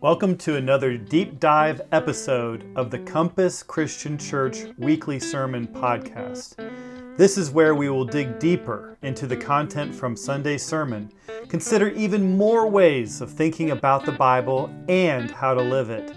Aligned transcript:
Welcome 0.00 0.38
to 0.38 0.56
another 0.56 0.96
deep 0.96 1.38
dive 1.38 1.82
episode 1.92 2.64
of 2.74 2.90
the 2.90 3.00
Compass 3.00 3.62
Christian 3.62 4.16
Church 4.16 4.60
Weekly 4.78 5.20
Sermon 5.20 5.66
Podcast. 5.66 6.56
This 7.18 7.36
is 7.36 7.50
where 7.50 7.74
we 7.74 7.90
will 7.90 8.06
dig 8.06 8.38
deeper 8.38 8.96
into 9.02 9.26
the 9.26 9.36
content 9.36 9.94
from 9.94 10.16
Sunday's 10.16 10.64
sermon, 10.64 11.12
consider 11.48 11.90
even 11.90 12.38
more 12.38 12.66
ways 12.66 13.20
of 13.20 13.30
thinking 13.30 13.72
about 13.72 14.06
the 14.06 14.12
Bible 14.12 14.74
and 14.88 15.30
how 15.30 15.52
to 15.52 15.60
live 15.60 15.90
it, 15.90 16.10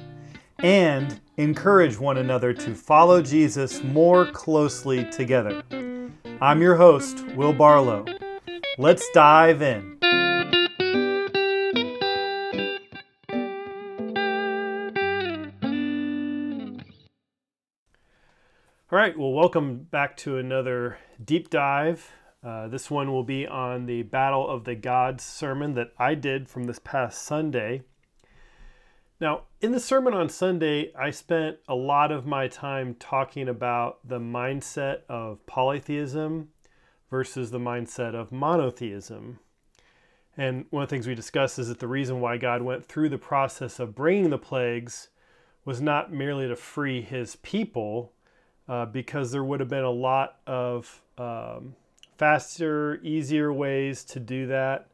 and 0.59 1.19
encourage 1.35 1.99
one 1.99 2.17
another 2.17 2.53
to 2.53 2.73
follow 2.73 3.21
Jesus 3.21 3.83
more 3.83 4.25
closely 4.25 5.03
together. 5.11 5.61
I'm 6.41 6.61
your 6.61 6.75
host, 6.75 7.25
Will 7.37 7.53
Barlow. 7.53 8.05
Let's 8.77 9.09
dive 9.11 9.61
in. 9.61 9.97
All 18.91 18.99
right, 18.99 19.17
well, 19.17 19.31
welcome 19.31 19.87
back 19.89 20.17
to 20.17 20.37
another 20.37 20.97
deep 21.23 21.49
dive. 21.49 22.11
Uh, 22.43 22.67
this 22.67 22.91
one 22.91 23.13
will 23.13 23.23
be 23.23 23.47
on 23.47 23.85
the 23.85 24.03
Battle 24.03 24.45
of 24.49 24.65
the 24.65 24.75
Gods 24.75 25.23
sermon 25.23 25.73
that 25.75 25.93
I 25.97 26.15
did 26.15 26.49
from 26.49 26.65
this 26.65 26.79
past 26.79 27.21
Sunday. 27.21 27.83
Now, 29.25 29.45
in 29.59 29.71
the 29.71 29.79
sermon 29.79 30.13
on 30.13 30.29
Sunday, 30.29 30.93
I 30.93 31.09
spent 31.09 31.57
a 31.67 31.73
lot 31.73 32.11
of 32.11 32.27
my 32.27 32.47
time 32.47 32.93
talking 32.99 33.49
about 33.49 34.07
the 34.07 34.19
mindset 34.19 34.99
of 35.09 35.43
polytheism 35.47 36.49
versus 37.09 37.49
the 37.49 37.57
mindset 37.57 38.13
of 38.13 38.31
monotheism. 38.31 39.39
And 40.37 40.65
one 40.69 40.83
of 40.83 40.89
the 40.89 40.95
things 40.95 41.07
we 41.07 41.15
discussed 41.15 41.57
is 41.57 41.69
that 41.69 41.79
the 41.79 41.87
reason 41.87 42.21
why 42.21 42.37
God 42.37 42.61
went 42.61 42.85
through 42.85 43.09
the 43.09 43.17
process 43.17 43.79
of 43.79 43.95
bringing 43.95 44.29
the 44.29 44.37
plagues 44.37 45.07
was 45.65 45.81
not 45.81 46.13
merely 46.13 46.47
to 46.47 46.55
free 46.55 47.01
his 47.01 47.37
people 47.37 48.13
uh, 48.69 48.85
because 48.85 49.31
there 49.31 49.43
would 49.43 49.59
have 49.59 49.69
been 49.69 49.83
a 49.83 49.89
lot 49.89 50.37
of 50.45 51.01
um, 51.17 51.73
faster, 52.19 52.99
easier 53.01 53.51
ways 53.51 54.03
to 54.03 54.19
do 54.19 54.45
that. 54.45 54.85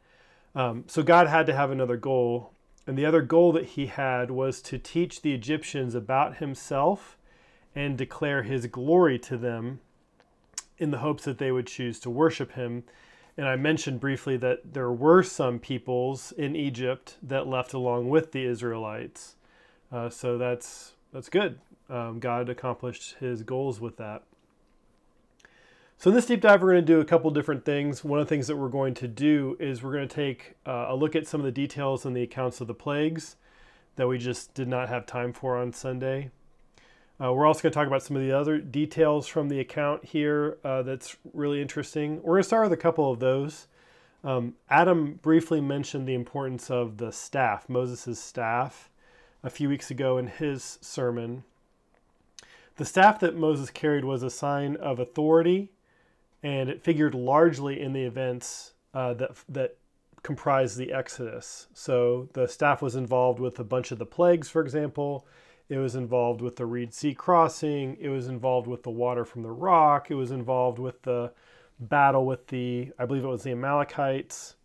Um, 0.56 0.86
so 0.88 1.03
God 1.03 1.28
had 1.28 1.47
to 1.47 1.53
have 1.53 1.72
another 1.72 1.97
goal. 1.97 2.53
And 2.88 2.98
the 2.98 3.06
other 3.06 3.22
goal 3.22 3.52
that 3.54 3.66
he 3.66 3.88
had 3.88 4.32
was 4.32 4.62
to 4.64 4.78
teach 4.78 5.22
the 5.22 5.34
Egyptians 5.34 5.96
about 5.96 6.38
himself 6.38 7.18
and 7.76 7.98
declare 7.98 8.44
his 8.44 8.66
glory 8.68 9.18
to 9.20 9.38
them 9.38 9.80
in 10.78 10.92
the 10.92 10.98
hopes 10.98 11.24
that 11.26 11.38
they 11.38 11.52
would 11.52 11.68
choose 11.68 12.00
to 12.00 12.09
worship 12.09 12.54
him. 12.54 12.84
And 13.38 13.48
I 13.48 13.56
mentioned 13.56 14.00
briefly 14.00 14.36
that 14.38 14.74
there 14.74 14.92
were 14.92 15.24
some 15.24 15.59
peoples 15.59 16.32
in 16.34 16.56
Egypt 16.56 17.18
that 17.22 17.48
left 17.48 17.74
along 17.74 18.09
with 18.09 18.32
the 18.32 18.46
Israelites. 18.46 19.36
Uh, 19.92 20.09
so 20.09 20.38
that's 20.38 20.94
that's 21.14 21.30
good 21.30 21.59
um, 21.92 22.20
God 22.20 22.50
accomplished 22.50 23.16
his 23.20 23.44
goals 23.44 23.82
with 23.82 23.98
that. 23.98 24.24
So 26.02 26.09
in 26.09 26.16
this 26.16 26.25
deep 26.25 26.41
dive, 26.41 26.63
we're 26.63 26.71
going 26.71 26.83
to 26.83 26.94
do 26.94 26.99
a 26.99 27.05
couple 27.05 27.30
different 27.30 27.63
things. 27.63 28.03
One 28.03 28.19
of 28.19 28.25
the 28.25 28.30
things 28.30 28.47
that 28.47 28.57
we're 28.57 28.69
going 28.69 28.95
to 28.95 29.07
do 29.07 29.55
is 29.59 29.83
we're 29.83 29.94
going 29.94 30.07
to 30.07 30.16
take 30.16 30.55
uh, 30.66 30.88
a 30.89 30.95
look 30.95 31.16
at 31.16 31.27
some 31.27 31.39
of 31.39 31.45
the 31.45 31.52
details 31.52 32.07
in 32.07 32.16
the 32.16 32.23
accounts 32.23 32.59
of 32.59 32.66
the 32.66 32.73
plagues 32.73 33.35
that 33.97 34.07
we 34.07 34.17
just 34.17 34.55
did 34.55 34.67
not 34.67 34.89
have 34.89 35.05
time 35.05 35.31
for 35.31 35.55
on 35.55 35.72
Sunday. 35.72 36.31
Uh, 37.23 37.31
we're 37.31 37.45
also 37.45 37.61
going 37.61 37.72
to 37.72 37.75
talk 37.75 37.85
about 37.85 38.02
some 38.02 38.16
of 38.16 38.23
the 38.23 38.31
other 38.31 38.57
details 38.57 39.27
from 39.27 39.47
the 39.47 39.59
account 39.59 40.03
here 40.03 40.57
uh, 40.63 40.81
that's 40.81 41.17
really 41.35 41.61
interesting. 41.61 42.16
We're 42.23 42.33
going 42.33 42.41
to 42.41 42.47
start 42.47 42.63
with 42.63 42.73
a 42.73 42.81
couple 42.81 43.11
of 43.11 43.19
those. 43.19 43.67
Um, 44.23 44.55
Adam 44.72 45.19
briefly 45.22 45.61
mentioned 45.61 46.07
the 46.07 46.16
importance 46.16 46.72
of 46.72 46.97
the 46.97 47.11
staff, 47.11 47.69
Moses' 47.69 48.19
staff, 48.19 48.89
a 49.44 49.52
few 49.52 49.69
weeks 49.69 49.91
ago 49.91 50.17
in 50.17 50.25
his 50.25 50.79
sermon. 50.81 51.44
The 52.78 52.85
staff 52.85 53.19
that 53.19 53.38
Moses 53.38 53.69
carried 53.69 54.03
was 54.03 54.23
a 54.23 54.31
sign 54.31 54.78
of 54.78 55.00
authority, 55.00 55.69
and 56.44 56.69
it 56.69 56.84
figured 56.84 57.13
largely 57.13 57.79
in 57.79 57.94
the 57.94 58.03
events 58.03 58.74
uh, 58.94 59.13
that 59.16 59.31
that 59.50 59.78
comprised 60.24 60.78
the 60.78 60.94
Exodus. 60.94 61.68
So 61.74 62.29
the 62.34 62.47
staff 62.47 62.81
was 62.81 62.96
involved 62.96 63.40
with 63.40 63.59
a 63.59 63.63
bunch 63.63 63.91
of 63.91 64.00
the 64.00 64.06
plagues, 64.06 64.50
for 64.50 64.62
example. 64.62 65.25
It 65.68 65.78
was 65.78 65.96
involved 65.96 66.41
with 66.41 66.57
the 66.57 66.66
Reed 66.66 66.94
Sea 66.94 67.13
crossing. 67.13 67.97
It 68.00 68.09
was 68.09 68.28
involved 68.28 68.68
with 68.68 68.84
the 68.84 68.90
water 68.91 69.25
from 69.25 69.41
the 69.41 69.52
rock. 69.52 70.12
It 70.12 70.16
was 70.16 70.31
involved 70.31 70.79
with 70.79 71.02
the 71.03 71.31
battle 71.79 72.25
with 72.25 72.47
the, 72.47 72.91
I 73.00 73.06
believe 73.06 73.23
it 73.23 73.28
was 73.28 73.44
the 73.44 73.52
Amalekites. 73.52 74.56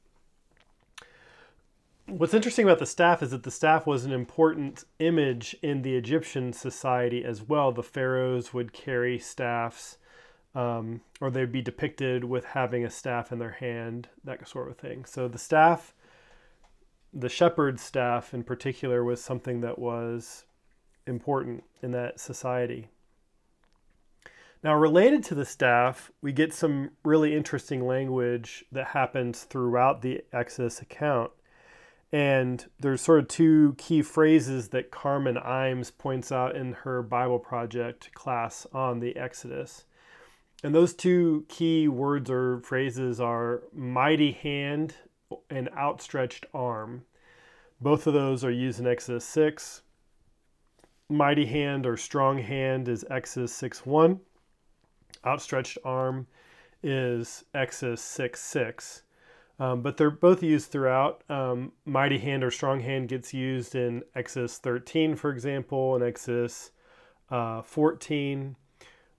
What's 2.06 2.34
interesting 2.34 2.64
about 2.64 2.78
the 2.78 2.86
staff 2.86 3.22
is 3.22 3.30
that 3.30 3.42
the 3.42 3.50
staff 3.50 3.86
was 3.86 4.04
an 4.04 4.12
important 4.12 4.84
image 4.98 5.56
in 5.62 5.82
the 5.82 5.96
Egyptian 5.96 6.52
society 6.52 7.24
as 7.24 7.42
well. 7.42 7.72
The 7.72 7.82
pharaohs 7.82 8.52
would 8.52 8.72
carry 8.72 9.18
staffs, 9.18 9.98
um, 10.56 11.02
or 11.20 11.30
they'd 11.30 11.52
be 11.52 11.60
depicted 11.60 12.24
with 12.24 12.46
having 12.46 12.82
a 12.82 12.90
staff 12.90 13.30
in 13.30 13.38
their 13.38 13.52
hand, 13.52 14.08
that 14.24 14.48
sort 14.48 14.70
of 14.70 14.78
thing. 14.78 15.04
So 15.04 15.28
the 15.28 15.38
staff, 15.38 15.94
the 17.12 17.28
shepherd's 17.28 17.82
staff 17.82 18.32
in 18.32 18.42
particular, 18.42 19.04
was 19.04 19.22
something 19.22 19.60
that 19.60 19.78
was 19.78 20.44
important 21.06 21.62
in 21.82 21.92
that 21.92 22.18
society. 22.18 22.88
Now, 24.64 24.74
related 24.74 25.22
to 25.24 25.34
the 25.34 25.44
staff, 25.44 26.10
we 26.22 26.32
get 26.32 26.54
some 26.54 26.90
really 27.04 27.36
interesting 27.36 27.86
language 27.86 28.64
that 28.72 28.88
happens 28.88 29.44
throughout 29.44 30.00
the 30.00 30.24
Exodus 30.32 30.80
account. 30.80 31.32
And 32.10 32.64
there's 32.80 33.02
sort 33.02 33.18
of 33.18 33.28
two 33.28 33.74
key 33.76 34.00
phrases 34.00 34.68
that 34.68 34.90
Carmen 34.90 35.36
Imes 35.36 35.92
points 35.96 36.32
out 36.32 36.56
in 36.56 36.72
her 36.72 37.02
Bible 37.02 37.38
Project 37.38 38.14
class 38.14 38.66
on 38.72 39.00
the 39.00 39.16
Exodus. 39.16 39.84
And 40.62 40.74
those 40.74 40.94
two 40.94 41.44
key 41.48 41.86
words 41.86 42.30
or 42.30 42.60
phrases 42.60 43.20
are 43.20 43.62
mighty 43.72 44.32
hand 44.32 44.94
and 45.50 45.68
outstretched 45.76 46.46
arm. 46.54 47.04
Both 47.80 48.06
of 48.06 48.14
those 48.14 48.44
are 48.44 48.50
used 48.50 48.80
in 48.80 48.86
Exodus 48.86 49.24
6. 49.26 49.82
Mighty 51.08 51.46
hand 51.46 51.86
or 51.86 51.96
strong 51.96 52.38
hand 52.38 52.88
is 52.88 53.04
Exodus 53.10 53.52
6 53.52 53.84
1. 53.84 54.20
Outstretched 55.26 55.78
arm 55.84 56.26
is 56.82 57.44
Exodus 57.54 58.00
6 58.02 58.40
6. 58.40 59.02
Um, 59.58 59.82
but 59.82 59.96
they're 59.96 60.10
both 60.10 60.42
used 60.42 60.70
throughout. 60.70 61.22
Um, 61.30 61.72
mighty 61.84 62.18
hand 62.18 62.44
or 62.44 62.50
strong 62.50 62.80
hand 62.80 63.08
gets 63.08 63.32
used 63.32 63.74
in 63.74 64.02
Exodus 64.14 64.58
13, 64.58 65.16
for 65.16 65.30
example, 65.30 65.94
and 65.94 66.04
Exodus 66.04 66.70
uh, 67.30 67.62
14. 67.62 68.56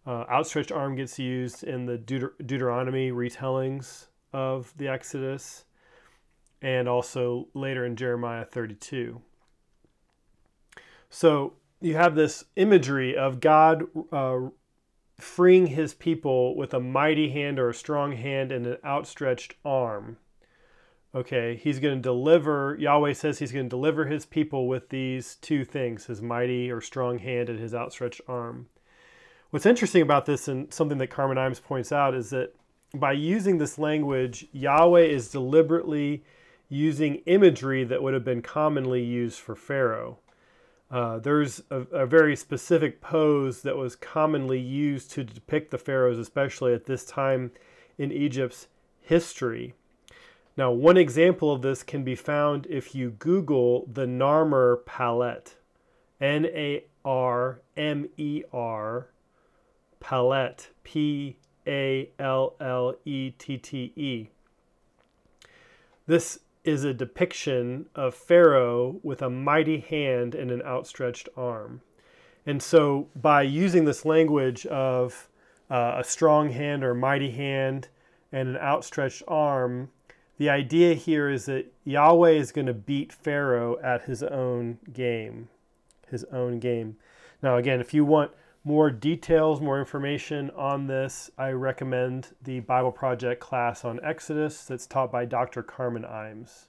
Uh, 0.07 0.23
outstretched 0.29 0.71
arm 0.71 0.95
gets 0.95 1.19
used 1.19 1.65
in 1.65 1.85
the 1.85 1.97
Deut- 1.97 2.37
Deuteronomy 2.45 3.11
retellings 3.11 4.05
of 4.31 4.73
the 4.77 4.87
Exodus, 4.87 5.65
and 6.61 6.87
also 6.87 7.49
later 7.53 7.85
in 7.85 7.97
Jeremiah 7.97 8.45
32. 8.45 9.21
So 11.09 11.53
you 11.81 11.95
have 11.95 12.15
this 12.15 12.45
imagery 12.55 13.17
of 13.17 13.41
God 13.41 13.83
uh, 14.13 14.39
freeing 15.19 15.67
his 15.67 15.93
people 15.93 16.55
with 16.55 16.73
a 16.73 16.79
mighty 16.79 17.31
hand 17.31 17.59
or 17.59 17.69
a 17.69 17.73
strong 17.73 18.13
hand 18.13 18.53
and 18.53 18.65
an 18.65 18.77
outstretched 18.85 19.55
arm 19.65 20.17
okay, 21.17 21.55
he's 21.55 21.79
going 21.79 21.95
to 21.95 22.01
deliver, 22.01 22.77
Yahweh 22.79 23.13
says 23.13 23.39
he's 23.39 23.51
going 23.51 23.65
to 23.65 23.69
deliver 23.69 24.05
his 24.05 24.25
people 24.25 24.67
with 24.67 24.89
these 24.89 25.35
two 25.35 25.65
things 25.65 26.05
his 26.05 26.21
mighty 26.21 26.71
or 26.71 26.79
strong 26.79 27.19
hand 27.19 27.49
and 27.49 27.59
his 27.59 27.73
outstretched 27.73 28.21
arm. 28.27 28.67
What's 29.49 29.65
interesting 29.65 30.01
about 30.01 30.25
this, 30.25 30.47
and 30.47 30.73
something 30.73 30.97
that 30.97 31.07
Carmen 31.07 31.37
Imes 31.37 31.63
points 31.63 31.91
out, 31.91 32.13
is 32.13 32.31
that 32.31 32.53
by 32.93 33.13
using 33.13 33.57
this 33.57 33.77
language, 33.77 34.45
Yahweh 34.51 35.03
is 35.03 35.29
deliberately 35.29 36.23
using 36.69 37.15
imagery 37.25 37.85
that 37.85 38.03
would 38.03 38.13
have 38.13 38.25
been 38.25 38.41
commonly 38.41 39.03
used 39.03 39.39
for 39.39 39.55
Pharaoh. 39.55 40.19
Uh, 40.91 41.19
there's 41.19 41.61
a, 41.69 41.81
a, 41.91 42.05
very 42.05 42.35
specific 42.35 43.01
pose 43.01 43.61
that 43.61 43.75
was 43.75 43.95
commonly 43.95 44.59
used 44.59 45.11
to 45.11 45.23
depict 45.23 45.69
the 45.69 45.77
pharaohs, 45.77 46.17
especially 46.17 46.73
at 46.73 46.85
this 46.85 47.03
time 47.03 47.51
in 47.97 48.09
Egypt's 48.11 48.67
history. 49.01 49.73
Now, 50.55 50.71
one 50.71 50.95
example 50.95 51.51
of 51.51 51.61
this 51.61 51.83
can 51.83 52.03
be 52.03 52.15
found 52.15 52.67
if 52.69 52.95
you 52.95 53.11
Google 53.11 53.85
the 53.91 54.05
Narmer 54.05 54.85
palette, 54.85 55.55
N 56.21 56.45
A 56.45 56.85
R 57.03 57.59
M 57.75 58.07
E 58.17 58.43
R 58.53 59.07
palette, 60.07 60.69
P 60.85 61.35
A 61.67 62.09
L 62.17 62.55
L 62.61 62.95
E 63.03 63.31
T 63.31 63.57
T 63.57 63.91
E. 63.97 64.29
This 66.05 66.39
is 66.63 66.85
a 66.85 66.93
depiction 66.93 67.87
of 67.93 68.15
Pharaoh 68.15 69.01
with 69.03 69.21
a 69.21 69.29
mighty 69.29 69.81
hand 69.81 70.33
and 70.33 70.49
an 70.49 70.61
outstretched 70.61 71.27
arm. 71.35 71.81
And 72.45 72.63
so, 72.63 73.09
by 73.17 73.41
using 73.41 73.83
this 73.83 74.05
language 74.05 74.65
of 74.67 75.27
uh, 75.69 75.95
a 75.97 76.05
strong 76.05 76.51
hand 76.51 76.85
or 76.85 76.93
mighty 76.93 77.31
hand, 77.31 77.89
and 78.31 78.47
an 78.47 78.57
outstretched 78.57 79.23
arm, 79.27 79.89
the 80.37 80.49
idea 80.49 80.93
here 80.93 81.29
is 81.29 81.47
that 81.47 81.73
Yahweh 81.83 82.31
is 82.31 82.53
going 82.53 82.67
to 82.67 82.73
beat 82.73 83.11
Pharaoh 83.11 83.77
at 83.83 84.03
his 84.03 84.23
own 84.23 84.77
game. 84.93 85.49
His 86.09 86.23
own 86.31 86.59
game. 86.59 86.95
Now, 87.43 87.57
again, 87.57 87.81
if 87.81 87.93
you 87.93 88.05
want 88.05 88.31
more 88.67 88.91
details, 88.91 89.61
more 89.61 89.79
information 89.79 90.49
on 90.49 90.87
this, 90.87 91.31
I 91.37 91.51
recommend 91.51 92.35
the 92.43 92.59
Bible 92.59 92.91
Project 92.91 93.39
class 93.39 93.85
on 93.85 93.97
Exodus 94.03 94.65
that's 94.65 94.85
taught 94.85 95.09
by 95.09 95.23
Dr. 95.23 95.63
Carmen 95.63 96.03
Imes. 96.03 96.65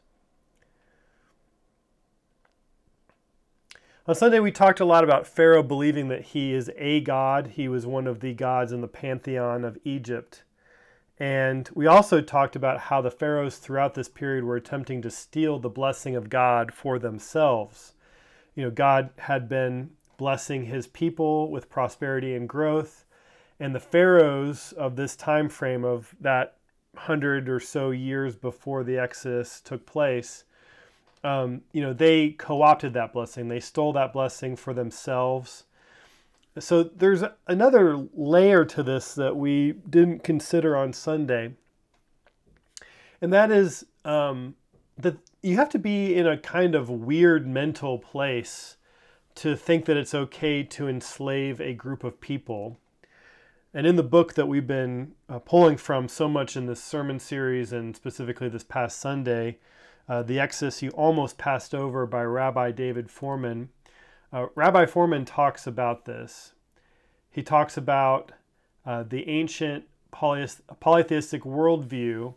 On 4.06 4.14
Sunday, 4.14 4.38
we 4.38 4.52
talked 4.52 4.78
a 4.78 4.84
lot 4.84 5.02
about 5.02 5.26
Pharaoh 5.26 5.64
believing 5.64 6.06
that 6.06 6.26
he 6.26 6.54
is 6.54 6.70
a 6.76 7.00
god. 7.00 7.48
He 7.56 7.66
was 7.66 7.84
one 7.84 8.06
of 8.06 8.20
the 8.20 8.32
gods 8.32 8.70
in 8.70 8.80
the 8.80 8.86
pantheon 8.86 9.64
of 9.64 9.76
Egypt. 9.82 10.44
And 11.18 11.68
we 11.74 11.88
also 11.88 12.20
talked 12.20 12.54
about 12.54 12.78
how 12.78 13.02
the 13.02 13.10
pharaohs 13.10 13.58
throughout 13.58 13.94
this 13.94 14.08
period 14.08 14.44
were 14.44 14.54
attempting 14.54 15.02
to 15.02 15.10
steal 15.10 15.58
the 15.58 15.68
blessing 15.68 16.14
of 16.14 16.30
God 16.30 16.72
for 16.72 17.00
themselves. 17.00 17.94
You 18.54 18.62
know, 18.62 18.70
God 18.70 19.10
had 19.18 19.48
been 19.48 19.90
blessing 20.18 20.66
his 20.66 20.86
people 20.86 21.50
with 21.50 21.70
prosperity 21.70 22.34
and 22.34 22.46
growth. 22.46 23.06
And 23.58 23.74
the 23.74 23.80
pharaohs 23.80 24.72
of 24.72 24.96
this 24.96 25.16
time 25.16 25.48
frame 25.48 25.84
of 25.84 26.14
that 26.20 26.58
hundred 26.96 27.48
or 27.48 27.60
so 27.60 27.90
years 27.90 28.36
before 28.36 28.84
the 28.84 28.98
Exodus 28.98 29.60
took 29.62 29.86
place, 29.86 30.44
um, 31.24 31.62
you 31.72 31.80
know, 31.80 31.92
they 31.92 32.30
co-opted 32.30 32.92
that 32.94 33.12
blessing. 33.12 33.48
They 33.48 33.60
stole 33.60 33.92
that 33.94 34.12
blessing 34.12 34.56
for 34.56 34.74
themselves. 34.74 35.64
So 36.58 36.82
there's 36.82 37.22
another 37.46 38.06
layer 38.14 38.64
to 38.64 38.82
this 38.82 39.14
that 39.14 39.36
we 39.36 39.72
didn't 39.88 40.24
consider 40.24 40.76
on 40.76 40.92
Sunday, 40.92 41.52
and 43.20 43.32
that 43.32 43.52
is 43.52 43.86
um, 44.04 44.56
that 44.96 45.16
you 45.42 45.56
have 45.56 45.68
to 45.70 45.78
be 45.78 46.14
in 46.16 46.26
a 46.26 46.36
kind 46.36 46.74
of 46.74 46.90
weird 46.90 47.46
mental 47.46 47.98
place 47.98 48.76
to 49.38 49.56
think 49.56 49.84
that 49.84 49.96
it's 49.96 50.14
okay 50.14 50.64
to 50.64 50.88
enslave 50.88 51.60
a 51.60 51.72
group 51.72 52.02
of 52.02 52.20
people. 52.20 52.76
And 53.72 53.86
in 53.86 53.94
the 53.94 54.02
book 54.02 54.34
that 54.34 54.48
we've 54.48 54.66
been 54.66 55.12
uh, 55.28 55.38
pulling 55.38 55.76
from 55.76 56.08
so 56.08 56.28
much 56.28 56.56
in 56.56 56.66
this 56.66 56.82
sermon 56.82 57.20
series 57.20 57.72
and 57.72 57.94
specifically 57.94 58.48
this 58.48 58.64
past 58.64 58.98
Sunday, 58.98 59.58
uh, 60.08 60.24
The 60.24 60.40
Exodus 60.40 60.82
You 60.82 60.90
Almost 60.90 61.38
Passed 61.38 61.72
Over 61.72 62.04
by 62.04 62.24
Rabbi 62.24 62.72
David 62.72 63.06
Fohrman, 63.06 63.68
uh, 64.32 64.46
Rabbi 64.56 64.86
Fohrman 64.86 65.24
talks 65.24 65.68
about 65.68 66.04
this. 66.04 66.54
He 67.30 67.42
talks 67.44 67.76
about 67.76 68.32
uh, 68.84 69.04
the 69.04 69.28
ancient 69.28 69.84
polytheistic 70.10 71.42
worldview, 71.42 72.34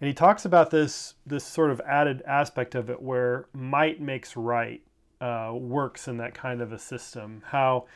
and 0.00 0.08
he 0.08 0.14
talks 0.14 0.44
about 0.44 0.72
this, 0.72 1.14
this 1.24 1.44
sort 1.44 1.70
of 1.70 1.80
added 1.82 2.22
aspect 2.26 2.74
of 2.74 2.90
it 2.90 3.00
where 3.00 3.46
might 3.52 4.00
makes 4.00 4.36
right 4.36 4.82
uh, 5.20 5.52
works 5.54 6.08
in 6.08 6.16
that 6.18 6.34
kind 6.34 6.60
of 6.60 6.72
a 6.72 6.78
system. 6.78 7.42
How 7.46 7.86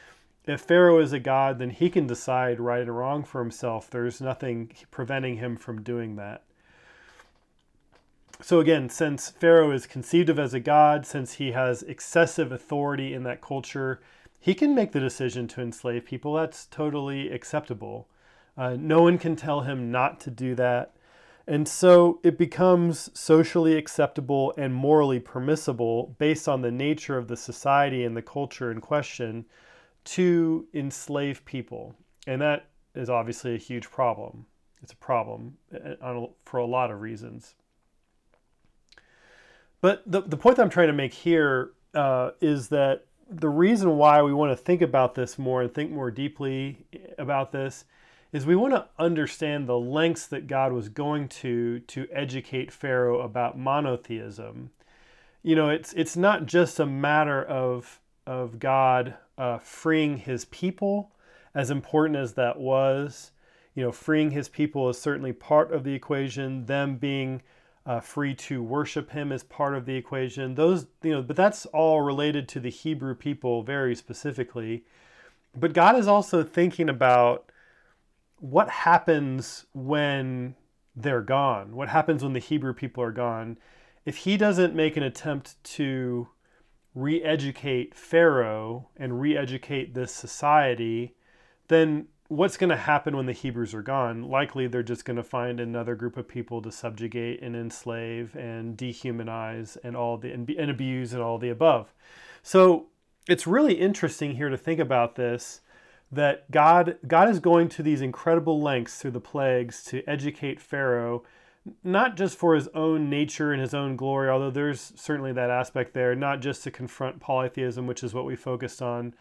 if 0.46 0.60
Pharaoh 0.60 0.98
is 0.98 1.12
a 1.12 1.18
god, 1.18 1.58
then 1.58 1.70
he 1.70 1.88
can 1.88 2.06
decide 2.06 2.60
right 2.60 2.86
or 2.86 2.92
wrong 2.92 3.24
for 3.24 3.40
himself. 3.40 3.88
There's 3.88 4.20
nothing 4.20 4.72
preventing 4.90 5.38
him 5.38 5.56
from 5.56 5.82
doing 5.82 6.16
that. 6.16 6.42
So, 8.42 8.60
again, 8.60 8.90
since 8.90 9.30
Pharaoh 9.30 9.70
is 9.70 9.86
conceived 9.86 10.28
of 10.28 10.38
as 10.38 10.52
a 10.52 10.60
god, 10.60 11.06
since 11.06 11.34
he 11.34 11.52
has 11.52 11.82
excessive 11.84 12.52
authority 12.52 13.14
in 13.14 13.22
that 13.22 13.40
culture, 13.40 14.02
he 14.38 14.54
can 14.54 14.74
make 14.74 14.92
the 14.92 15.00
decision 15.00 15.48
to 15.48 15.62
enslave 15.62 16.04
people. 16.04 16.34
That's 16.34 16.66
totally 16.66 17.30
acceptable. 17.30 18.08
Uh, 18.56 18.76
no 18.78 19.02
one 19.02 19.16
can 19.18 19.36
tell 19.36 19.62
him 19.62 19.90
not 19.90 20.20
to 20.20 20.30
do 20.30 20.54
that. 20.56 20.93
And 21.46 21.68
so 21.68 22.20
it 22.22 22.38
becomes 22.38 23.10
socially 23.18 23.76
acceptable 23.76 24.54
and 24.56 24.74
morally 24.74 25.20
permissible 25.20 26.16
based 26.18 26.48
on 26.48 26.62
the 26.62 26.70
nature 26.70 27.18
of 27.18 27.28
the 27.28 27.36
society 27.36 28.04
and 28.04 28.16
the 28.16 28.22
culture 28.22 28.70
in 28.70 28.80
question 28.80 29.44
to 30.04 30.66
enslave 30.72 31.44
people. 31.44 31.94
And 32.26 32.40
that 32.40 32.70
is 32.94 33.10
obviously 33.10 33.54
a 33.54 33.58
huge 33.58 33.90
problem. 33.90 34.46
It's 34.82 34.92
a 34.92 34.96
problem 34.96 35.56
uh, 35.74 36.26
for 36.44 36.58
a 36.58 36.66
lot 36.66 36.90
of 36.90 37.00
reasons. 37.00 37.54
But 39.80 40.02
the, 40.06 40.22
the 40.22 40.36
point 40.38 40.56
that 40.56 40.62
I'm 40.62 40.70
trying 40.70 40.86
to 40.86 40.94
make 40.94 41.12
here 41.12 41.72
uh, 41.94 42.30
is 42.40 42.68
that 42.68 43.04
the 43.28 43.48
reason 43.48 43.96
why 43.96 44.22
we 44.22 44.32
want 44.32 44.50
to 44.56 44.56
think 44.56 44.80
about 44.82 45.14
this 45.14 45.38
more 45.38 45.62
and 45.62 45.72
think 45.72 45.90
more 45.90 46.10
deeply 46.10 46.86
about 47.18 47.52
this 47.52 47.84
is 48.34 48.44
we 48.44 48.56
want 48.56 48.74
to 48.74 48.84
understand 48.98 49.68
the 49.68 49.78
lengths 49.78 50.26
that 50.26 50.48
God 50.48 50.72
was 50.72 50.88
going 50.88 51.28
to 51.28 51.78
to 51.78 52.08
educate 52.12 52.72
Pharaoh 52.72 53.20
about 53.20 53.56
monotheism. 53.56 54.70
You 55.44 55.54
know, 55.54 55.70
it's 55.70 55.92
it's 55.92 56.16
not 56.16 56.44
just 56.44 56.80
a 56.80 56.84
matter 56.84 57.42
of 57.42 58.00
of 58.26 58.58
God 58.58 59.14
uh, 59.38 59.58
freeing 59.58 60.18
His 60.18 60.46
people, 60.46 61.12
as 61.54 61.70
important 61.70 62.16
as 62.18 62.34
that 62.34 62.58
was. 62.58 63.30
You 63.76 63.84
know, 63.84 63.92
freeing 63.92 64.32
His 64.32 64.48
people 64.48 64.90
is 64.90 65.00
certainly 65.00 65.32
part 65.32 65.72
of 65.72 65.84
the 65.84 65.94
equation. 65.94 66.66
Them 66.66 66.96
being 66.96 67.40
uh, 67.86 68.00
free 68.00 68.34
to 68.34 68.64
worship 68.64 69.12
Him 69.12 69.30
is 69.30 69.44
part 69.44 69.76
of 69.76 69.86
the 69.86 69.94
equation. 69.94 70.56
Those, 70.56 70.86
you 71.04 71.12
know, 71.12 71.22
but 71.22 71.36
that's 71.36 71.66
all 71.66 72.00
related 72.00 72.48
to 72.48 72.58
the 72.58 72.70
Hebrew 72.70 73.14
people 73.14 73.62
very 73.62 73.94
specifically. 73.94 74.84
But 75.56 75.72
God 75.72 75.96
is 75.96 76.08
also 76.08 76.42
thinking 76.42 76.88
about 76.88 77.52
what 78.44 78.68
happens 78.68 79.64
when 79.72 80.54
they're 80.94 81.22
gone? 81.22 81.74
What 81.74 81.88
happens 81.88 82.22
when 82.22 82.34
the 82.34 82.40
Hebrew 82.40 82.74
people 82.74 83.02
are 83.02 83.10
gone? 83.10 83.56
If 84.04 84.18
he 84.18 84.36
doesn't 84.36 84.74
make 84.74 84.98
an 84.98 85.02
attempt 85.02 85.64
to 85.64 86.28
re 86.94 87.22
educate 87.22 87.94
Pharaoh 87.94 88.90
and 88.98 89.18
re 89.18 89.34
educate 89.34 89.94
this 89.94 90.12
society, 90.12 91.14
then 91.68 92.08
what's 92.28 92.58
going 92.58 92.68
to 92.68 92.76
happen 92.76 93.16
when 93.16 93.24
the 93.24 93.32
Hebrews 93.32 93.72
are 93.72 93.80
gone? 93.80 94.24
Likely 94.24 94.66
they're 94.66 94.82
just 94.82 95.06
going 95.06 95.16
to 95.16 95.22
find 95.22 95.58
another 95.58 95.94
group 95.94 96.18
of 96.18 96.28
people 96.28 96.60
to 96.60 96.70
subjugate 96.70 97.40
and 97.40 97.56
enslave 97.56 98.36
and 98.36 98.76
dehumanize 98.76 99.78
and 99.82 99.96
all 99.96 100.18
the 100.18 100.30
and, 100.30 100.50
and 100.50 100.70
abuse 100.70 101.14
and 101.14 101.22
all 101.22 101.38
the 101.38 101.48
above. 101.48 101.94
So 102.42 102.88
it's 103.26 103.46
really 103.46 103.72
interesting 103.72 104.36
here 104.36 104.50
to 104.50 104.58
think 104.58 104.80
about 104.80 105.14
this 105.14 105.62
that 106.14 106.50
God 106.50 106.98
God 107.06 107.28
is 107.28 107.40
going 107.40 107.68
to 107.70 107.82
these 107.82 108.00
incredible 108.00 108.60
lengths 108.60 108.98
through 108.98 109.12
the 109.12 109.20
plagues 109.20 109.82
to 109.84 110.02
educate 110.08 110.60
Pharaoh 110.60 111.22
not 111.82 112.14
just 112.14 112.36
for 112.36 112.54
his 112.54 112.68
own 112.74 113.08
nature 113.08 113.50
and 113.50 113.60
his 113.60 113.72
own 113.72 113.96
glory 113.96 114.28
although 114.28 114.50
there's 114.50 114.92
certainly 114.96 115.32
that 115.32 115.50
aspect 115.50 115.94
there 115.94 116.14
not 116.14 116.40
just 116.40 116.62
to 116.62 116.70
confront 116.70 117.20
polytheism 117.20 117.86
which 117.86 118.02
is 118.02 118.12
what 118.12 118.26
we 118.26 118.36
focused 118.36 118.82
on 118.82 119.14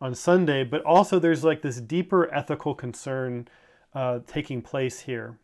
on 0.00 0.14
Sunday 0.14 0.62
but 0.64 0.82
also 0.82 1.18
there's 1.18 1.44
like 1.44 1.62
this 1.62 1.80
deeper 1.80 2.32
ethical 2.32 2.74
concern 2.74 3.48
uh, 3.94 4.20
taking 4.26 4.62
place 4.62 5.00
here. 5.00 5.38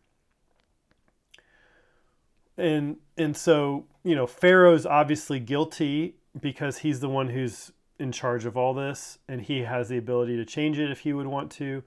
And 2.57 2.97
and 3.17 3.35
so 3.35 3.85
you 4.03 4.15
know 4.15 4.27
Pharaoh's 4.27 4.85
obviously 4.85 5.39
guilty 5.39 6.15
because 6.39 6.79
he's 6.79 7.01
the 7.01 7.09
one 7.09 7.29
who's 7.29 7.71
in 7.99 8.11
charge 8.11 8.45
of 8.45 8.57
all 8.57 8.73
this 8.73 9.19
and 9.27 9.41
he 9.41 9.61
has 9.61 9.89
the 9.89 9.97
ability 9.97 10.35
to 10.37 10.45
change 10.45 10.79
it 10.79 10.91
if 10.91 11.01
he 11.01 11.13
would 11.13 11.27
want 11.27 11.51
to. 11.51 11.83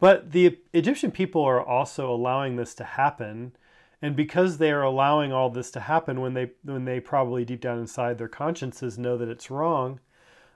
But 0.00 0.32
the 0.32 0.58
Egyptian 0.72 1.12
people 1.12 1.42
are 1.44 1.64
also 1.64 2.12
allowing 2.12 2.56
this 2.56 2.74
to 2.74 2.84
happen. 2.84 3.52
And 4.00 4.16
because 4.16 4.58
they 4.58 4.72
are 4.72 4.82
allowing 4.82 5.32
all 5.32 5.48
this 5.48 5.70
to 5.72 5.80
happen 5.80 6.20
when 6.20 6.34
they 6.34 6.50
when 6.64 6.84
they 6.84 6.98
probably 6.98 7.44
deep 7.44 7.60
down 7.60 7.78
inside 7.78 8.18
their 8.18 8.26
consciences 8.26 8.98
know 8.98 9.16
that 9.16 9.28
it's 9.28 9.48
wrong, 9.48 10.00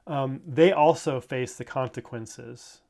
um, 0.08 0.40
they 0.44 0.72
also 0.72 1.20
face 1.20 1.54
the 1.54 1.64
consequences. 1.64 2.80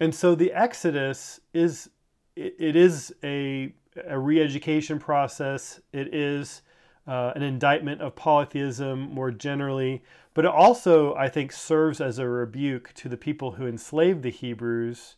And 0.00 0.14
so 0.14 0.34
the 0.34 0.52
Exodus 0.52 1.40
is 1.54 1.88
it, 2.36 2.54
it 2.58 2.76
is 2.76 3.14
a 3.24 3.72
a 4.06 4.18
re-education 4.18 4.98
process. 4.98 5.80
It 5.94 6.14
is 6.14 6.60
uh, 7.06 7.32
an 7.34 7.42
indictment 7.42 8.00
of 8.00 8.16
polytheism 8.16 9.00
more 9.00 9.30
generally, 9.30 10.02
but 10.32 10.44
it 10.44 10.50
also, 10.50 11.14
I 11.14 11.28
think, 11.28 11.52
serves 11.52 12.00
as 12.00 12.18
a 12.18 12.28
rebuke 12.28 12.92
to 12.94 13.08
the 13.08 13.16
people 13.16 13.52
who 13.52 13.66
enslaved 13.66 14.22
the 14.22 14.30
Hebrews 14.30 15.16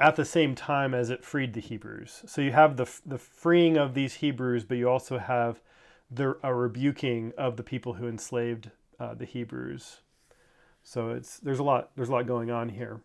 at 0.00 0.14
the 0.14 0.24
same 0.24 0.54
time 0.54 0.94
as 0.94 1.10
it 1.10 1.24
freed 1.24 1.54
the 1.54 1.60
Hebrews. 1.60 2.22
So 2.26 2.40
you 2.40 2.52
have 2.52 2.76
the, 2.76 2.88
the 3.04 3.18
freeing 3.18 3.76
of 3.76 3.94
these 3.94 4.14
Hebrews, 4.14 4.64
but 4.64 4.76
you 4.76 4.88
also 4.88 5.18
have 5.18 5.60
the, 6.10 6.36
a 6.42 6.54
rebuking 6.54 7.32
of 7.36 7.56
the 7.56 7.64
people 7.64 7.94
who 7.94 8.06
enslaved 8.06 8.70
uh, 9.00 9.14
the 9.14 9.24
Hebrews. 9.24 9.98
So 10.82 11.10
it's 11.10 11.38
there's 11.40 11.58
a 11.58 11.64
lot 11.64 11.90
there's 11.96 12.08
a 12.08 12.12
lot 12.12 12.26
going 12.26 12.50
on 12.50 12.70
here. 12.70 13.00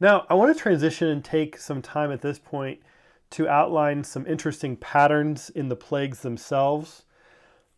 Now 0.00 0.26
I 0.28 0.34
want 0.34 0.54
to 0.54 0.62
transition 0.62 1.08
and 1.08 1.24
take 1.24 1.56
some 1.56 1.80
time 1.80 2.12
at 2.12 2.20
this 2.20 2.38
point 2.38 2.80
to 3.30 3.48
outline 3.48 4.04
some 4.04 4.26
interesting 4.26 4.76
patterns 4.76 5.50
in 5.50 5.68
the 5.68 5.76
plagues 5.76 6.20
themselves. 6.20 7.04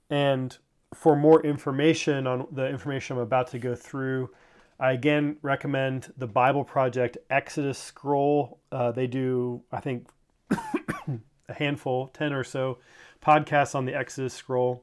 And 0.08 0.56
for 0.94 1.16
more 1.16 1.44
information 1.44 2.26
on 2.26 2.46
the 2.50 2.68
information 2.68 3.16
I'm 3.16 3.22
about 3.22 3.48
to 3.48 3.58
go 3.58 3.74
through, 3.74 4.30
I 4.78 4.92
again 4.92 5.36
recommend 5.42 6.12
the 6.16 6.26
Bible 6.26 6.64
Project 6.64 7.18
Exodus 7.28 7.78
Scroll. 7.78 8.58
Uh, 8.72 8.92
they 8.92 9.06
do, 9.06 9.62
I 9.70 9.80
think, 9.80 10.08
a 10.50 11.54
handful, 11.54 12.08
10 12.08 12.32
or 12.32 12.44
so 12.44 12.78
podcasts 13.24 13.74
on 13.74 13.84
the 13.84 13.94
Exodus 13.94 14.34
Scroll. 14.34 14.82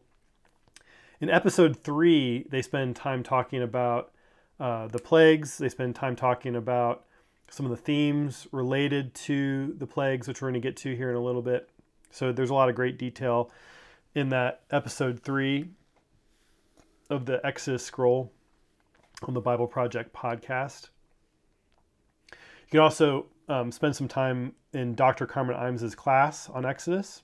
In 1.19 1.29
episode 1.29 1.77
three, 1.77 2.45
they 2.49 2.61
spend 2.61 2.95
time 2.95 3.23
talking 3.23 3.63
about 3.63 4.11
uh, 4.59 4.87
the 4.87 4.99
plagues, 4.99 5.57
they 5.57 5.69
spend 5.69 5.95
time 5.95 6.15
talking 6.15 6.55
about 6.55 7.05
some 7.49 7.65
of 7.65 7.69
the 7.69 7.77
themes 7.77 8.47
related 8.51 9.13
to 9.13 9.73
the 9.77 9.87
plagues, 9.87 10.27
which 10.27 10.41
we're 10.41 10.49
going 10.49 10.61
to 10.61 10.67
get 10.67 10.77
to 10.77 10.95
here 10.95 11.09
in 11.09 11.15
a 11.15 11.21
little 11.21 11.41
bit. 11.41 11.69
So 12.11 12.31
there's 12.31 12.49
a 12.49 12.53
lot 12.53 12.69
of 12.69 12.75
great 12.75 12.97
detail 12.97 13.51
in 14.15 14.29
that 14.29 14.61
episode 14.71 15.21
three 15.21 15.69
of 17.09 17.25
the 17.25 17.45
Exodus 17.45 17.83
scroll 17.83 18.31
on 19.23 19.33
the 19.33 19.41
Bible 19.41 19.67
Project 19.67 20.13
podcast. 20.13 20.89
You 22.31 22.71
can 22.71 22.79
also 22.81 23.27
um, 23.47 23.71
spend 23.71 23.95
some 23.95 24.07
time 24.07 24.53
in 24.73 24.95
Dr. 24.95 25.25
Carmen 25.25 25.55
Imes's 25.55 25.95
class 25.95 26.49
on 26.49 26.65
Exodus 26.65 27.21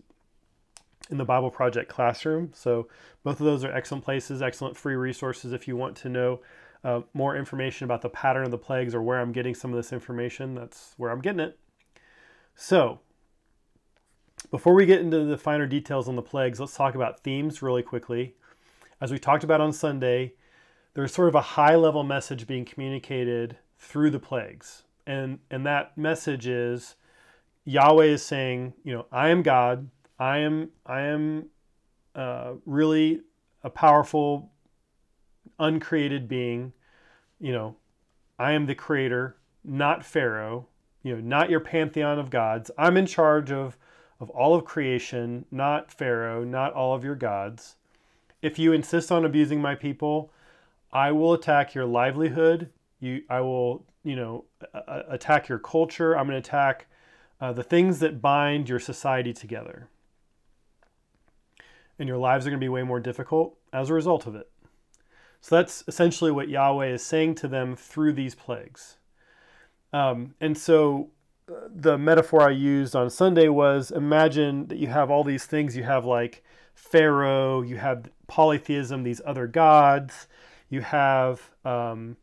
in 1.09 1.17
the 1.17 1.25
Bible 1.25 1.51
Project 1.51 1.89
classroom. 1.89 2.51
So 2.53 2.87
both 3.23 3.39
of 3.39 3.45
those 3.45 3.63
are 3.63 3.73
excellent 3.73 4.05
places, 4.05 4.41
excellent 4.41 4.77
free 4.77 4.95
resources 4.95 5.51
if 5.51 5.67
you 5.67 5.75
want 5.75 5.97
to 5.97 6.09
know 6.09 6.39
uh, 6.83 7.01
more 7.13 7.35
information 7.35 7.85
about 7.85 8.01
the 8.01 8.09
pattern 8.09 8.43
of 8.43 8.51
the 8.51 8.57
plagues 8.57 8.93
or 8.93 9.01
where 9.01 9.19
I'm 9.19 9.31
getting 9.31 9.55
some 9.55 9.71
of 9.71 9.77
this 9.77 9.93
information. 9.93 10.55
That's 10.55 10.93
where 10.97 11.11
I'm 11.11 11.21
getting 11.21 11.39
it. 11.39 11.57
So 12.55 12.99
before 14.51 14.73
we 14.73 14.85
get 14.85 15.01
into 15.01 15.23
the 15.23 15.37
finer 15.37 15.65
details 15.65 16.07
on 16.07 16.15
the 16.15 16.21
plagues, 16.21 16.59
let's 16.59 16.75
talk 16.75 16.95
about 16.95 17.21
themes 17.21 17.61
really 17.61 17.83
quickly. 17.83 18.35
As 19.01 19.11
we 19.11 19.19
talked 19.19 19.43
about 19.43 19.61
on 19.61 19.73
Sunday, 19.73 20.33
there's 20.93 21.13
sort 21.13 21.27
of 21.27 21.35
a 21.35 21.41
high 21.41 21.75
level 21.75 22.03
message 22.03 22.45
being 22.47 22.65
communicated 22.65 23.57
through 23.79 24.11
the 24.11 24.19
plagues. 24.19 24.83
And, 25.07 25.39
and 25.49 25.65
that 25.65 25.97
message 25.97 26.47
is 26.47 26.95
Yahweh 27.65 28.05
is 28.05 28.23
saying, 28.23 28.73
you 28.83 28.93
know, 28.93 29.05
I 29.11 29.29
am 29.29 29.41
God. 29.41 29.89
I 30.19 30.39
am, 30.39 30.69
I 30.85 31.01
am 31.01 31.49
uh, 32.15 32.53
really 32.65 33.21
a 33.63 33.69
powerful, 33.69 34.51
uncreated 35.59 36.27
being. 36.27 36.73
You 37.39 37.51
know, 37.51 37.75
I 38.39 38.53
am 38.53 38.65
the 38.65 38.75
creator, 38.75 39.37
not 39.63 40.05
Pharaoh, 40.05 40.67
you 41.03 41.15
know, 41.15 41.21
not 41.21 41.49
your 41.49 41.59
pantheon 41.59 42.19
of 42.19 42.29
gods. 42.29 42.71
I'm 42.77 42.97
in 42.97 43.05
charge 43.05 43.51
of 43.51 43.77
of 44.19 44.29
all 44.29 44.55
of 44.55 44.63
creation, 44.63 45.45
not 45.51 45.91
Pharaoh, 45.91 46.45
not 46.45 46.71
all 46.73 46.95
of 46.95 47.03
your 47.03 47.15
gods. 47.15 47.75
If 48.41 48.57
you 48.57 48.71
insist 48.71 49.11
on 49.11 49.25
abusing 49.25 49.61
my 49.61 49.75
people, 49.75 50.31
I 50.93 51.11
will 51.11 51.33
attack 51.33 51.75
your 51.75 51.85
livelihood. 51.85 52.69
You, 53.01 53.23
I 53.29 53.41
will, 53.41 53.85
you 54.03 54.15
know, 54.15 54.45
attack 55.09 55.49
your 55.49 55.59
culture. 55.59 56.17
I'm 56.17 56.25
going 56.27 56.41
to 56.41 56.47
attack 56.47 56.87
uh, 57.41 57.51
the 57.51 57.63
things 57.63 57.99
that 57.99 58.21
bind 58.21 58.69
your 58.69 58.79
society 58.79 59.33
together. 59.33 59.89
And 61.99 62.07
your 62.07 62.17
lives 62.17 62.45
are 62.45 62.49
going 62.49 62.59
to 62.59 62.63
be 62.63 62.69
way 62.69 62.83
more 62.83 63.01
difficult 63.01 63.57
as 63.73 63.89
a 63.89 63.93
result 63.93 64.25
of 64.25 64.35
it. 64.35 64.49
So 65.43 65.57
that's 65.57 65.83
essentially 65.89 66.31
what 66.31 66.47
Yahweh 66.47 66.87
is 66.87 67.03
saying 67.03 67.35
to 67.35 67.49
them 67.49 67.75
through 67.75 68.13
these 68.13 68.33
plagues. 68.33 68.95
Um, 69.91 70.35
and 70.39 70.57
so 70.57 71.09
the 71.69 71.97
metaphor 71.97 72.43
I 72.43 72.51
used 72.51 72.95
on 72.95 73.09
Sunday 73.09 73.49
was 73.49 73.91
imagine 73.91 74.67
that 74.67 74.77
you 74.77 74.87
have 74.87 75.11
all 75.11 75.25
these 75.25 75.45
things. 75.45 75.75
You 75.75 75.83
have 75.83 76.05
like 76.05 76.45
Pharaoh, 76.75 77.61
you 77.61 77.75
have 77.75 78.09
polytheism, 78.27 79.03
these 79.03 79.19
other 79.25 79.45
gods, 79.45 80.29
you 80.69 80.79
have 80.79 81.51
um, 81.65 82.15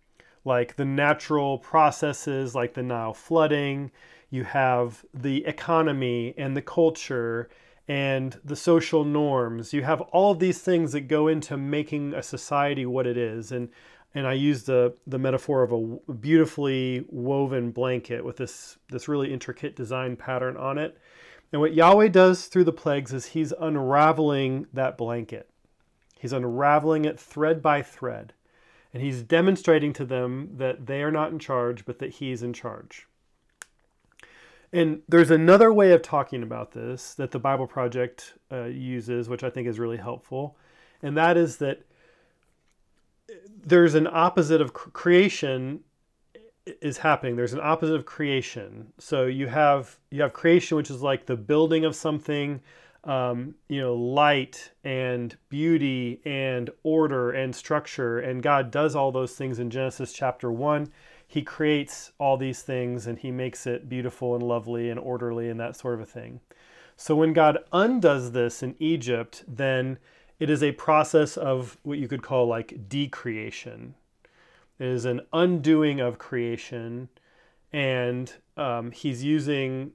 like 0.46 0.76
the 0.76 0.86
natural 0.86 1.58
processes 1.58 2.54
like 2.54 2.72
the 2.72 2.82
Nile 2.82 3.12
flooding, 3.12 3.90
you 4.30 4.44
have 4.44 5.04
the 5.12 5.44
economy 5.44 6.32
and 6.38 6.56
the 6.56 6.62
culture 6.62 7.50
and 7.90 8.38
the 8.44 8.54
social 8.54 9.04
norms. 9.04 9.72
You 9.72 9.82
have 9.82 10.00
all 10.00 10.30
of 10.30 10.38
these 10.38 10.60
things 10.60 10.92
that 10.92 11.08
go 11.08 11.26
into 11.26 11.56
making 11.56 12.14
a 12.14 12.22
society 12.22 12.86
what 12.86 13.04
it 13.04 13.16
is. 13.16 13.50
And 13.50 13.68
and 14.14 14.28
I 14.28 14.34
use 14.34 14.62
the 14.62 14.94
the 15.08 15.18
metaphor 15.18 15.64
of 15.64 15.72
a 15.72 16.12
beautifully 16.12 17.04
woven 17.08 17.72
blanket 17.72 18.24
with 18.24 18.36
this 18.36 18.78
this 18.90 19.08
really 19.08 19.32
intricate 19.32 19.74
design 19.74 20.14
pattern 20.14 20.56
on 20.56 20.78
it. 20.78 20.98
And 21.50 21.60
what 21.60 21.74
Yahweh 21.74 22.08
does 22.08 22.46
through 22.46 22.62
the 22.62 22.72
plagues 22.72 23.12
is 23.12 23.26
he's 23.26 23.52
unraveling 23.58 24.68
that 24.72 24.96
blanket. 24.96 25.50
He's 26.20 26.32
unraveling 26.32 27.06
it 27.06 27.18
thread 27.18 27.60
by 27.60 27.82
thread. 27.82 28.34
And 28.94 29.02
he's 29.02 29.24
demonstrating 29.24 29.92
to 29.94 30.04
them 30.04 30.50
that 30.58 30.86
they 30.86 31.02
are 31.02 31.10
not 31.10 31.32
in 31.32 31.40
charge, 31.40 31.84
but 31.84 31.98
that 31.98 32.14
he's 32.14 32.44
in 32.44 32.52
charge. 32.52 33.08
And 34.72 35.02
there's 35.08 35.30
another 35.30 35.72
way 35.72 35.92
of 35.92 36.02
talking 36.02 36.42
about 36.42 36.72
this 36.72 37.14
that 37.14 37.32
the 37.32 37.38
Bible 37.38 37.66
Project 37.66 38.34
uh, 38.52 38.64
uses, 38.64 39.28
which 39.28 39.42
I 39.42 39.50
think 39.50 39.66
is 39.66 39.78
really 39.78 39.96
helpful. 39.96 40.56
And 41.02 41.16
that 41.16 41.36
is 41.36 41.56
that 41.56 41.82
there's 43.64 43.94
an 43.94 44.06
opposite 44.06 44.60
of 44.60 44.72
creation 44.72 45.80
is 46.80 46.98
happening. 46.98 47.36
There's 47.36 47.52
an 47.52 47.60
opposite 47.60 47.94
of 47.94 48.04
creation. 48.04 48.92
So 48.98 49.26
you 49.26 49.46
have 49.48 49.98
you 50.10 50.22
have 50.22 50.32
creation 50.32 50.76
which 50.76 50.90
is 50.90 51.02
like 51.02 51.26
the 51.26 51.36
building 51.36 51.84
of 51.84 51.96
something 51.96 52.60
um, 53.04 53.54
you 53.68 53.80
know 53.80 53.94
light 53.94 54.72
and 54.84 55.34
beauty 55.48 56.20
and 56.24 56.70
order 56.82 57.32
and 57.32 57.54
structure. 57.54 58.20
And 58.20 58.42
god 58.42 58.70
does 58.70 58.94
all 58.94 59.10
those 59.10 59.34
things 59.34 59.58
in 59.58 59.70
genesis 59.70 60.12
chapter 60.12 60.52
1 60.52 60.90
he 61.30 61.42
creates 61.42 62.12
all 62.18 62.36
these 62.36 62.62
things 62.62 63.06
and 63.06 63.18
he 63.20 63.30
makes 63.30 63.66
it 63.66 63.88
beautiful 63.88 64.34
and 64.34 64.42
lovely 64.42 64.90
and 64.90 64.98
orderly 64.98 65.48
and 65.48 65.60
that 65.60 65.76
sort 65.76 65.94
of 65.94 66.00
a 66.00 66.06
thing 66.06 66.40
so 66.96 67.14
when 67.14 67.32
god 67.32 67.58
undoes 67.72 68.32
this 68.32 68.62
in 68.62 68.74
egypt 68.78 69.44
then 69.46 69.98
it 70.40 70.48
is 70.48 70.62
a 70.62 70.72
process 70.72 71.36
of 71.36 71.76
what 71.82 71.98
you 71.98 72.08
could 72.08 72.22
call 72.22 72.46
like 72.46 72.88
decreation. 72.88 73.94
It 74.78 74.86
is 74.86 75.04
an 75.04 75.20
undoing 75.34 76.00
of 76.00 76.18
creation, 76.18 77.10
and 77.72 78.32
um, 78.56 78.90
he's 78.90 79.22
using 79.22 79.92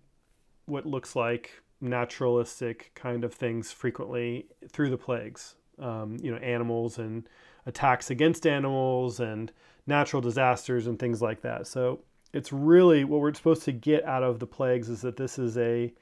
what 0.68 0.86
looks 0.86 1.15
like 1.15 1.63
naturalistic 1.82 2.92
kind 2.94 3.24
of 3.24 3.34
things 3.34 3.72
frequently 3.72 4.46
through 4.70 4.92
the 4.92 4.98
plagues. 4.98 5.56
Um, 5.80 6.18
you 6.22 6.32
know, 6.32 6.38
animals 6.38 7.00
and 7.00 7.27
attacks 7.65 8.10
against 8.12 8.48
animals 8.48 9.20
and 9.20 9.51
natural 9.88 10.22
disasters 10.22 10.88
and 10.88 10.98
things 10.98 11.22
like 11.22 11.42
that. 11.42 11.68
So 11.68 12.00
it's 12.34 12.51
really 12.51 13.04
what 13.04 13.22
we're 13.22 13.34
supposed 13.34 13.63
to 13.63 13.72
get 13.72 14.04
out 14.06 14.24
of 14.24 14.39
the 14.39 14.48
plagues 14.48 14.89
is 14.89 15.01
that 15.01 15.18
this 15.18 15.39
is 15.39 15.58
a 15.58 15.94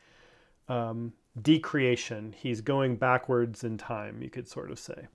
um, 0.68 1.14
decreation. 1.42 2.34
He's 2.38 2.62
going 2.62 2.96
backwards 2.96 3.64
in 3.64 3.78
time, 3.78 4.22
you 4.22 4.30
could 4.30 4.48
sort 4.48 4.72
of 4.72 4.80
say. 4.80 5.08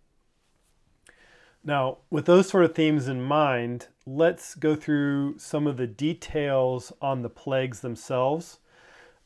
Now, 1.64 1.98
with 2.08 2.26
those 2.26 2.48
sort 2.48 2.64
of 2.64 2.74
themes 2.74 3.08
in 3.08 3.20
mind, 3.20 3.88
let's 4.06 4.54
go 4.54 4.76
through 4.76 5.38
some 5.38 5.66
of 5.66 5.76
the 5.76 5.86
details 5.86 6.92
on 7.02 7.22
the 7.22 7.28
plagues 7.28 7.80
themselves. 7.80 8.60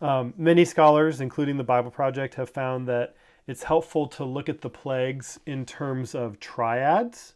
Um, 0.01 0.35
many 0.37 0.65
scholars, 0.65 1.21
including 1.21 1.57
the 1.57 1.65
Bible 1.65 1.91
Project, 1.91 2.35
have 2.35 2.51
found 2.51 2.89
that 2.89 3.15
it's 3.47 3.65
helpful 3.65 4.07
to 4.09 4.25
look 4.25 4.49
at 4.49 4.61
the 4.61 4.71
plagues 4.71 5.39
in 5.47 5.67
terms 5.67 6.15
of 6.15 6.41
triads. 6.41 7.35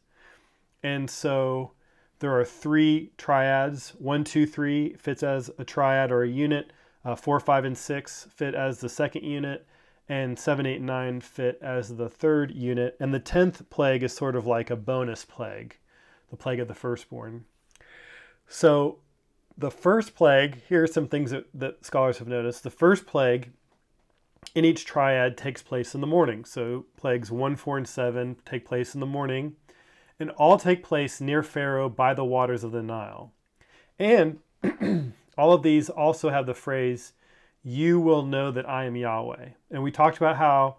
And 0.82 1.10
so 1.10 1.72
there 2.18 2.38
are 2.38 2.44
three 2.44 3.12
triads. 3.18 3.90
One, 3.98 4.24
two, 4.24 4.46
three 4.46 4.94
fits 4.94 5.22
as 5.22 5.50
a 5.58 5.64
triad 5.64 6.10
or 6.10 6.22
a 6.22 6.28
unit. 6.28 6.72
Uh, 7.04 7.14
four, 7.14 7.38
five, 7.38 7.64
and 7.64 7.78
six 7.78 8.26
fit 8.34 8.54
as 8.54 8.80
the 8.80 8.88
second 8.88 9.22
unit, 9.22 9.64
and 10.08 10.36
seven, 10.36 10.66
eight, 10.66 10.80
nine 10.80 11.20
fit 11.20 11.56
as 11.62 11.96
the 11.96 12.08
third 12.08 12.52
unit. 12.52 12.96
And 12.98 13.14
the 13.14 13.20
tenth 13.20 13.68
plague 13.70 14.02
is 14.02 14.12
sort 14.12 14.34
of 14.34 14.44
like 14.44 14.70
a 14.70 14.76
bonus 14.76 15.24
plague, 15.24 15.76
the 16.30 16.36
plague 16.36 16.58
of 16.58 16.66
the 16.66 16.74
firstborn. 16.74 17.44
So, 18.48 18.98
the 19.56 19.70
first 19.70 20.14
plague, 20.16 20.62
here 20.68 20.82
are 20.82 20.88
some 20.88 21.06
things 21.06 21.30
that, 21.30 21.46
that 21.54 21.84
scholars 21.86 22.18
have 22.18 22.28
noticed. 22.28 22.62
The 22.62 22.70
first 22.70 23.06
plague 23.06 23.52
in 24.54 24.64
each 24.64 24.84
triad 24.84 25.36
takes 25.36 25.62
place 25.62 25.94
in 25.94 26.00
the 26.00 26.06
morning. 26.08 26.44
So, 26.44 26.86
plagues 26.96 27.30
one, 27.30 27.54
four, 27.56 27.76
and 27.76 27.88
seven 27.88 28.36
take 28.44 28.64
place 28.64 28.94
in 28.94 29.00
the 29.00 29.06
morning, 29.06 29.54
and 30.18 30.30
all 30.30 30.58
take 30.58 30.82
place 30.82 31.20
near 31.20 31.42
Pharaoh 31.42 31.88
by 31.88 32.14
the 32.14 32.24
waters 32.24 32.64
of 32.64 32.72
the 32.72 32.82
Nile. 32.82 33.32
And 33.98 34.38
all 35.38 35.52
of 35.52 35.62
these 35.62 35.90
also 35.90 36.30
have 36.30 36.46
the 36.46 36.54
phrase, 36.54 37.12
you 37.62 38.00
will 38.00 38.24
know 38.24 38.50
that 38.50 38.68
I 38.68 38.84
am 38.84 38.96
Yahweh. 38.96 39.50
And 39.70 39.82
we 39.82 39.90
talked 39.90 40.16
about 40.16 40.36
how 40.36 40.76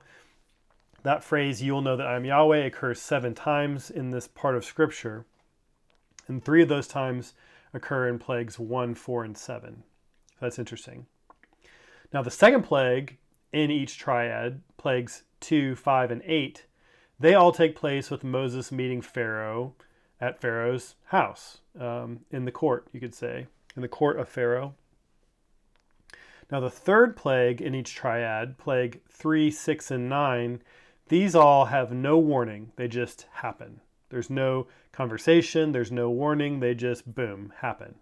that 1.03 1.23
phrase, 1.23 1.61
you 1.61 1.73
will 1.73 1.81
know 1.81 1.95
that 1.95 2.07
I 2.07 2.15
am 2.15 2.25
Yahweh, 2.25 2.65
occurs 2.65 3.01
seven 3.01 3.33
times 3.35 3.89
in 3.89 4.11
this 4.11 4.27
part 4.27 4.55
of 4.55 4.65
Scripture. 4.65 5.25
And 6.27 6.43
three 6.43 6.61
of 6.61 6.69
those 6.69 6.87
times 6.87 7.33
occur 7.73 8.07
in 8.07 8.19
plagues 8.19 8.59
one, 8.59 8.95
four, 8.95 9.23
and 9.23 9.37
seven. 9.37 9.83
That's 10.39 10.59
interesting. 10.59 11.05
Now, 12.13 12.21
the 12.21 12.31
second 12.31 12.63
plague 12.63 13.17
in 13.51 13.71
each 13.71 13.97
triad, 13.97 14.61
plagues 14.77 15.23
two, 15.39 15.75
five, 15.75 16.11
and 16.11 16.21
eight, 16.25 16.65
they 17.19 17.33
all 17.33 17.51
take 17.51 17.75
place 17.75 18.09
with 18.09 18.23
Moses 18.23 18.71
meeting 18.71 19.01
Pharaoh 19.01 19.73
at 20.19 20.39
Pharaoh's 20.39 20.95
house. 21.05 21.59
um, 21.79 22.21
in 22.31 22.45
the 22.45 22.51
court, 22.51 22.87
you 22.91 22.99
could 22.99 23.15
say, 23.15 23.47
in 23.75 23.81
the 23.81 23.87
court 23.87 24.19
of 24.19 24.27
Pharaoh. 24.27 24.73
Now, 26.51 26.59
the 26.59 26.69
third 26.69 27.15
plague 27.15 27.61
in 27.61 27.75
each 27.75 27.93
triad, 27.93 28.57
plague 28.57 29.01
three, 29.09 29.51
six, 29.51 29.91
and 29.91 30.07
nine, 30.07 30.61
these 31.09 31.35
all 31.35 31.65
have 31.65 31.91
no 31.91 32.17
warning. 32.17 32.71
They 32.77 32.87
just 32.87 33.27
happen. 33.31 33.81
There's 34.09 34.29
no 34.29 34.67
conversation, 34.91 35.73
there's 35.73 35.91
no 35.91 36.09
warning, 36.09 36.59
they 36.59 36.73
just 36.73 37.13
boom, 37.13 37.53
happen. 37.57 37.95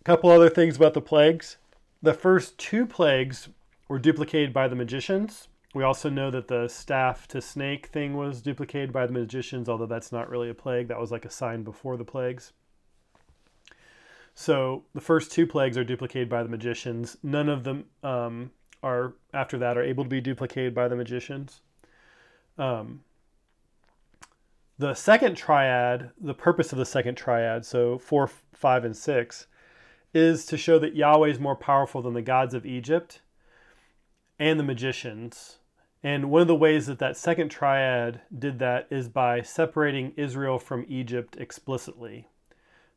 A 0.00 0.04
couple 0.04 0.30
other 0.30 0.48
things 0.48 0.76
about 0.76 0.94
the 0.94 1.02
plagues. 1.02 1.58
The 2.00 2.14
first 2.14 2.56
two 2.56 2.86
plagues 2.86 3.48
were 3.88 3.98
duplicated 3.98 4.52
by 4.54 4.68
the 4.68 4.76
magicians. 4.76 5.48
We 5.74 5.82
also 5.82 6.08
know 6.08 6.30
that 6.30 6.48
the 6.48 6.68
staff 6.68 7.28
to 7.28 7.42
snake 7.42 7.88
thing 7.88 8.16
was 8.16 8.40
duplicated 8.40 8.92
by 8.92 9.06
the 9.06 9.12
magicians, 9.12 9.68
although 9.68 9.86
that's 9.86 10.12
not 10.12 10.30
really 10.30 10.48
a 10.48 10.54
plague. 10.54 10.88
That 10.88 10.98
was 10.98 11.12
like 11.12 11.26
a 11.26 11.30
sign 11.30 11.62
before 11.62 11.96
the 11.96 12.04
plagues. 12.04 12.52
So 14.34 14.84
the 14.94 15.00
first 15.00 15.30
two 15.30 15.46
plagues 15.46 15.76
are 15.76 15.84
duplicated 15.84 16.28
by 16.28 16.42
the 16.42 16.48
magicians. 16.48 17.18
None 17.22 17.48
of 17.48 17.64
them 17.64 17.84
um, 18.02 18.50
are 18.82 19.14
after 19.34 19.58
that 19.58 19.76
are 19.76 19.82
able 19.82 20.04
to 20.04 20.10
be 20.10 20.20
duplicated 20.20 20.74
by 20.74 20.88
the 20.88 20.96
magicians. 20.96 21.60
Um, 22.56 23.02
the 24.78 24.94
second 24.94 25.36
triad, 25.36 26.12
the 26.20 26.34
purpose 26.34 26.72
of 26.72 26.78
the 26.78 26.86
second 26.86 27.16
triad, 27.16 27.66
so 27.66 27.98
four, 27.98 28.30
five, 28.54 28.84
and 28.84 28.96
six, 28.96 29.48
is 30.14 30.46
to 30.46 30.56
show 30.56 30.78
that 30.78 30.96
Yahweh 30.96 31.28
is 31.28 31.40
more 31.40 31.56
powerful 31.56 32.00
than 32.00 32.14
the 32.14 32.22
gods 32.22 32.54
of 32.54 32.64
Egypt 32.64 33.20
and 34.38 34.58
the 34.58 34.64
magicians. 34.64 35.58
And 36.02 36.30
one 36.30 36.42
of 36.42 36.48
the 36.48 36.54
ways 36.54 36.86
that 36.86 37.00
that 37.00 37.16
second 37.16 37.48
triad 37.48 38.20
did 38.36 38.58
that 38.60 38.86
is 38.90 39.08
by 39.08 39.42
separating 39.42 40.12
Israel 40.16 40.58
from 40.58 40.86
Egypt 40.88 41.36
explicitly. 41.38 42.28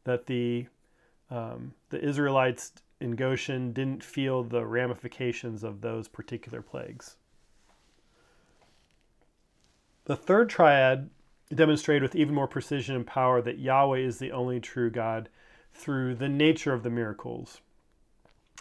That 0.03 0.27
the 0.27 0.67
um, 1.29 1.73
the 1.89 2.03
Israelites 2.03 2.73
in 2.99 3.15
Goshen 3.15 3.73
didn't 3.73 4.03
feel 4.03 4.43
the 4.43 4.65
ramifications 4.65 5.63
of 5.63 5.81
those 5.81 6.07
particular 6.07 6.61
plagues. 6.61 7.15
The 10.05 10.15
third 10.15 10.49
triad 10.49 11.09
demonstrated 11.53 12.03
with 12.03 12.15
even 12.15 12.35
more 12.35 12.47
precision 12.47 12.95
and 12.95 13.07
power 13.07 13.41
that 13.41 13.59
Yahweh 13.59 13.99
is 13.99 14.19
the 14.19 14.31
only 14.31 14.59
true 14.59 14.89
God 14.89 15.29
through 15.73 16.15
the 16.15 16.29
nature 16.29 16.73
of 16.73 16.83
the 16.83 16.89
miracles. 16.89 17.61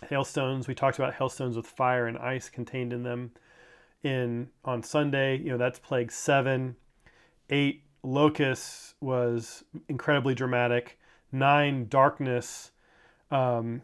Hailstones, 0.08 0.66
we 0.66 0.74
talked 0.74 0.98
about 0.98 1.14
hailstones 1.14 1.56
with 1.56 1.66
fire 1.66 2.06
and 2.06 2.18
ice 2.18 2.48
contained 2.48 2.92
in 2.92 3.02
them 3.02 3.32
in 4.02 4.48
on 4.64 4.82
Sunday, 4.82 5.36
you 5.38 5.50
know, 5.50 5.58
that's 5.58 5.78
plague 5.78 6.10
7. 6.10 6.76
8 7.50 7.82
locusts 8.02 8.94
was 9.00 9.64
incredibly 9.88 10.34
dramatic. 10.34 10.98
Nine 11.32 11.86
darkness. 11.88 12.72
Um, 13.30 13.82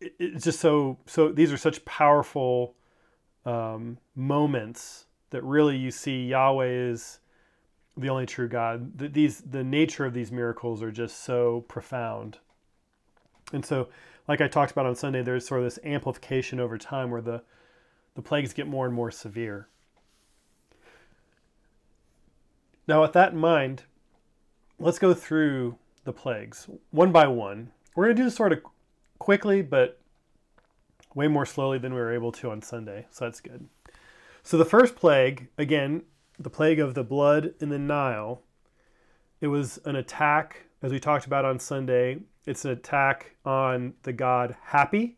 it, 0.00 0.14
it's 0.18 0.44
just 0.44 0.60
so 0.60 0.98
so 1.06 1.30
these 1.30 1.52
are 1.52 1.56
such 1.56 1.84
powerful 1.84 2.74
um, 3.44 3.98
moments 4.14 5.06
that 5.30 5.42
really 5.44 5.76
you 5.76 5.90
see 5.90 6.26
yahweh 6.26 6.66
is 6.68 7.20
the 7.96 8.08
only 8.08 8.26
true 8.26 8.48
god. 8.48 8.98
The, 8.98 9.08
these 9.08 9.40
the 9.40 9.64
nature 9.64 10.04
of 10.04 10.14
these 10.14 10.32
miracles 10.32 10.82
are 10.82 10.92
just 10.92 11.22
so 11.24 11.64
profound. 11.68 12.38
And 13.52 13.64
so 13.64 13.88
like 14.28 14.40
i 14.40 14.46
talked 14.46 14.70
about 14.70 14.86
on 14.86 14.94
sunday 14.94 15.22
there's 15.22 15.46
sort 15.46 15.60
of 15.60 15.66
this 15.66 15.78
amplification 15.84 16.60
over 16.60 16.78
time 16.78 17.10
where 17.10 17.22
the 17.22 17.42
the 18.14 18.22
plagues 18.22 18.52
get 18.52 18.66
more 18.66 18.86
and 18.86 18.94
more 18.94 19.10
severe 19.10 19.68
now 22.86 23.02
with 23.02 23.12
that 23.12 23.32
in 23.32 23.38
mind 23.38 23.82
let's 24.78 24.98
go 24.98 25.12
through 25.12 25.76
the 26.04 26.12
plagues 26.12 26.68
one 26.90 27.12
by 27.12 27.26
one. 27.26 27.70
We're 27.94 28.06
going 28.06 28.16
to 28.16 28.22
do 28.22 28.24
this 28.24 28.34
sort 28.34 28.52
of 28.52 28.60
quickly, 29.18 29.60
but 29.60 30.00
way 31.14 31.28
more 31.28 31.44
slowly 31.44 31.78
than 31.78 31.92
we 31.92 32.00
were 32.00 32.14
able 32.14 32.32
to 32.32 32.50
on 32.50 32.62
Sunday. 32.62 33.06
So 33.10 33.24
that's 33.24 33.40
good. 33.40 33.68
So 34.42 34.56
the 34.56 34.64
first 34.64 34.96
plague, 34.96 35.48
again, 35.58 36.02
the 36.38 36.48
plague 36.48 36.80
of 36.80 36.94
the 36.94 37.04
blood 37.04 37.54
in 37.60 37.68
the 37.68 37.78
Nile, 37.78 38.42
it 39.40 39.48
was 39.48 39.78
an 39.84 39.96
attack, 39.96 40.67
as 40.82 40.92
we 40.92 41.00
talked 41.00 41.26
about 41.26 41.44
on 41.44 41.58
Sunday. 41.58 42.18
It's 42.46 42.64
an 42.64 42.70
attack 42.70 43.36
on 43.44 43.94
the 44.02 44.12
god 44.12 44.56
Hapi. 44.70 45.14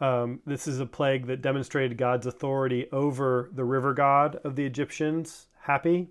Um, 0.00 0.40
this 0.44 0.66
is 0.66 0.80
a 0.80 0.86
plague 0.86 1.26
that 1.26 1.42
demonstrated 1.42 1.96
God's 1.96 2.26
authority 2.26 2.88
over 2.90 3.50
the 3.52 3.64
river 3.64 3.94
god 3.94 4.36
of 4.44 4.56
the 4.56 4.64
Egyptians, 4.64 5.46
Hapi. 5.66 6.08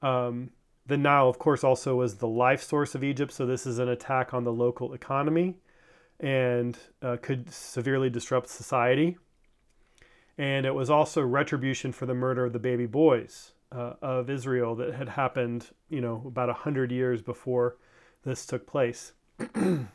Um, 0.00 0.50
the 0.86 0.96
Nile, 0.96 1.28
of 1.28 1.38
course, 1.38 1.62
also 1.64 1.96
was 1.96 2.16
the 2.16 2.28
life 2.28 2.62
source 2.62 2.94
of 2.94 3.04
Egypt, 3.04 3.32
so 3.32 3.44
this 3.44 3.66
is 3.66 3.78
an 3.78 3.88
attack 3.88 4.32
on 4.32 4.44
the 4.44 4.52
local 4.52 4.94
economy 4.94 5.56
and 6.20 6.78
uh, 7.02 7.16
could 7.20 7.52
severely 7.52 8.08
disrupt 8.08 8.48
society. 8.48 9.18
And 10.38 10.64
it 10.64 10.74
was 10.74 10.88
also 10.88 11.22
retribution 11.22 11.92
for 11.92 12.06
the 12.06 12.14
murder 12.14 12.46
of 12.46 12.52
the 12.52 12.58
baby 12.58 12.86
boys 12.86 13.52
uh, 13.72 13.94
of 14.02 14.30
Israel 14.30 14.74
that 14.76 14.94
had 14.94 15.10
happened, 15.10 15.70
you 15.88 16.00
know, 16.00 16.22
about 16.26 16.48
a 16.48 16.54
hundred 16.54 16.92
years 16.92 17.22
before 17.22 17.76
this 18.24 18.46
took 18.46 18.66
place. 18.66 19.12
so 19.54 19.88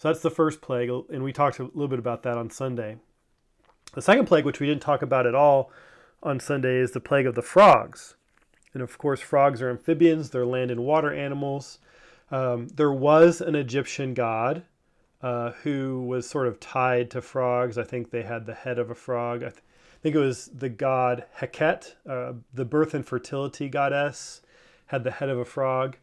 that's 0.00 0.20
the 0.20 0.30
first 0.30 0.60
plague, 0.60 0.90
and 1.10 1.22
we 1.22 1.32
talked 1.32 1.58
a 1.58 1.64
little 1.64 1.88
bit 1.88 1.98
about 1.98 2.22
that 2.22 2.36
on 2.36 2.50
Sunday. 2.50 2.96
The 3.94 4.02
second 4.02 4.26
plague, 4.26 4.44
which 4.44 4.60
we 4.60 4.66
didn't 4.66 4.82
talk 4.82 5.02
about 5.02 5.26
at 5.26 5.34
all 5.34 5.70
on 6.22 6.40
Sunday, 6.40 6.76
is 6.76 6.92
the 6.92 7.00
plague 7.00 7.26
of 7.26 7.34
the 7.34 7.42
frogs. 7.42 8.14
And 8.74 8.82
of 8.82 8.98
course, 8.98 9.20
frogs 9.20 9.62
are 9.62 9.70
amphibians, 9.70 10.30
they're 10.30 10.44
land 10.44 10.70
and 10.70 10.84
water 10.84 11.12
animals. 11.12 11.78
Um, 12.30 12.68
there 12.68 12.92
was 12.92 13.40
an 13.40 13.54
Egyptian 13.54 14.12
god 14.12 14.64
uh, 15.22 15.52
who 15.62 16.02
was 16.02 16.28
sort 16.28 16.46
of 16.46 16.60
tied 16.60 17.10
to 17.12 17.22
frogs. 17.22 17.78
I 17.78 17.84
think 17.84 18.10
they 18.10 18.22
had 18.22 18.46
the 18.46 18.54
head 18.54 18.78
of 18.78 18.90
a 18.90 18.94
frog. 18.94 19.42
I 19.42 19.48
th- 19.48 19.62
think 20.06 20.14
it 20.14 20.20
was 20.20 20.46
the 20.54 20.68
god 20.68 21.24
Heket, 21.40 21.96
uh, 22.08 22.34
the 22.54 22.64
birth 22.64 22.94
and 22.94 23.04
fertility 23.04 23.68
goddess, 23.68 24.40
had 24.86 25.02
the 25.02 25.10
head 25.10 25.28
of 25.28 25.36
a 25.36 25.44
frog. 25.44 25.96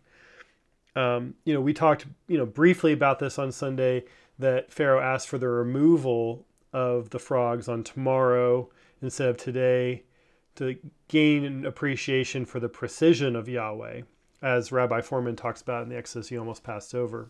Um, 0.93 1.35
you 1.45 1.53
know, 1.53 1.61
we 1.61 1.71
talked, 1.73 2.05
you 2.27 2.37
know, 2.37 2.45
briefly 2.45 2.91
about 2.91 3.19
this 3.19 3.39
on 3.39 3.53
Sunday 3.53 4.03
that 4.37 4.73
Pharaoh 4.73 4.99
asked 4.99 5.29
for 5.29 5.37
the 5.37 5.47
removal 5.47 6.45
of 6.73 7.11
the 7.11 7.19
frogs 7.19 7.69
on 7.69 7.81
tomorrow 7.81 8.69
instead 9.01 9.29
of 9.29 9.37
today 9.37 10.03
to 10.55 10.75
gain 11.07 11.45
an 11.45 11.65
appreciation 11.65 12.43
for 12.43 12.59
the 12.59 12.67
precision 12.67 13.37
of 13.37 13.47
Yahweh, 13.47 14.01
as 14.41 14.73
Rabbi 14.73 14.99
Fohrman 14.99 15.37
talks 15.37 15.61
about 15.61 15.83
in 15.83 15.87
the 15.87 15.95
Exodus 15.95 16.29
you 16.29 16.39
almost 16.39 16.65
passed 16.65 16.93
over. 16.93 17.29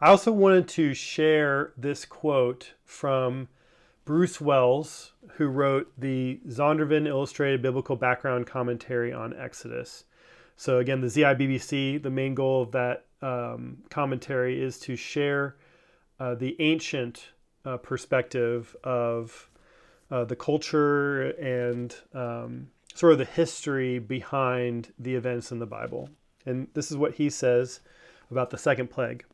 I 0.00 0.08
also 0.08 0.32
wanted 0.32 0.68
to 0.68 0.94
share 0.94 1.74
this 1.76 2.06
quote 2.06 2.72
from 2.86 3.48
Bruce 4.04 4.40
Wells, 4.40 5.12
who 5.36 5.46
wrote 5.46 5.90
the 5.98 6.40
Zondervan 6.48 7.06
Illustrated 7.06 7.62
Biblical 7.62 7.96
Background 7.96 8.46
Commentary 8.46 9.12
on 9.12 9.34
Exodus. 9.34 10.04
So, 10.56 10.78
again, 10.78 11.00
the 11.00 11.06
ZIBBC, 11.06 12.02
the 12.02 12.10
main 12.10 12.34
goal 12.34 12.62
of 12.62 12.72
that 12.72 13.06
um, 13.22 13.78
commentary 13.88 14.62
is 14.62 14.78
to 14.80 14.94
share 14.94 15.56
uh, 16.20 16.34
the 16.34 16.54
ancient 16.60 17.30
uh, 17.64 17.78
perspective 17.78 18.76
of 18.84 19.48
uh, 20.10 20.24
the 20.24 20.36
culture 20.36 21.30
and 21.30 21.96
um, 22.12 22.68
sort 22.94 23.12
of 23.12 23.18
the 23.18 23.24
history 23.24 23.98
behind 23.98 24.92
the 24.98 25.14
events 25.14 25.50
in 25.50 25.58
the 25.58 25.66
Bible. 25.66 26.10
And 26.46 26.68
this 26.74 26.90
is 26.90 26.96
what 26.96 27.14
he 27.14 27.30
says 27.30 27.80
about 28.30 28.50
the 28.50 28.58
second 28.58 28.90
plague. 28.90 29.24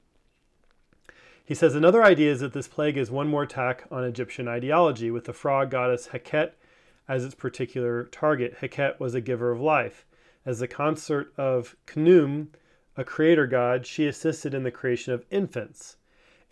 He 1.50 1.56
says 1.56 1.74
another 1.74 2.04
idea 2.04 2.30
is 2.30 2.38
that 2.38 2.52
this 2.52 2.68
plague 2.68 2.96
is 2.96 3.10
one 3.10 3.26
more 3.26 3.42
attack 3.42 3.82
on 3.90 4.04
Egyptian 4.04 4.46
ideology, 4.46 5.10
with 5.10 5.24
the 5.24 5.32
frog 5.32 5.72
goddess 5.72 6.10
Heket 6.12 6.52
as 7.08 7.24
its 7.24 7.34
particular 7.34 8.04
target. 8.04 8.58
Heket 8.60 9.00
was 9.00 9.16
a 9.16 9.20
giver 9.20 9.50
of 9.50 9.60
life. 9.60 10.06
As 10.46 10.60
the 10.60 10.68
consort 10.68 11.32
of 11.36 11.74
Khnum, 11.88 12.50
a 12.96 13.02
creator 13.02 13.48
god, 13.48 13.84
she 13.84 14.06
assisted 14.06 14.54
in 14.54 14.62
the 14.62 14.70
creation 14.70 15.12
of 15.12 15.26
infants. 15.28 15.96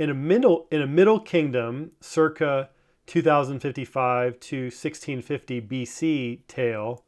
In 0.00 0.10
a 0.10 0.14
middle, 0.14 0.66
in 0.68 0.82
a 0.82 0.86
middle 0.88 1.20
kingdom, 1.20 1.92
circa 2.00 2.70
2055 3.06 4.40
to 4.40 4.62
1650 4.62 5.60
BC 5.60 6.40
tale, 6.48 7.04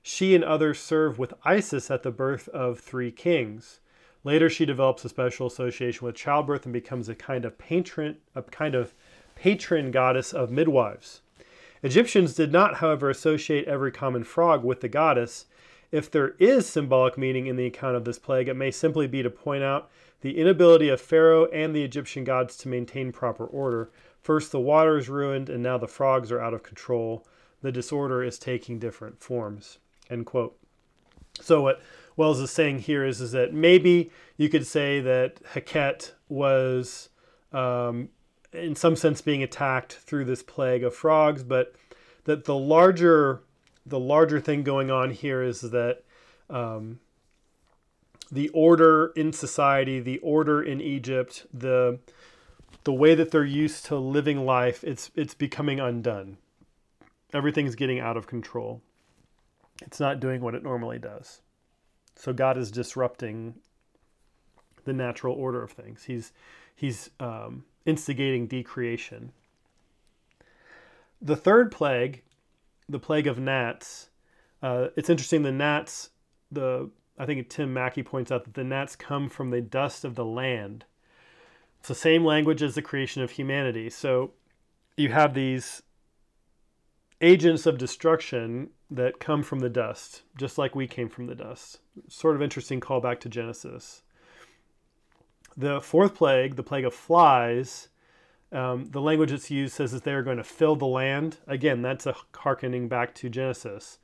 she 0.00 0.34
and 0.34 0.42
others 0.42 0.78
serve 0.78 1.18
with 1.18 1.34
Isis 1.44 1.90
at 1.90 2.02
the 2.02 2.10
birth 2.10 2.48
of 2.48 2.80
three 2.80 3.12
kings. 3.12 3.80
Later, 4.26 4.50
she 4.50 4.66
develops 4.66 5.04
a 5.04 5.08
special 5.08 5.46
association 5.46 6.04
with 6.04 6.16
childbirth 6.16 6.66
and 6.66 6.72
becomes 6.72 7.08
a 7.08 7.14
kind 7.14 7.44
of 7.44 7.56
patron, 7.56 8.16
a 8.34 8.42
kind 8.42 8.74
of 8.74 8.92
patron 9.36 9.90
goddess 9.90 10.32
of 10.34 10.50
midwives. 10.50 11.22
Egyptians 11.82 12.34
did 12.34 12.52
not, 12.52 12.76
however, 12.76 13.08
associate 13.08 13.66
every 13.66 13.92
common 13.92 14.24
frog 14.24 14.64
with 14.64 14.80
the 14.80 14.88
goddess. 14.88 15.46
If 15.92 16.10
there 16.10 16.34
is 16.38 16.68
symbolic 16.68 17.16
meaning 17.16 17.46
in 17.46 17.56
the 17.56 17.66
account 17.66 17.96
of 17.96 18.04
this 18.04 18.18
plague, 18.18 18.48
it 18.48 18.54
may 18.54 18.70
simply 18.70 19.06
be 19.06 19.22
to 19.22 19.30
point 19.30 19.62
out 19.62 19.88
the 20.20 20.38
inability 20.38 20.88
of 20.88 21.00
Pharaoh 21.00 21.46
and 21.46 21.74
the 21.74 21.84
Egyptian 21.84 22.24
gods 22.24 22.56
to 22.58 22.68
maintain 22.68 23.12
proper 23.12 23.46
order, 23.46 23.90
First, 24.26 24.50
the 24.50 24.58
water 24.58 24.98
is 24.98 25.08
ruined, 25.08 25.48
and 25.48 25.62
now 25.62 25.78
the 25.78 25.86
frogs 25.86 26.32
are 26.32 26.40
out 26.40 26.52
of 26.52 26.64
control. 26.64 27.24
The 27.62 27.70
disorder 27.70 28.24
is 28.24 28.40
taking 28.40 28.80
different 28.80 29.22
forms. 29.22 29.78
End 30.10 30.26
quote. 30.26 30.58
So 31.40 31.62
what 31.62 31.80
Wells 32.16 32.40
is 32.40 32.50
saying 32.50 32.80
here 32.80 33.04
is, 33.04 33.20
is 33.20 33.32
that 33.32 33.52
maybe 33.52 34.10
you 34.36 34.48
could 34.48 34.66
say 34.66 35.00
that 35.00 35.42
Heket 35.54 36.12
was, 36.28 37.10
um, 37.52 38.08
in 38.52 38.74
some 38.74 38.96
sense, 38.96 39.20
being 39.20 39.42
attacked 39.42 39.92
through 39.92 40.24
this 40.24 40.42
plague 40.42 40.82
of 40.82 40.94
frogs, 40.94 41.42
but 41.42 41.74
that 42.24 42.44
the 42.44 42.56
larger 42.56 43.42
the 43.88 44.00
larger 44.00 44.40
thing 44.40 44.64
going 44.64 44.90
on 44.90 45.10
here 45.10 45.42
is 45.42 45.60
that 45.60 46.02
um, 46.50 46.98
the 48.32 48.48
order 48.48 49.12
in 49.14 49.32
society, 49.32 50.00
the 50.00 50.18
order 50.18 50.62
in 50.62 50.80
Egypt, 50.80 51.46
the 51.52 51.98
the 52.84 52.92
way 52.92 53.14
that 53.14 53.30
they're 53.30 53.44
used 53.44 53.84
to 53.86 53.96
living 53.96 54.44
life, 54.44 54.82
it's 54.82 55.10
it's 55.14 55.34
becoming 55.34 55.80
undone. 55.80 56.38
Everything's 57.32 57.74
getting 57.74 58.00
out 58.00 58.16
of 58.16 58.26
control. 58.26 58.82
It's 59.82 60.00
not 60.00 60.20
doing 60.20 60.40
what 60.40 60.54
it 60.54 60.62
normally 60.62 60.98
does. 60.98 61.42
So 62.16 62.32
God 62.32 62.56
is 62.56 62.70
disrupting 62.70 63.54
the 64.84 64.92
natural 64.92 65.34
order 65.34 65.62
of 65.62 65.70
things. 65.70 66.04
He's 66.04 66.32
he's 66.74 67.10
um, 67.20 67.64
instigating 67.84 68.46
decreation. 68.46 69.32
The 71.20 71.36
third 71.36 71.70
plague, 71.70 72.22
the 72.88 72.98
plague 72.98 73.26
of 73.26 73.38
gnats. 73.38 74.10
Uh, 74.62 74.88
it's 74.96 75.10
interesting. 75.10 75.42
The 75.42 75.52
gnats, 75.52 76.10
the 76.50 76.90
I 77.18 77.26
think 77.26 77.48
Tim 77.48 77.72
Mackie 77.72 78.02
points 78.02 78.32
out 78.32 78.44
that 78.44 78.54
the 78.54 78.64
gnats 78.64 78.96
come 78.96 79.28
from 79.28 79.50
the 79.50 79.60
dust 79.60 80.04
of 80.04 80.14
the 80.14 80.24
land. 80.24 80.84
It's 81.80 81.88
the 81.88 81.94
same 81.94 82.24
language 82.24 82.62
as 82.62 82.74
the 82.74 82.82
creation 82.82 83.22
of 83.22 83.32
humanity. 83.32 83.90
So 83.90 84.32
you 84.96 85.10
have 85.10 85.34
these 85.34 85.82
agents 87.20 87.66
of 87.66 87.78
destruction 87.78 88.70
that 88.90 89.18
come 89.18 89.42
from 89.42 89.60
the 89.60 89.68
dust, 89.68 90.22
just 90.36 90.58
like 90.58 90.74
we 90.74 90.86
came 90.86 91.08
from 91.08 91.26
the 91.26 91.34
dust. 91.34 91.80
Sort 92.08 92.36
of 92.36 92.42
interesting 92.42 92.80
callback 92.80 93.20
to 93.20 93.28
Genesis. 93.28 94.02
The 95.56 95.80
fourth 95.80 96.14
plague, 96.14 96.56
the 96.56 96.62
plague 96.62 96.84
of 96.84 96.94
flies, 96.94 97.88
um, 98.52 98.86
the 98.90 99.00
language 99.00 99.30
that's 99.30 99.50
used 99.50 99.74
says 99.74 99.92
that 99.92 100.04
they 100.04 100.12
are 100.12 100.22
going 100.22 100.36
to 100.36 100.44
fill 100.44 100.76
the 100.76 100.86
land. 100.86 101.38
Again, 101.46 101.82
that's 101.82 102.06
a 102.06 102.14
harkening 102.34 102.88
back 102.88 103.14
to 103.16 103.28
Genesis, 103.28 103.98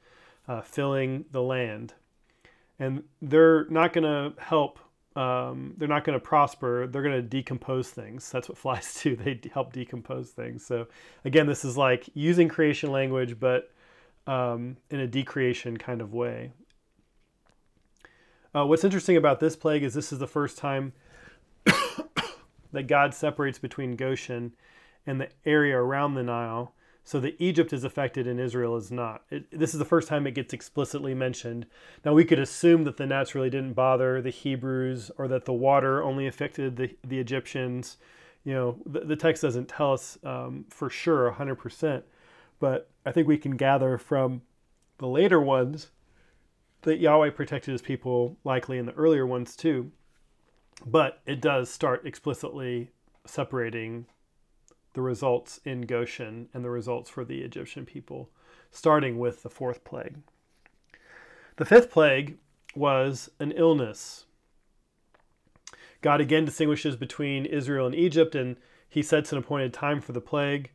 uh, 0.48 0.62
filling 0.62 1.26
the 1.30 1.42
land. 1.42 1.94
And 2.78 3.04
they're 3.20 3.66
not 3.66 3.92
going 3.92 4.04
to 4.04 4.40
help, 4.42 4.78
um, 5.16 5.74
they're 5.76 5.88
not 5.88 6.04
going 6.04 6.18
to 6.18 6.24
prosper. 6.24 6.86
They're 6.86 7.02
going 7.02 7.14
to 7.14 7.22
decompose 7.22 7.90
things. 7.90 8.30
That's 8.30 8.48
what 8.48 8.58
flies 8.58 9.00
do. 9.02 9.16
They 9.16 9.40
help 9.52 9.72
decompose 9.72 10.30
things. 10.30 10.64
So, 10.64 10.86
again, 11.24 11.46
this 11.46 11.64
is 11.64 11.76
like 11.76 12.08
using 12.14 12.48
creation 12.48 12.90
language, 12.90 13.38
but 13.38 13.70
um, 14.26 14.76
in 14.90 15.00
a 15.00 15.06
decreation 15.06 15.76
kind 15.76 16.00
of 16.00 16.12
way. 16.12 16.52
Uh, 18.54 18.66
what's 18.66 18.84
interesting 18.84 19.16
about 19.16 19.40
this 19.40 19.56
plague 19.56 19.82
is 19.82 19.94
this 19.94 20.12
is 20.12 20.18
the 20.18 20.26
first 20.26 20.58
time 20.58 20.92
that 22.72 22.86
God 22.86 23.14
separates 23.14 23.58
between 23.58 23.96
Goshen 23.96 24.54
and 25.06 25.20
the 25.20 25.28
area 25.44 25.76
around 25.76 26.14
the 26.14 26.22
Nile, 26.22 26.74
so 27.04 27.18
that 27.20 27.34
Egypt 27.38 27.72
is 27.72 27.84
affected 27.84 28.26
and 28.26 28.38
Israel 28.38 28.76
is 28.76 28.90
not. 28.90 29.22
It, 29.30 29.46
this 29.50 29.72
is 29.72 29.78
the 29.78 29.84
first 29.84 30.08
time 30.08 30.26
it 30.26 30.34
gets 30.34 30.52
explicitly 30.52 31.14
mentioned. 31.14 31.66
Now, 32.04 32.14
we 32.14 32.24
could 32.24 32.38
assume 32.38 32.84
that 32.84 32.96
the 32.96 33.06
gnats 33.06 33.34
really 33.34 33.50
didn't 33.50 33.72
bother 33.72 34.22
the 34.22 34.30
Hebrews 34.30 35.10
or 35.18 35.26
that 35.28 35.44
the 35.44 35.52
water 35.52 36.02
only 36.02 36.26
affected 36.26 36.76
the, 36.76 36.96
the 37.04 37.18
Egyptians. 37.18 37.96
You 38.44 38.54
know, 38.54 38.76
the, 38.86 39.00
the 39.00 39.16
text 39.16 39.42
doesn't 39.42 39.68
tell 39.68 39.92
us 39.92 40.18
um, 40.22 40.64
for 40.68 40.88
sure 40.88 41.32
100%, 41.32 42.02
but 42.60 42.88
I 43.04 43.10
think 43.10 43.26
we 43.26 43.38
can 43.38 43.56
gather 43.56 43.98
from 43.98 44.42
the 44.98 45.08
later 45.08 45.40
ones 45.40 45.90
that 46.82 46.98
Yahweh 46.98 47.30
protected 47.30 47.72
his 47.72 47.82
people, 47.82 48.36
likely 48.44 48.78
in 48.78 48.86
the 48.86 48.92
earlier 48.92 49.26
ones 49.26 49.56
too. 49.56 49.90
But 50.86 51.20
it 51.26 51.40
does 51.40 51.68
start 51.70 52.06
explicitly 52.06 52.90
separating 53.24 54.06
the 54.94 55.02
results 55.02 55.60
in 55.64 55.82
Goshen 55.82 56.48
and 56.52 56.64
the 56.64 56.70
results 56.70 57.10
for 57.10 57.24
the 57.24 57.42
Egyptian 57.42 57.86
people, 57.86 58.30
starting 58.70 59.18
with 59.18 59.42
the 59.42 59.50
fourth 59.50 59.84
plague. 59.84 60.16
The 61.56 61.64
fifth 61.64 61.90
plague 61.90 62.36
was 62.74 63.30
an 63.38 63.52
illness. 63.52 64.24
God 66.00 66.20
again 66.20 66.44
distinguishes 66.44 66.96
between 66.96 67.46
Israel 67.46 67.86
and 67.86 67.94
Egypt, 67.94 68.34
and 68.34 68.56
he 68.88 69.02
sets 69.02 69.32
an 69.32 69.38
appointed 69.38 69.72
time 69.72 70.00
for 70.00 70.12
the 70.12 70.20
plague. 70.20 70.70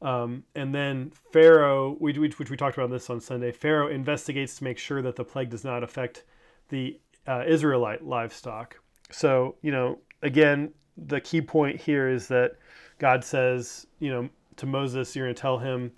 Um, 0.00 0.42
and 0.56 0.74
then 0.74 1.12
Pharaoh, 1.32 1.94
which, 2.00 2.18
which 2.18 2.50
we 2.50 2.56
talked 2.56 2.76
about 2.76 2.90
this 2.90 3.08
on 3.08 3.20
Sunday, 3.20 3.52
Pharaoh 3.52 3.88
investigates 3.88 4.56
to 4.56 4.64
make 4.64 4.78
sure 4.78 5.00
that 5.00 5.14
the 5.14 5.24
plague 5.24 5.50
does 5.50 5.64
not 5.64 5.84
affect 5.84 6.24
the 6.70 6.98
uh, 7.28 7.44
Israelite 7.46 8.04
livestock. 8.04 8.80
So, 9.10 9.54
you 9.62 9.70
know, 9.70 10.00
again, 10.22 10.72
the 10.96 11.20
key 11.20 11.40
point 11.40 11.80
here 11.80 12.08
is 12.08 12.26
that 12.28 12.56
God 13.02 13.24
says, 13.24 13.84
you 13.98 14.10
know, 14.12 14.28
to 14.58 14.64
Moses, 14.64 15.16
you're 15.16 15.26
going 15.26 15.34
to 15.34 15.40
tell 15.40 15.58
him, 15.58 15.90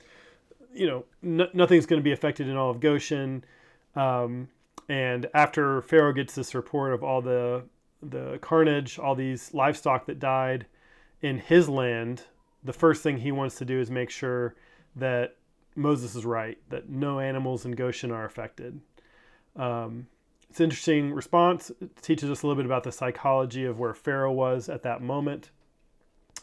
you 0.75 0.87
know, 0.87 1.05
nothing's 1.53 1.85
going 1.85 2.01
to 2.01 2.05
be 2.05 2.13
affected 2.13 2.49
in 2.49 2.57
all 2.57 2.71
of 2.71 2.81
Goshen. 2.81 3.45
Um, 3.95 4.49
and 4.89 5.27
after 5.35 5.83
Pharaoh 5.83 6.15
gets 6.15 6.35
this 6.35 6.55
report 6.55 6.95
of 6.95 7.05
all 7.05 7.21
the 7.21 7.65
the 8.03 8.39
carnage, 8.41 8.99
all 8.99 9.15
these 9.15 9.53
livestock 9.53 10.07
that 10.07 10.19
died 10.19 10.67
in 11.21 11.39
his 11.39 11.69
land, 11.69 12.23
the 12.63 12.73
first 12.73 13.03
thing 13.03 13.19
he 13.19 13.33
wants 13.33 13.57
to 13.57 13.67
do 13.67 13.79
is 13.81 13.91
make 13.91 14.11
sure 14.11 14.55
that 14.97 15.37
Moses 15.77 16.15
is 16.15 16.25
right, 16.25 16.57
that 16.71 16.89
no 16.89 17.21
animals 17.21 17.67
in 17.67 17.73
Goshen 17.73 18.11
are 18.11 18.25
affected. 18.25 18.81
Um, 19.57 20.07
it's 20.49 20.61
an 20.61 20.65
interesting 20.65 21.13
response. 21.13 21.71
It 21.81 21.97
teaches 22.01 22.31
us 22.31 22.43
a 22.43 22.47
little 22.47 22.63
bit 22.63 22.67
about 22.67 22.85
the 22.85 22.93
psychology 22.93 23.65
of 23.65 23.79
where 23.79 23.95
Pharaoh 23.95 24.33
was 24.33 24.69
at 24.69 24.83
that 24.83 25.03
moment. 25.03 25.51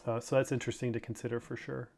Uh, 0.06 0.20
so 0.20 0.36
that's 0.36 0.52
interesting 0.52 0.92
to 0.92 1.00
consider 1.00 1.40
for 1.40 1.56
sure. 1.56 1.88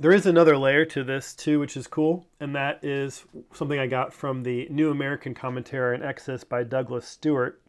There 0.00 0.12
is 0.12 0.26
another 0.26 0.56
layer 0.56 0.84
to 0.86 1.02
this 1.02 1.34
too, 1.34 1.58
which 1.58 1.76
is 1.76 1.86
cool, 1.86 2.26
and 2.38 2.54
that 2.54 2.84
is 2.84 3.24
something 3.52 3.78
I 3.78 3.86
got 3.86 4.12
from 4.12 4.42
the 4.42 4.68
New 4.70 4.90
American 4.90 5.34
Commentary 5.34 5.96
on 5.96 6.02
Exodus 6.02 6.44
by 6.44 6.62
Douglas 6.62 7.06
Stuart. 7.06 7.60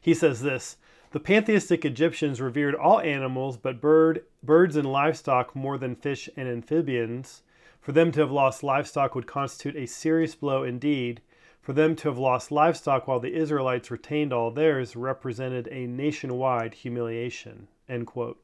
He 0.00 0.14
says 0.14 0.42
this 0.42 0.76
the 1.14 1.20
pantheistic 1.20 1.84
Egyptians 1.84 2.40
revered 2.40 2.74
all 2.74 2.98
animals 2.98 3.56
but 3.56 3.80
bird, 3.80 4.24
birds 4.42 4.74
and 4.74 4.90
livestock 4.90 5.54
more 5.54 5.78
than 5.78 5.94
fish 5.94 6.28
and 6.36 6.48
amphibians. 6.48 7.42
For 7.80 7.92
them 7.92 8.10
to 8.10 8.20
have 8.20 8.32
lost 8.32 8.64
livestock 8.64 9.14
would 9.14 9.28
constitute 9.28 9.76
a 9.76 9.86
serious 9.86 10.34
blow 10.34 10.64
indeed. 10.64 11.20
For 11.62 11.72
them 11.72 11.94
to 11.96 12.08
have 12.08 12.18
lost 12.18 12.50
livestock 12.50 13.06
while 13.06 13.20
the 13.20 13.32
Israelites 13.32 13.92
retained 13.92 14.32
all 14.32 14.50
theirs 14.50 14.96
represented 14.96 15.68
a 15.70 15.86
nationwide 15.86 16.74
humiliation. 16.74 17.68
End 17.88 18.06
quote. 18.06 18.40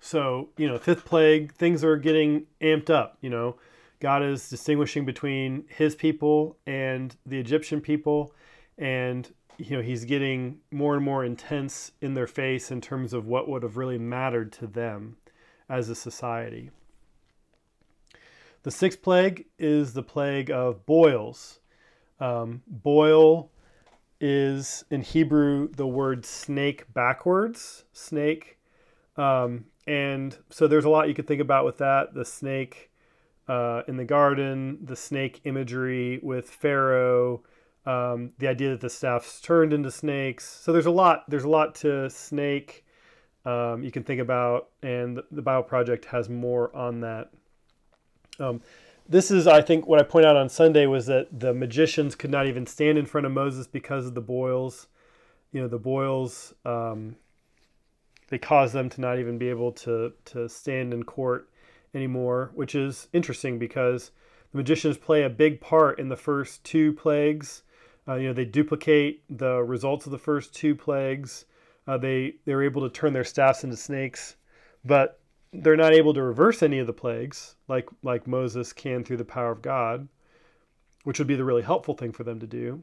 So, 0.00 0.50
you 0.56 0.68
know, 0.68 0.78
fifth 0.78 1.04
plague, 1.04 1.54
things 1.54 1.82
are 1.82 1.96
getting 1.96 2.46
amped 2.60 2.90
up. 2.90 3.16
You 3.20 3.30
know, 3.30 3.56
God 4.00 4.22
is 4.22 4.50
distinguishing 4.50 5.04
between 5.04 5.64
his 5.68 5.94
people 5.94 6.56
and 6.66 7.16
the 7.24 7.38
Egyptian 7.38 7.80
people. 7.80 8.34
And 8.76 9.32
you 9.58 9.76
know 9.76 9.82
he's 9.82 10.04
getting 10.04 10.58
more 10.70 10.94
and 10.94 11.04
more 11.04 11.24
intense 11.24 11.92
in 12.00 12.14
their 12.14 12.26
face 12.26 12.70
in 12.70 12.80
terms 12.80 13.12
of 13.12 13.26
what 13.26 13.48
would 13.48 13.62
have 13.62 13.76
really 13.76 13.98
mattered 13.98 14.52
to 14.52 14.66
them 14.66 15.16
as 15.68 15.88
a 15.88 15.94
society. 15.94 16.70
The 18.62 18.70
sixth 18.70 19.02
plague 19.02 19.46
is 19.58 19.92
the 19.92 20.02
plague 20.02 20.50
of 20.50 20.86
boils. 20.86 21.60
Um, 22.20 22.62
boil 22.66 23.50
is 24.26 24.86
in 24.90 25.02
Hebrew 25.02 25.68
the 25.68 25.86
word 25.86 26.24
snake 26.24 26.94
backwards, 26.94 27.84
snake. 27.92 28.56
Um, 29.18 29.66
and 29.86 30.34
so 30.48 30.66
there's 30.66 30.86
a 30.86 30.88
lot 30.88 31.08
you 31.08 31.14
could 31.14 31.26
think 31.26 31.42
about 31.42 31.66
with 31.66 31.76
that. 31.76 32.14
The 32.14 32.24
snake 32.24 32.90
uh, 33.48 33.82
in 33.86 33.98
the 33.98 34.04
garden, 34.06 34.78
the 34.82 34.96
snake 34.96 35.42
imagery 35.44 36.20
with 36.22 36.48
Pharaoh, 36.48 37.42
um, 37.84 38.32
the 38.38 38.48
idea 38.48 38.70
that 38.70 38.80
the 38.80 38.88
staff's 38.88 39.42
turned 39.42 39.74
into 39.74 39.90
snakes. 39.90 40.48
So 40.48 40.72
there's 40.72 40.86
a 40.86 40.90
lot. 40.90 41.28
There's 41.28 41.44
a 41.44 41.48
lot 41.50 41.74
to 41.76 42.08
snake. 42.08 42.86
Um, 43.44 43.82
you 43.82 43.90
can 43.90 44.04
think 44.04 44.22
about, 44.22 44.70
and 44.82 45.20
the, 45.30 45.42
Bible 45.42 45.64
Project 45.64 46.06
has 46.06 46.30
more 46.30 46.74
on 46.74 47.00
that. 47.00 47.28
Um, 48.40 48.62
this 49.08 49.30
is, 49.30 49.46
I 49.46 49.62
think, 49.62 49.86
what 49.86 50.00
I 50.00 50.02
point 50.02 50.26
out 50.26 50.36
on 50.36 50.48
Sunday 50.48 50.86
was 50.86 51.06
that 51.06 51.40
the 51.40 51.52
magicians 51.54 52.14
could 52.14 52.30
not 52.30 52.46
even 52.46 52.66
stand 52.66 52.98
in 52.98 53.06
front 53.06 53.26
of 53.26 53.32
Moses 53.32 53.66
because 53.66 54.06
of 54.06 54.14
the 54.14 54.20
boils. 54.20 54.86
You 55.52 55.62
know, 55.62 55.68
the 55.68 55.78
boils 55.78 56.54
um, 56.64 57.16
they 58.28 58.38
caused 58.38 58.74
them 58.74 58.88
to 58.90 59.00
not 59.00 59.18
even 59.18 59.38
be 59.38 59.48
able 59.48 59.72
to 59.72 60.12
to 60.26 60.48
stand 60.48 60.92
in 60.92 61.04
court 61.04 61.48
anymore, 61.94 62.50
which 62.54 62.74
is 62.74 63.08
interesting 63.12 63.58
because 63.58 64.10
the 64.50 64.58
magicians 64.58 64.96
play 64.96 65.22
a 65.22 65.30
big 65.30 65.60
part 65.60 65.98
in 65.98 66.08
the 66.08 66.16
first 66.16 66.64
two 66.64 66.92
plagues 66.92 67.62
uh, 68.06 68.14
you 68.14 68.28
know, 68.28 68.34
they 68.34 68.44
duplicate 68.44 69.22
the 69.30 69.62
results 69.62 70.06
of 70.06 70.12
the 70.12 70.18
first 70.18 70.54
two 70.54 70.74
plagues. 70.74 71.46
Uh, 71.86 71.96
they 71.98 72.34
they 72.44 72.54
were 72.54 72.62
able 72.62 72.82
to 72.82 72.90
turn 72.90 73.12
their 73.12 73.24
staffs 73.24 73.64
into 73.64 73.76
snakes, 73.76 74.36
but 74.84 75.20
they're 75.54 75.76
not 75.76 75.92
able 75.94 76.12
to 76.14 76.22
reverse 76.22 76.62
any 76.62 76.78
of 76.78 76.86
the 76.86 76.92
plagues 76.92 77.54
like 77.68 77.88
like 78.02 78.26
Moses 78.26 78.72
can 78.72 79.04
through 79.04 79.18
the 79.18 79.24
power 79.24 79.52
of 79.52 79.62
God. 79.62 80.08
which 81.04 81.18
would 81.18 81.28
be 81.28 81.36
the 81.36 81.44
really 81.44 81.62
helpful 81.62 81.94
thing 81.94 82.12
for 82.12 82.24
them 82.24 82.40
to 82.40 82.46
do. 82.46 82.82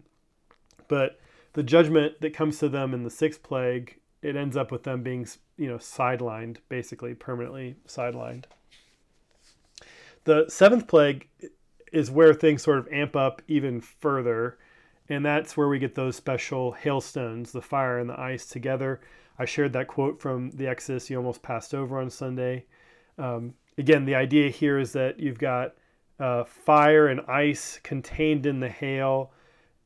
But 0.87 1.19
the 1.53 1.63
judgment 1.63 2.21
that 2.21 2.33
comes 2.33 2.59
to 2.59 2.69
them 2.69 2.93
in 2.93 3.03
the 3.03 3.09
sixth 3.09 3.43
plague, 3.43 3.99
it 4.21 4.35
ends 4.35 4.55
up 4.55 4.71
with 4.71 4.83
them 4.83 5.03
being, 5.03 5.27
you 5.57 5.67
know, 5.67 5.77
sidelined, 5.77 6.57
basically 6.69 7.13
permanently 7.13 7.75
sidelined. 7.87 8.45
The 10.23 10.45
seventh 10.47 10.87
plague 10.87 11.27
is 11.91 12.11
where 12.11 12.33
things 12.33 12.61
sort 12.61 12.77
of 12.77 12.87
amp 12.91 13.15
up 13.15 13.41
even 13.47 13.81
further, 13.81 14.57
and 15.11 15.25
that's 15.25 15.57
where 15.57 15.67
we 15.67 15.77
get 15.77 15.93
those 15.93 16.15
special 16.15 16.71
hailstones, 16.71 17.51
the 17.51 17.61
fire 17.61 17.99
and 17.99 18.09
the 18.09 18.17
ice 18.17 18.45
together. 18.45 19.01
I 19.37 19.43
shared 19.43 19.73
that 19.73 19.89
quote 19.89 20.21
from 20.21 20.51
the 20.51 20.67
Exodus 20.67 21.09
you 21.09 21.17
almost 21.17 21.41
passed 21.41 21.73
over 21.73 21.99
on 21.99 22.09
Sunday. 22.09 22.63
Um, 23.17 23.53
again, 23.77 24.05
the 24.05 24.15
idea 24.15 24.49
here 24.49 24.79
is 24.79 24.93
that 24.93 25.19
you've 25.19 25.37
got 25.37 25.73
uh, 26.17 26.45
fire 26.45 27.09
and 27.09 27.19
ice 27.27 27.77
contained 27.83 28.45
in 28.45 28.61
the 28.61 28.69
hail, 28.69 29.33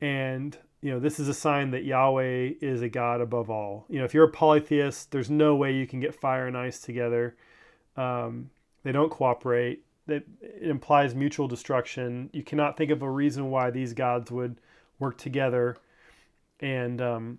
and 0.00 0.56
you 0.80 0.92
know 0.92 1.00
this 1.00 1.18
is 1.18 1.26
a 1.26 1.34
sign 1.34 1.72
that 1.72 1.84
Yahweh 1.84 2.52
is 2.60 2.82
a 2.82 2.88
God 2.88 3.20
above 3.20 3.50
all. 3.50 3.84
You 3.88 3.98
know, 3.98 4.04
if 4.04 4.14
you're 4.14 4.28
a 4.28 4.30
polytheist, 4.30 5.10
there's 5.10 5.28
no 5.28 5.56
way 5.56 5.74
you 5.74 5.88
can 5.88 5.98
get 5.98 6.14
fire 6.14 6.46
and 6.46 6.56
ice 6.56 6.78
together. 6.78 7.36
Um, 7.96 8.50
they 8.84 8.92
don't 8.92 9.10
cooperate. 9.10 9.82
That 10.06 10.22
it 10.40 10.70
implies 10.70 11.16
mutual 11.16 11.48
destruction. 11.48 12.30
You 12.32 12.44
cannot 12.44 12.76
think 12.76 12.92
of 12.92 13.02
a 13.02 13.10
reason 13.10 13.50
why 13.50 13.70
these 13.72 13.92
gods 13.92 14.30
would 14.30 14.60
work 14.98 15.18
together, 15.18 15.76
and 16.60 17.00
um, 17.00 17.38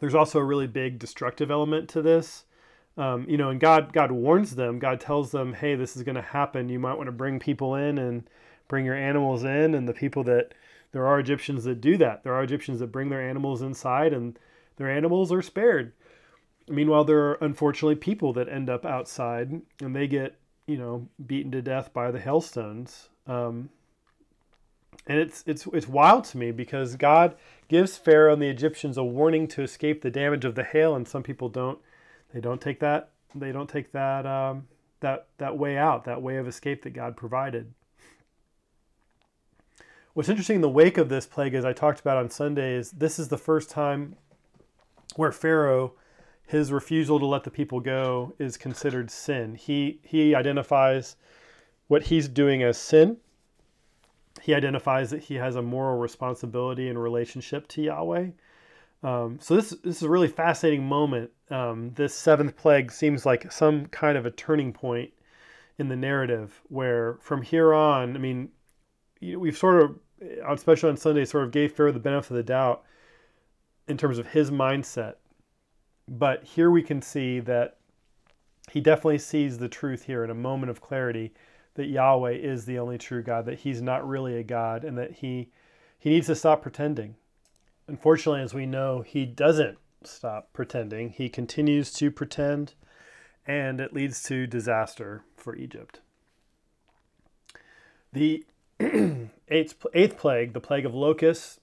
there's 0.00 0.14
also 0.14 0.38
a 0.38 0.44
really 0.44 0.66
big 0.66 0.98
destructive 0.98 1.50
element 1.50 1.88
to 1.90 2.02
this. 2.02 2.44
Um, 2.98 3.26
you 3.28 3.36
know, 3.36 3.50
and 3.50 3.60
God 3.60 3.92
God 3.92 4.10
warns 4.10 4.54
them. 4.54 4.78
God 4.78 5.00
tells 5.00 5.30
them, 5.30 5.52
"Hey, 5.52 5.74
this 5.74 5.96
is 5.96 6.02
going 6.02 6.14
to 6.14 6.22
happen. 6.22 6.68
You 6.68 6.78
might 6.78 6.96
want 6.96 7.08
to 7.08 7.12
bring 7.12 7.38
people 7.38 7.74
in 7.74 7.98
and 7.98 8.28
bring 8.68 8.84
your 8.84 8.94
animals 8.94 9.44
in." 9.44 9.74
And 9.74 9.88
the 9.88 9.92
people 9.94 10.24
that 10.24 10.54
there 10.92 11.06
are 11.06 11.20
Egyptians 11.20 11.64
that 11.64 11.80
do 11.80 11.96
that. 11.98 12.24
There 12.24 12.34
are 12.34 12.42
Egyptians 12.42 12.80
that 12.80 12.92
bring 12.92 13.10
their 13.10 13.26
animals 13.26 13.60
inside, 13.60 14.12
and 14.12 14.38
their 14.76 14.90
animals 14.90 15.30
are 15.30 15.42
spared. 15.42 15.92
Meanwhile, 16.68 17.04
there 17.04 17.18
are 17.18 17.38
unfortunately 17.42 17.96
people 17.96 18.32
that 18.32 18.48
end 18.48 18.70
up 18.70 18.86
outside, 18.86 19.60
and 19.80 19.94
they 19.94 20.06
get 20.06 20.36
you 20.66 20.78
know 20.78 21.08
beaten 21.26 21.52
to 21.52 21.62
death 21.62 21.92
by 21.92 22.10
the 22.10 22.20
hailstones. 22.20 23.08
Um, 23.26 23.68
and 25.06 25.18
it's 25.18 25.44
it's 25.46 25.66
it's 25.72 25.88
wild 25.88 26.24
to 26.26 26.38
me 26.38 26.50
because 26.50 26.96
God 26.96 27.36
gives 27.68 27.96
Pharaoh 27.96 28.32
and 28.32 28.42
the 28.42 28.48
Egyptians 28.48 28.96
a 28.96 29.04
warning 29.04 29.48
to 29.48 29.62
escape 29.62 30.02
the 30.02 30.10
damage 30.10 30.44
of 30.44 30.54
the 30.54 30.64
hail, 30.64 30.94
and 30.94 31.06
some 31.06 31.22
people 31.22 31.48
don't 31.48 31.78
they 32.32 32.40
don't 32.40 32.60
take 32.60 32.80
that 32.80 33.10
they 33.40 33.52
don't 33.52 33.68
take 33.68 33.92
that 33.92 34.26
um, 34.26 34.66
that 35.00 35.26
that 35.38 35.56
way 35.56 35.76
out, 35.76 36.04
that 36.04 36.22
way 36.22 36.36
of 36.36 36.48
escape 36.48 36.82
that 36.82 36.90
God 36.90 37.16
provided. 37.16 37.72
What's 40.14 40.28
interesting 40.28 40.56
in 40.56 40.62
the 40.62 40.68
wake 40.70 40.96
of 40.96 41.08
this 41.08 41.26
plague, 41.26 41.54
as 41.54 41.64
I 41.64 41.72
talked 41.74 42.00
about 42.00 42.16
on 42.16 42.30
Sunday, 42.30 42.74
is 42.74 42.90
this 42.92 43.18
is 43.18 43.28
the 43.28 43.36
first 43.36 43.68
time 43.68 44.16
where 45.16 45.32
Pharaoh, 45.32 45.92
his 46.46 46.72
refusal 46.72 47.18
to 47.18 47.26
let 47.26 47.44
the 47.44 47.50
people 47.50 47.80
go, 47.80 48.34
is 48.38 48.56
considered 48.56 49.10
sin. 49.10 49.54
He 49.54 50.00
he 50.02 50.34
identifies 50.34 51.16
what 51.88 52.04
he's 52.04 52.28
doing 52.28 52.62
as 52.62 52.78
sin. 52.78 53.18
He 54.42 54.54
identifies 54.54 55.10
that 55.10 55.24
he 55.24 55.34
has 55.36 55.56
a 55.56 55.62
moral 55.62 55.98
responsibility 55.98 56.88
in 56.88 56.98
relationship 56.98 57.66
to 57.68 57.82
Yahweh. 57.82 58.28
Um, 59.02 59.38
so 59.40 59.56
this 59.56 59.70
this 59.70 59.96
is 59.96 60.02
a 60.02 60.08
really 60.08 60.28
fascinating 60.28 60.84
moment. 60.86 61.30
Um, 61.50 61.92
this 61.94 62.14
seventh 62.14 62.56
plague 62.56 62.90
seems 62.90 63.26
like 63.26 63.52
some 63.52 63.86
kind 63.86 64.18
of 64.18 64.26
a 64.26 64.30
turning 64.30 64.72
point 64.72 65.12
in 65.78 65.88
the 65.88 65.96
narrative, 65.96 66.62
where 66.68 67.18
from 67.20 67.42
here 67.42 67.74
on, 67.74 68.16
I 68.16 68.18
mean, 68.18 68.48
we've 69.20 69.56
sort 69.56 69.82
of, 69.82 69.98
especially 70.48 70.88
on 70.90 70.96
Sunday, 70.96 71.24
sort 71.24 71.44
of 71.44 71.50
gave 71.50 71.72
Pharaoh 71.72 71.92
the 71.92 71.98
benefit 71.98 72.30
of 72.30 72.36
the 72.36 72.42
doubt 72.42 72.82
in 73.86 73.96
terms 73.96 74.18
of 74.18 74.28
his 74.28 74.50
mindset. 74.50 75.14
But 76.08 76.44
here 76.44 76.70
we 76.70 76.82
can 76.82 77.02
see 77.02 77.40
that 77.40 77.76
he 78.70 78.80
definitely 78.80 79.18
sees 79.18 79.58
the 79.58 79.68
truth 79.68 80.04
here 80.04 80.24
in 80.24 80.30
a 80.30 80.34
moment 80.34 80.70
of 80.70 80.80
clarity 80.80 81.32
that 81.76 81.86
Yahweh 81.86 82.32
is 82.32 82.64
the 82.64 82.78
only 82.78 82.98
true 82.98 83.22
God, 83.22 83.46
that 83.46 83.60
he's 83.60 83.80
not 83.80 84.06
really 84.06 84.36
a 84.36 84.42
God, 84.42 84.84
and 84.84 84.98
that 84.98 85.12
he 85.12 85.50
he 85.98 86.10
needs 86.10 86.26
to 86.26 86.34
stop 86.34 86.62
pretending 86.62 87.16
unfortunately, 87.88 88.42
as 88.42 88.54
we 88.54 88.66
know, 88.66 89.02
he 89.02 89.24
doesn't 89.24 89.78
stop 90.04 90.52
pretending. 90.52 91.10
He 91.10 91.28
continues 91.28 91.92
to 91.94 92.10
pretend, 92.10 92.74
and 93.46 93.80
it 93.80 93.92
leads 93.92 94.22
to 94.24 94.46
disaster 94.46 95.22
for 95.36 95.56
Egypt. 95.56 96.00
The 98.12 98.44
eighth, 98.80 99.86
eighth 99.94 100.18
plague, 100.18 100.52
the 100.52 100.60
plague 100.60 100.86
of 100.86 100.94
locusts, 100.94 101.60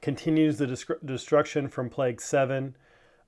continues 0.00 0.58
the 0.58 0.98
destruction 1.04 1.68
from 1.68 1.88
plague 1.88 2.20
seven. 2.20 2.76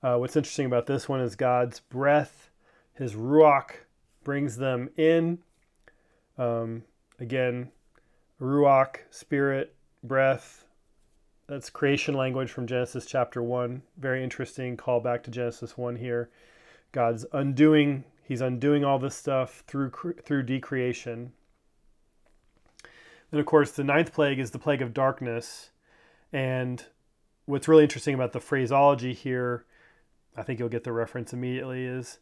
Uh, 0.02 0.16
what's 0.16 0.37
interesting 0.37 0.66
about 0.66 0.87
this 0.87 1.09
one 1.09 1.20
is 1.20 1.35
God's 1.35 1.81
breath, 1.81 2.50
his 2.94 3.14
ruach, 3.14 3.70
brings 4.24 4.57
them 4.57 4.90
in. 4.96 5.38
Um, 6.38 6.83
again, 7.18 7.70
ruach, 8.40 8.96
spirit, 9.11 9.75
breath, 10.03 10.66
that's 11.49 11.70
creation 11.70 12.14
language 12.14 12.51
from 12.51 12.66
Genesis 12.66 13.07
chapter 13.07 13.42
1. 13.42 13.83
Very 13.99 14.25
interesting 14.25 14.77
call 14.77 15.01
back 15.01 15.22
to 15.25 15.31
Genesis 15.31 15.79
1 15.79 15.96
here. 15.96 16.29
God's 16.90 17.25
undoing, 17.33 18.05
he's 18.25 18.40
undoing 18.40 18.85
all 18.85 18.99
this 18.99 19.14
stuff 19.14 19.62
through 19.66 19.92
through 20.25 20.42
decreation. 20.42 21.33
Then 23.31 23.40
of 23.40 23.46
course 23.46 23.72
the 23.72 23.85
ninth 23.85 24.12
plague 24.12 24.40
is 24.40 24.51
the 24.51 24.59
plague 24.59 24.83
of 24.83 24.92
darkness. 24.92 25.70
And 26.33 26.85
what's 27.44 27.68
really 27.68 27.85
interesting 27.85 28.14
about 28.14 28.33
the 28.33 28.40
phraseology 28.40 29.12
here, 29.12 29.66
I 30.37 30.42
think 30.42 30.59
you'll 30.59 30.68
get 30.68 30.83
the 30.83 30.92
reference 30.92 31.33
immediately 31.33 31.85
is 31.85 32.18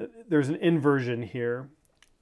uh, 0.00 0.06
there's 0.28 0.48
an 0.48 0.56
inversion 0.56 1.22
here. 1.22 1.68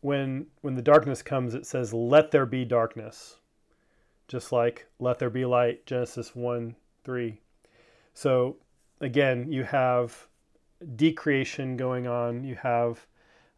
When 0.04 0.46
when 0.60 0.74
the 0.74 0.82
darkness 0.82 1.22
comes 1.22 1.54
it 1.54 1.64
says 1.64 1.94
let 1.94 2.30
there 2.30 2.44
be 2.44 2.64
darkness 2.66 3.36
just 4.28 4.52
like 4.52 4.86
let 4.98 5.18
there 5.18 5.30
be 5.30 5.44
light, 5.44 5.86
Genesis 5.86 6.34
1 6.34 6.74
3. 7.04 7.40
So 8.14 8.56
again, 9.00 9.50
you 9.50 9.64
have 9.64 10.26
decreation 10.96 11.76
going 11.76 12.06
on, 12.06 12.44
you 12.44 12.54
have 12.56 13.06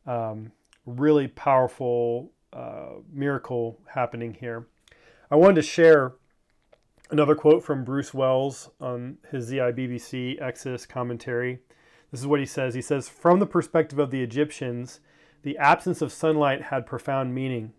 um, 0.06 0.52
really 0.84 1.28
powerful 1.28 2.30
uh, 2.52 3.00
miracle 3.12 3.78
happening 3.86 4.34
here. 4.34 4.66
I 5.30 5.36
wanted 5.36 5.56
to 5.56 5.62
share 5.62 6.14
another 7.10 7.34
quote 7.34 7.62
from 7.64 7.84
Bruce 7.84 8.14
Wells 8.14 8.70
on 8.80 9.18
his 9.30 9.50
ZIBBC 9.50 10.40
Exodus 10.40 10.86
commentary. 10.86 11.60
This 12.10 12.20
is 12.20 12.26
what 12.26 12.40
he 12.40 12.46
says. 12.46 12.74
He 12.74 12.82
says, 12.82 13.08
From 13.08 13.40
the 13.40 13.46
perspective 13.46 13.98
of 13.98 14.10
the 14.10 14.22
Egyptians, 14.22 15.00
the 15.46 15.56
absence 15.58 16.02
of 16.02 16.10
sunlight 16.10 16.60
had 16.60 16.84
profound 16.84 17.32
meaning. 17.32 17.72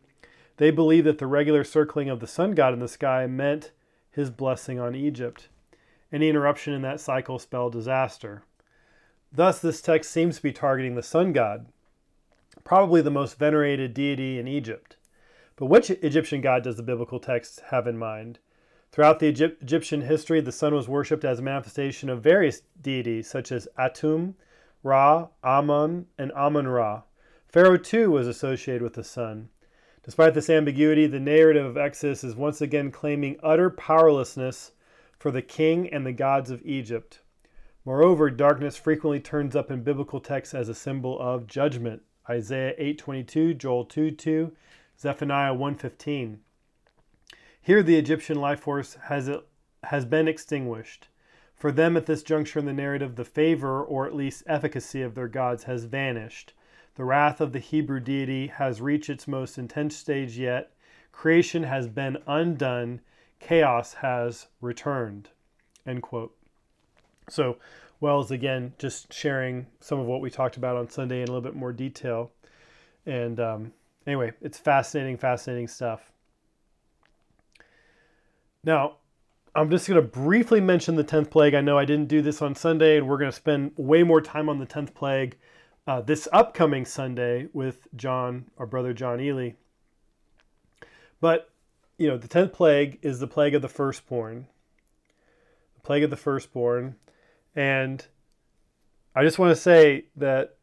They 0.56 0.72
believed 0.72 1.06
that 1.06 1.18
the 1.18 1.28
regular 1.28 1.66
circling 1.66 2.08
of 2.10 2.22
the 2.22 2.26
sun 2.26 2.52
god 2.52 2.72
in 2.72 2.80
the 2.80 2.88
sky 2.88 3.28
meant 3.28 3.74
his 4.10 4.30
blessing 4.30 4.80
on 4.80 4.96
Egypt. 4.96 5.50
Any 6.10 6.30
interruption 6.30 6.72
in 6.72 6.82
that 6.84 7.02
cycle 7.02 7.40
spelled 7.40 7.74
disaster. 7.74 8.44
Thus, 9.34 9.60
this 9.60 9.82
text 9.82 10.12
seems 10.12 10.38
to 10.38 10.44
be 10.44 10.54
targeting 10.54 10.96
the 10.96 11.04
sun 11.04 11.34
god, 11.34 11.66
probably 12.64 13.02
the 13.02 13.12
most 13.12 13.38
venerated 13.38 13.94
deity 13.94 14.40
in 14.40 14.48
Egypt. 14.48 14.96
But 15.58 15.66
which 15.66 15.90
Egyptian 15.90 16.40
god 16.40 16.64
does 16.64 16.78
the 16.78 16.84
biblical 16.84 17.20
text 17.20 17.64
have 17.72 17.86
in 17.86 17.98
mind? 17.98 18.40
Throughout 18.94 19.20
the 19.20 19.26
Egypt- 19.26 19.62
Egyptian 19.62 20.04
history, 20.04 20.40
the 20.40 20.54
sun 20.54 20.74
was 20.74 20.88
worshipped 20.88 21.26
as 21.26 21.40
a 21.40 21.44
manifestation 21.44 22.10
of 22.10 22.24
various 22.24 22.62
deities 22.82 23.30
such 23.30 23.52
as 23.52 23.68
Atum, 23.78 24.36
Ra, 24.84 25.28
Amun, 25.44 26.06
and 26.18 26.32
Amun 26.32 26.70
Ra. 26.70 27.02
Pharaoh 27.48 27.78
too 27.78 28.12
was 28.12 28.28
associated 28.28 28.82
with 28.82 28.94
the 28.94 29.04
sun. 29.04 29.50
Despite 30.04 30.34
this 30.34 30.50
ambiguity, 30.50 31.08
the 31.08 31.20
narrative 31.20 31.66
of 31.66 31.78
Exodus 31.78 32.24
is 32.24 32.36
once 32.36 32.62
again 32.62 32.92
claiming 32.92 33.40
utter 33.42 33.70
powerlessness 33.70 34.74
for 35.18 35.32
the 35.32 35.42
king 35.42 35.90
and 35.90 36.06
the 36.06 36.12
gods 36.12 36.52
of 36.52 36.66
Egypt. 36.66 37.22
Moreover, 37.86 38.30
darkness 38.30 38.76
frequently 38.76 39.22
turns 39.22 39.56
up 39.56 39.72
in 39.72 39.82
biblical 39.82 40.20
texts 40.20 40.54
as 40.54 40.68
a 40.68 40.76
symbol 40.76 41.18
of 41.20 41.48
judgment. 41.48 42.04
Isaiah 42.30 42.76
8:22, 42.78 43.54
Joel 43.54 43.86
2:2, 43.86 44.52
Zephaniah 45.00 45.54
1:15. 45.54 46.40
Here 47.62 47.82
the 47.82 47.98
Egyptian 47.98 48.40
life 48.42 48.60
force 48.60 48.96
has 49.04 49.30
has 49.84 50.06
been 50.06 50.28
extinguished. 50.28 51.08
For 51.56 51.72
them 51.72 51.96
at 51.96 52.06
this 52.06 52.24
juncture 52.24 52.60
in 52.60 52.66
the 52.66 52.74
narrative, 52.74 53.16
the 53.16 53.26
favor 53.26 53.82
or 53.82 54.06
at 54.06 54.14
least 54.14 54.44
efficacy 54.48 55.02
of 55.02 55.16
their 55.16 55.30
gods 55.30 55.64
has 55.64 55.86
vanished. 55.86 56.54
The 56.98 57.06
wrath 57.06 57.40
of 57.40 57.54
the 57.54 57.60
Hebrew 57.60 58.00
deity 58.00 58.48
has 58.48 58.82
reached 58.82 59.12
its 59.12 59.28
most 59.28 59.60
intense 59.60 59.96
stage 59.96 60.36
yet. 60.36 60.72
Creation 61.12 61.62
has 61.62 61.88
been 61.88 62.18
undone. 62.26 63.02
Chaos 63.40 63.94
has 63.94 64.48
returned. 64.62 65.30
End 65.86 66.02
quote. 66.02 66.36
So, 67.30 67.58
Wells 68.00 68.32
again 68.32 68.74
just 68.80 69.14
sharing 69.14 69.68
some 69.80 70.00
of 70.00 70.08
what 70.08 70.22
we 70.22 70.32
talked 70.32 70.58
about 70.58 70.76
on 70.76 70.90
Sunday 70.90 71.22
in 71.22 71.28
a 71.28 71.32
little 71.32 71.42
bit 71.42 71.56
more 71.56 71.72
detail. 71.72 72.32
And 73.06 73.40
um, 73.40 73.74
anyway, 74.08 74.34
it's 74.42 74.58
fascinating, 74.58 75.18
fascinating 75.18 75.68
stuff. 75.68 76.12
Now, 78.64 78.96
I'm 79.54 79.70
just 79.70 79.88
going 79.88 80.02
to 80.02 80.08
briefly 80.08 80.62
mention 80.62 80.96
the 80.96 81.04
10th 81.04 81.30
plague. 81.30 81.54
I 81.54 81.62
know 81.62 81.78
I 81.78 81.86
didn't 81.86 82.08
do 82.08 82.24
this 82.24 82.42
on 82.42 82.56
Sunday, 82.56 82.98
and 82.98 83.08
we're 83.08 83.20
going 83.20 83.32
to 83.32 83.38
spend 83.38 83.74
way 83.78 84.02
more 84.02 84.20
time 84.20 84.50
on 84.50 84.58
the 84.58 84.66
10th 84.66 84.96
plague 84.96 85.38
uh, 85.88 86.02
this 86.02 86.28
upcoming 86.34 86.86
Sunday 86.86 87.48
with 87.54 87.88
John, 87.96 88.52
our 88.58 88.66
brother 88.66 88.94
John 88.94 89.22
Ely. 89.22 89.52
But, 91.22 91.50
you 91.98 92.08
know, 92.08 92.18
the 92.18 92.28
10th 92.28 92.52
plague 92.52 93.00
is 93.02 93.20
the 93.20 93.28
plague 93.28 93.56
of 93.56 93.62
the 93.62 93.70
firstborn. 93.70 94.48
The 95.76 95.82
plague 95.82 96.04
of 96.04 96.10
the 96.10 96.18
firstborn. 96.18 96.96
And 97.56 98.06
I 99.16 99.24
just 99.24 99.40
want 99.40 99.52
to 99.52 99.62
say 99.62 100.06
that 100.18 100.58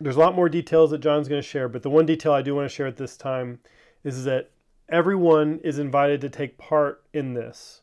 there's 0.00 0.16
a 0.16 0.20
lot 0.20 0.34
more 0.34 0.48
details 0.48 0.90
that 0.90 0.98
John's 0.98 1.28
going 1.28 1.40
to 1.40 1.48
share, 1.48 1.68
but 1.68 1.82
the 1.82 1.90
one 1.90 2.04
detail 2.04 2.32
I 2.32 2.42
do 2.42 2.54
want 2.54 2.68
to 2.68 2.74
share 2.74 2.86
at 2.86 2.96
this 2.96 3.16
time 3.16 3.60
is 4.04 4.24
that 4.24 4.50
everyone 4.88 5.60
is 5.62 5.78
invited 5.78 6.20
to 6.20 6.28
take 6.28 6.58
part 6.58 7.02
in 7.12 7.34
this. 7.34 7.82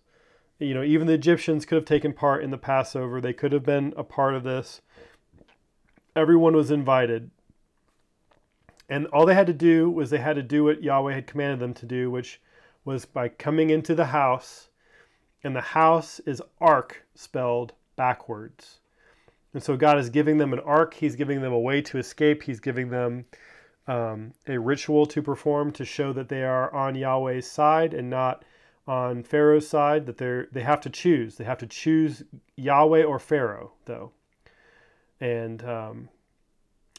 You 0.59 0.73
know, 0.73 0.83
even 0.83 1.07
the 1.07 1.13
Egyptians 1.13 1.65
could 1.65 1.75
have 1.75 1.85
taken 1.85 2.13
part 2.13 2.43
in 2.43 2.51
the 2.51 2.57
Passover, 2.57 3.19
they 3.19 3.33
could 3.33 3.51
have 3.51 3.63
been 3.63 3.93
a 3.97 4.03
part 4.03 4.35
of 4.35 4.43
this. 4.43 4.81
Everyone 6.15 6.55
was 6.55 6.71
invited. 6.71 7.29
And 8.87 9.07
all 9.07 9.25
they 9.25 9.33
had 9.33 9.47
to 9.47 9.53
do 9.53 9.89
was 9.89 10.09
they 10.09 10.19
had 10.19 10.35
to 10.35 10.43
do 10.43 10.63
what 10.63 10.83
Yahweh 10.83 11.13
had 11.13 11.27
commanded 11.27 11.59
them 11.59 11.73
to 11.75 11.85
do, 11.85 12.11
which 12.11 12.39
was 12.83 13.05
by 13.05 13.29
coming 13.29 13.69
into 13.69 13.95
the 13.95 14.05
house. 14.05 14.69
And 15.43 15.55
the 15.55 15.61
house 15.61 16.19
is 16.21 16.41
ark 16.61 17.03
spelled 17.15 17.73
backwards. 17.95 18.79
And 19.53 19.63
so 19.63 19.77
God 19.77 19.97
is 19.97 20.09
giving 20.09 20.37
them 20.37 20.53
an 20.53 20.59
ark, 20.59 20.93
He's 20.93 21.15
giving 21.15 21.41
them 21.41 21.53
a 21.53 21.59
way 21.59 21.81
to 21.83 21.97
escape, 21.97 22.43
He's 22.43 22.59
giving 22.59 22.89
them 22.89 23.25
um, 23.87 24.33
a 24.47 24.57
ritual 24.57 25.05
to 25.07 25.21
perform 25.21 25.71
to 25.73 25.85
show 25.85 26.11
that 26.13 26.29
they 26.29 26.43
are 26.43 26.73
on 26.73 26.95
Yahweh's 26.95 27.49
side 27.49 27.93
and 27.93 28.09
not 28.09 28.43
on 28.87 29.23
Pharaoh's 29.23 29.67
side. 29.67 30.05
That 30.05 30.17
they 30.17 30.43
they 30.51 30.61
have 30.61 30.81
to 30.81 30.89
choose. 30.89 31.37
They 31.37 31.43
have 31.43 31.59
to 31.59 31.67
choose 31.67 32.23
Yahweh 32.55 33.03
or 33.03 33.19
Pharaoh, 33.19 33.73
though. 33.85 34.11
And 35.21 35.63
um, 35.63 36.09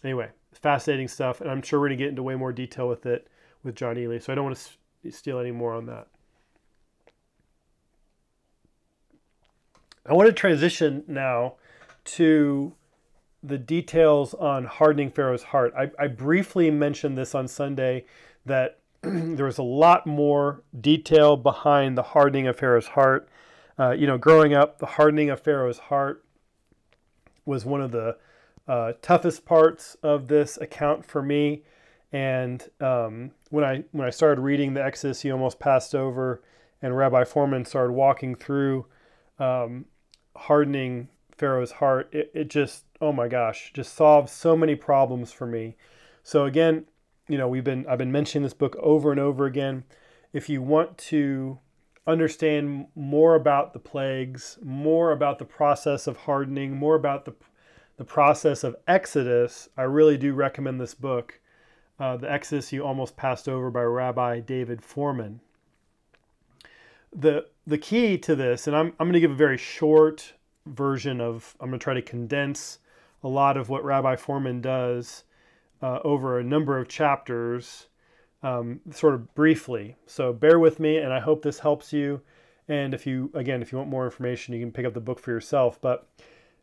anyway, 0.02 0.31
fascinating 0.52 1.09
stuff, 1.09 1.40
and 1.40 1.50
I'm 1.50 1.62
sure 1.62 1.81
we're 1.81 1.88
gonna 1.88 1.96
get 1.96 2.09
into 2.09 2.22
way 2.22 2.35
more 2.35 2.52
detail 2.52 2.88
with 2.88 3.07
it 3.07 3.29
with 3.62 3.74
John 3.74 3.98
Ely. 3.98 4.18
So 4.18 4.33
I 4.33 4.37
don't 4.37 4.44
want 4.44 4.76
to 5.02 5.12
steal 5.12 5.38
any 5.38 5.50
more 5.50 5.72
on 5.74 5.87
that. 5.87 6.09
I 10.09 10.12
want 10.12 10.29
to 10.29 10.33
transition 10.33 11.02
now 11.09 11.55
to 12.05 12.72
the 13.42 13.59
details 13.59 14.35
on 14.35 14.64
hardening 14.64 15.11
Pharaoh's 15.11 15.42
heart. 15.42 15.74
I, 15.76 15.90
I 15.98 16.07
briefly 16.07 16.70
mentioned 16.70 17.18
this 17.18 17.35
on 17.35 17.48
Sunday 17.48 18.05
that 18.44 18.79
there 19.02 19.46
was 19.46 19.59
a 19.59 19.64
lot 19.64 20.07
more 20.07 20.62
detail 20.81 21.37
behind 21.37 21.98
the 21.98 22.02
hardening 22.02 22.46
of 22.46 22.57
Pharaoh's 22.57 22.88
heart. 22.88 23.29
Uh, 23.79 23.90
you 23.90 24.07
know, 24.07 24.16
growing 24.16 24.55
up, 24.55 24.79
the 24.79 24.87
hardening 24.87 25.29
of 25.29 25.40
Pharaoh's 25.40 25.79
heart 25.79 26.24
was 27.46 27.64
one 27.64 27.80
of 27.80 27.92
the 27.92 28.16
uh, 28.68 28.92
toughest 29.00 29.46
parts 29.46 29.96
of 30.02 30.28
this 30.28 30.59
account 30.59 31.06
for 31.06 31.22
me. 31.22 31.62
And 32.12 32.68
um, 32.80 33.30
when 33.50 33.64
I 33.64 33.85
when 33.92 34.06
I 34.06 34.11
started 34.11 34.40
reading 34.40 34.74
the 34.74 34.85
Exodus, 34.85 35.22
he 35.22 35.30
almost 35.30 35.59
passed 35.59 35.94
over, 35.94 36.42
and 36.82 36.96
Rabbi 36.96 37.24
Fohrman 37.24 37.66
started 37.66 37.92
walking 37.92 38.35
through 38.35 38.87
um, 39.38 39.87
hardening 40.37 41.09
Pharaoh's 41.37 41.72
heart. 41.72 42.09
It, 42.12 42.30
it 42.35 42.48
just 42.48 42.85
oh 43.00 43.12
my 43.12 43.28
gosh, 43.28 43.72
just 43.74 43.94
solves 43.94 44.32
so 44.32 44.56
many 44.56 44.74
problems 44.74 45.32
for 45.32 45.46
me. 45.46 45.76
So 46.22 46.44
again, 46.44 46.87
you 47.28 47.38
know, 47.38 47.48
we've 47.48 47.64
been 47.64 47.87
I've 47.87 47.98
been 47.98 48.12
mentioning 48.12 48.44
this 48.44 48.54
book 48.54 48.76
over 48.80 49.11
and 49.11 49.20
over 49.20 49.46
again. 49.46 49.85
If 50.32 50.48
you 50.48 50.62
want 50.62 50.98
to 50.98 51.59
understand 52.06 52.86
more 52.94 53.34
about 53.34 53.72
the 53.72 53.78
plagues, 53.78 54.58
more 54.62 55.12
about 55.12 55.38
the 55.38 55.44
process 55.44 56.06
of 56.06 56.16
hardening, 56.16 56.76
more 56.76 56.94
about 56.94 57.24
the 57.24 57.34
the 57.96 58.04
process 58.04 58.62
of 58.62 58.76
Exodus, 58.86 59.68
I 59.76 59.82
really 59.82 60.18
do 60.18 60.34
recommend 60.34 60.80
this 60.80 60.94
book. 60.94 61.40
Uh, 61.98 62.16
the 62.16 62.30
Exodus 62.30 62.72
You 62.72 62.84
Almost 62.84 63.16
Passed 63.16 63.48
Over 63.48 63.70
by 63.70 63.82
Rabbi 63.82 64.40
David 64.40 64.82
Fohrman. 64.82 65.38
The, 67.14 67.46
the 67.66 67.78
key 67.78 68.18
to 68.18 68.36
this, 68.36 68.66
and 68.66 68.76
I'm, 68.76 68.88
I'm 69.00 69.06
going 69.06 69.14
to 69.14 69.20
give 69.20 69.30
a 69.30 69.34
very 69.34 69.56
short 69.56 70.34
version 70.66 71.22
of, 71.22 71.56
I'm 71.58 71.70
going 71.70 71.80
to 71.80 71.84
try 71.84 71.94
to 71.94 72.02
condense 72.02 72.80
a 73.24 73.28
lot 73.28 73.56
of 73.56 73.70
what 73.70 73.82
Rabbi 73.82 74.16
Fohrman 74.16 74.60
does 74.60 75.24
uh, 75.80 76.00
over 76.04 76.38
a 76.38 76.44
number 76.44 76.78
of 76.78 76.88
chapters, 76.88 77.86
um, 78.42 78.81
sort 78.90 79.14
of 79.14 79.35
briefly. 79.35 79.96
So 80.07 80.33
bear 80.33 80.59
with 80.59 80.81
me, 80.81 80.99
and 80.99 81.12
I 81.12 81.20
hope 81.20 81.42
this 81.42 81.59
helps 81.59 81.92
you. 81.92 82.20
And 82.68 82.94
if 82.94 83.07
you, 83.07 83.31
again, 83.35 83.62
if 83.62 83.72
you 83.72 83.79
want 83.79 83.90
more 83.90 84.05
information, 84.05 84.55
you 84.55 84.61
can 84.61 84.72
pick 84.72 84.87
up 84.87 84.94
the 84.94 85.01
book 85.01 85.20
for 85.20 85.31
yourself. 85.31 85.81
But 85.81 86.09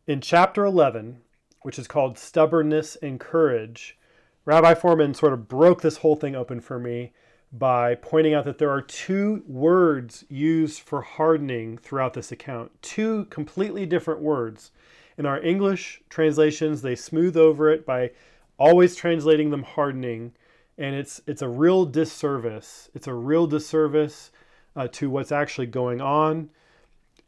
in 0.07 0.21
chapter 0.21 0.65
11, 0.65 1.21
which 1.61 1.79
is 1.79 1.87
called 1.87 2.17
Stubbornness 2.17 2.97
and 2.97 3.19
Courage, 3.19 3.97
Rabbi 4.45 4.73
Fohrman 4.73 5.15
sort 5.15 5.33
of 5.33 5.47
broke 5.47 5.81
this 5.81 5.97
whole 5.97 6.15
thing 6.15 6.35
open 6.35 6.59
for 6.59 6.77
me 6.77 7.13
by 7.53 7.95
pointing 7.95 8.33
out 8.33 8.45
that 8.45 8.57
there 8.57 8.71
are 8.71 8.81
two 8.81 9.43
words 9.47 10.25
used 10.27 10.81
for 10.81 11.01
hardening 11.01 11.77
throughout 11.77 12.13
this 12.13 12.31
account. 12.31 12.71
Two 12.81 13.25
completely 13.25 13.85
different 13.85 14.21
words. 14.21 14.71
In 15.17 15.25
our 15.25 15.39
English 15.41 16.01
translations, 16.09 16.81
they 16.81 16.95
smooth 16.95 17.37
over 17.37 17.69
it 17.69 17.85
by 17.85 18.11
always 18.57 18.95
translating 18.95 19.51
them 19.51 19.63
hardening, 19.63 20.33
and 20.77 20.95
it's 20.95 21.21
it's 21.27 21.41
a 21.41 21.47
real 21.47 21.85
disservice. 21.85 22.89
It's 22.93 23.07
a 23.07 23.13
real 23.13 23.47
disservice 23.47 24.31
uh, 24.75 24.87
to 24.93 25.09
what's 25.09 25.31
actually 25.31 25.67
going 25.67 26.01
on 26.01 26.49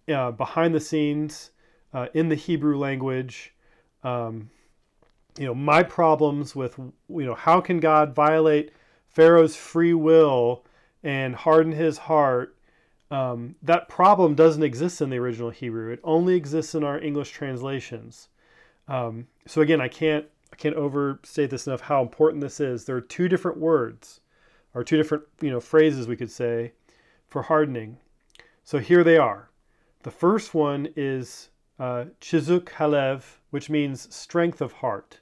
uh, 0.08 0.32
behind 0.32 0.74
the 0.74 0.80
scenes 0.80 1.52
uh, 1.94 2.08
in 2.14 2.30
the 2.30 2.36
Hebrew 2.36 2.78
language. 2.78 3.54
Um, 4.04 4.50
you 5.38 5.46
know, 5.46 5.56
my 5.56 5.84
problems 5.84 6.56
with 6.56 6.78
you 6.78 7.26
know 7.26 7.36
how 7.36 7.62
can 7.62 7.80
God 7.80 8.16
violate 8.16 8.72
Pharaoh's 9.10 9.56
free 9.56 9.94
will 9.94 10.64
and 11.04 11.36
harden 11.36 11.72
his 11.72 11.98
heart 11.98 12.56
um, 13.12 13.56
that 13.62 13.88
problem 13.88 14.36
doesn't 14.36 14.64
exist 14.64 15.02
in 15.02 15.10
the 15.10 15.18
original 15.18 15.52
Hebrew. 15.52 15.92
It 15.92 16.00
only 16.04 16.36
exists 16.36 16.74
in 16.74 16.84
our 16.84 17.00
English 17.00 17.32
translations. 17.32 18.30
Um, 18.88 19.28
so 19.46 19.62
again, 19.62 19.82
I 19.82 19.88
can't 19.88 20.26
I 20.56 20.58
can't 20.58 20.76
overstate 20.78 21.50
this 21.50 21.68
enough 21.68 21.82
how 21.82 22.02
important 22.02 22.39
this 22.39 22.62
is. 22.62 22.86
There 22.86 22.96
are 22.96 23.02
two 23.02 23.28
different 23.28 23.58
words, 23.58 24.22
or 24.74 24.86
two 24.86 24.96
different 24.96 25.26
you 25.41 25.52
know 25.52 25.60
phrases 25.60 26.08
we 26.08 26.15
could 26.15 26.32
say 26.32 26.72
for 27.28 27.41
hardening. 27.41 27.98
So 28.63 28.80
here 28.80 29.04
they 29.04 29.18
are. 29.18 29.50
The 30.04 30.12
first 30.12 30.54
one 30.54 30.88
is 30.96 31.50
uh, 31.78 32.06
chizuk 32.22 32.70
halev, 32.70 33.39
which 33.50 33.70
means 33.70 34.15
strength 34.15 34.62
of 34.62 34.72
heart. 34.72 35.20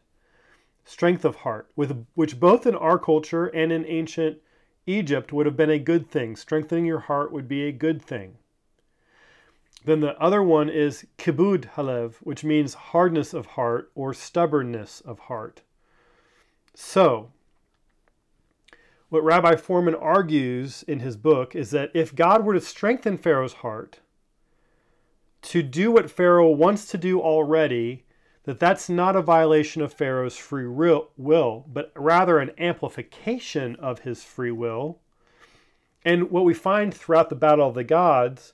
Strength 0.85 1.25
of 1.25 1.37
heart, 1.37 1.67
with 1.75 2.05
which 2.13 2.39
both 2.39 2.67
in 2.67 2.75
our 2.75 2.99
culture 2.99 3.47
and 3.47 3.71
in 3.71 3.87
ancient 3.87 4.37
Egypt 4.85 5.33
would 5.33 5.47
have 5.47 5.57
been 5.57 5.71
a 5.71 5.79
good 5.79 6.11
thing. 6.11 6.35
Strengthening 6.35 6.85
your 6.85 6.99
heart 6.99 7.31
would 7.31 7.47
be 7.47 7.63
a 7.63 7.71
good 7.71 8.03
thing. 8.03 8.37
Then 9.85 9.99
the 9.99 10.17
other 10.19 10.41
one 10.41 10.69
is 10.69 11.05
kibud 11.17 11.73
halev, 11.73 12.15
which 12.21 12.43
means 12.43 12.73
hardness 12.73 13.33
of 13.33 13.47
heart 13.47 13.91
or 13.95 14.13
stubbornness 14.13 15.01
of 15.01 15.19
heart. 15.19 15.61
So, 16.73 17.31
what 19.09 19.23
Rabbi 19.23 19.55
Fohrman 19.55 20.01
argues 20.01 20.83
in 20.83 20.99
his 20.99 21.17
book 21.17 21.55
is 21.55 21.71
that 21.71 21.91
if 21.93 22.15
God 22.15 22.45
were 22.45 22.53
to 22.53 22.61
strengthen 22.61 23.17
Pharaoh's 23.17 23.53
heart 23.53 23.99
to 25.43 25.61
do 25.61 25.91
what 25.91 26.09
Pharaoh 26.09 26.49
wants 26.49 26.87
to 26.87 26.97
do 26.97 27.21
already, 27.21 28.05
that 28.45 28.59
that's 28.59 28.89
not 28.89 29.15
a 29.15 29.21
violation 29.21 29.81
of 29.81 29.93
Pharaoh's 29.93 30.37
free 30.37 30.65
will, 30.67 31.65
but 31.67 31.91
rather 31.95 32.39
an 32.39 32.51
amplification 32.57 33.75
of 33.75 33.99
his 33.99 34.23
free 34.23 34.51
will. 34.51 34.99
And 36.03 36.31
what 36.31 36.45
we 36.45 36.53
find 36.53 36.93
throughout 36.93 37.29
the 37.29 37.35
battle 37.35 37.67
of 37.67 37.75
the 37.75 37.83
gods 37.83 38.53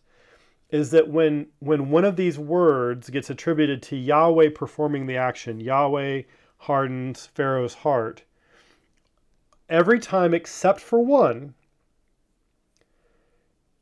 is 0.70 0.91
that 0.91 1.09
when 1.09 1.47
when 1.59 1.89
one 1.89 2.05
of 2.05 2.15
these 2.15 2.38
words 2.38 3.09
gets 3.09 3.30
attributed 3.30 3.82
to 3.84 3.95
Yahweh 3.95 4.49
performing 4.49 5.07
the 5.07 5.17
action, 5.17 5.59
Yahweh 5.59 6.24
hardens 6.57 7.28
Pharaoh's 7.28 7.74
heart. 7.76 8.24
Every 9.67 9.99
time 9.99 10.34
except 10.34 10.80
for 10.80 10.99
one, 10.99 11.53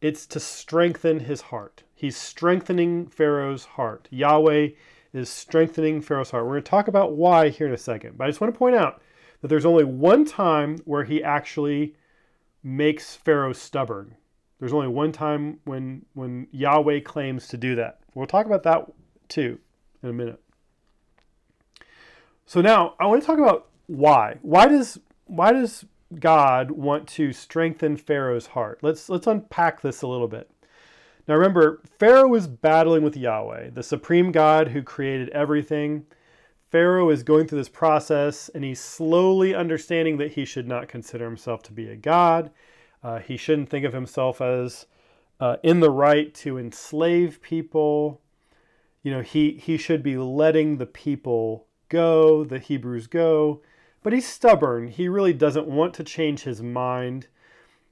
it's 0.02 0.26
to 0.28 0.40
strengthen 0.40 1.22
his 1.22 1.42
heart. 1.42 1.84
He's 1.94 2.16
strengthening 2.16 3.08
Pharaoh's 3.08 3.66
heart. 3.66 4.08
Yahweh 4.12 4.70
is 5.14 5.30
strengthening 5.30 6.02
Pharaoh's 6.02 6.32
heart. 6.32 6.46
We're 6.46 6.52
going 6.52 6.64
to 6.64 6.70
talk 6.70 6.88
about 6.88 7.14
why 7.14 7.50
here 7.50 7.68
in 7.68 7.74
a 7.74 7.78
second. 7.78 8.18
But 8.18 8.26
I 8.26 8.28
just 8.28 8.40
want 8.40 8.54
to 8.54 8.58
point 8.58 8.76
out 8.76 9.02
that 9.42 9.48
there's 9.48 9.66
only 9.66 9.84
one 9.84 10.26
time 10.26 10.78
where 10.86 11.06
he 11.06 11.24
actually 11.24 11.96
makes 12.64 13.16
Pharaoh 13.16 13.54
stubborn. 13.54 14.16
There's 14.60 14.74
only 14.74 14.88
one 14.88 15.12
time 15.12 15.60
when 15.66 16.06
when 16.14 16.48
Yahweh 16.52 17.02
claims 17.02 17.48
to 17.50 17.58
do 17.58 17.76
that. 17.76 18.00
We'll 18.16 18.28
talk 18.28 18.46
about 18.46 18.64
that 18.64 18.86
too 19.28 19.60
in 20.02 20.10
a 20.10 20.14
minute. 20.14 20.42
So 22.46 22.62
now 22.62 22.96
I 23.00 23.06
want 23.06 23.22
to 23.22 23.28
talk 23.28 23.40
about 23.40 23.68
why. 23.88 24.38
Why 24.42 24.68
does 24.68 25.00
why 25.26 25.52
does 25.52 25.86
God 26.20 26.72
want 26.72 27.08
to 27.10 27.34
strengthen 27.34 27.98
Pharaoh's 27.98 28.48
heart? 28.48 28.80
Let's 28.82 29.10
let's 29.10 29.28
unpack 29.28 29.82
this 29.82 30.02
a 30.02 30.08
little 30.08 30.28
bit. 30.28 30.50
Now 31.28 31.36
remember, 31.36 31.82
Pharaoh 32.00 32.34
is 32.36 32.48
battling 32.48 33.04
with 33.04 33.18
Yahweh, 33.18 33.72
the 33.72 33.84
supreme 33.84 34.32
God 34.32 34.70
who 34.70 34.82
created 34.82 35.30
everything. 35.30 36.06
Pharaoh 36.72 37.10
is 37.10 37.24
going 37.24 37.48
through 37.48 37.60
this 37.60 37.70
process 37.70 38.50
and 38.50 38.64
he's 38.64 38.80
slowly 38.80 39.54
understanding 39.54 40.18
that 40.18 40.32
he 40.32 40.46
should 40.46 40.68
not 40.68 40.88
consider 40.88 41.26
himself 41.26 41.64
to 41.64 41.74
be 41.74 41.90
a 41.90 41.96
god. 41.96 42.52
Uh, 43.08 43.20
he 43.20 43.38
shouldn't 43.38 43.70
think 43.70 43.86
of 43.86 43.94
himself 43.94 44.42
as 44.42 44.86
uh, 45.40 45.56
in 45.64 45.80
the 45.80 45.90
right 45.90 46.34
to 46.34 46.58
enslave 46.58 47.42
people. 47.42 48.20
You 49.02 49.12
know, 49.12 49.22
he, 49.22 49.52
he 49.52 49.78
should 49.78 50.04
be 50.04 50.18
letting 50.18 50.76
the 50.76 50.86
people 50.86 51.68
go, 51.88 52.44
the 52.44 52.60
Hebrews 52.60 53.08
go. 53.08 53.62
But 54.04 54.12
he's 54.12 54.28
stubborn. 54.28 54.90
He 54.90 55.08
really 55.08 55.32
doesn't 55.32 55.70
want 55.70 55.94
to 55.94 56.04
change 56.04 56.42
his 56.42 56.62
mind. 56.62 57.28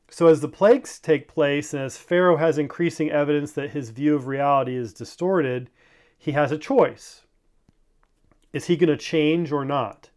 So, 0.09 0.27
as 0.27 0.41
the 0.41 0.49
plagues 0.49 0.99
take 0.99 1.29
place 1.29 1.73
and 1.73 1.81
as 1.81 1.97
Pharaoh 1.97 2.35
has 2.35 2.57
increasing 2.57 3.09
evidence 3.09 3.53
that 3.53 3.69
his 3.69 3.91
view 3.91 4.15
of 4.15 4.27
reality 4.27 4.75
is 4.75 4.91
distorted, 4.91 5.69
he 6.17 6.33
has 6.33 6.51
a 6.51 6.57
choice. 6.57 7.21
Is 8.51 8.65
he 8.65 8.75
going 8.75 8.89
to 8.89 8.97
change 8.97 9.53
or 9.53 9.63
not? 9.63 10.09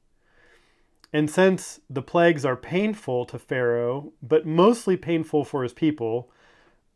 And 1.12 1.30
since 1.30 1.80
the 1.88 2.02
plagues 2.02 2.44
are 2.44 2.56
painful 2.56 3.24
to 3.26 3.38
Pharaoh, 3.38 4.12
but 4.22 4.46
mostly 4.46 4.96
painful 4.96 5.44
for 5.44 5.62
his 5.62 5.72
people, 5.72 6.30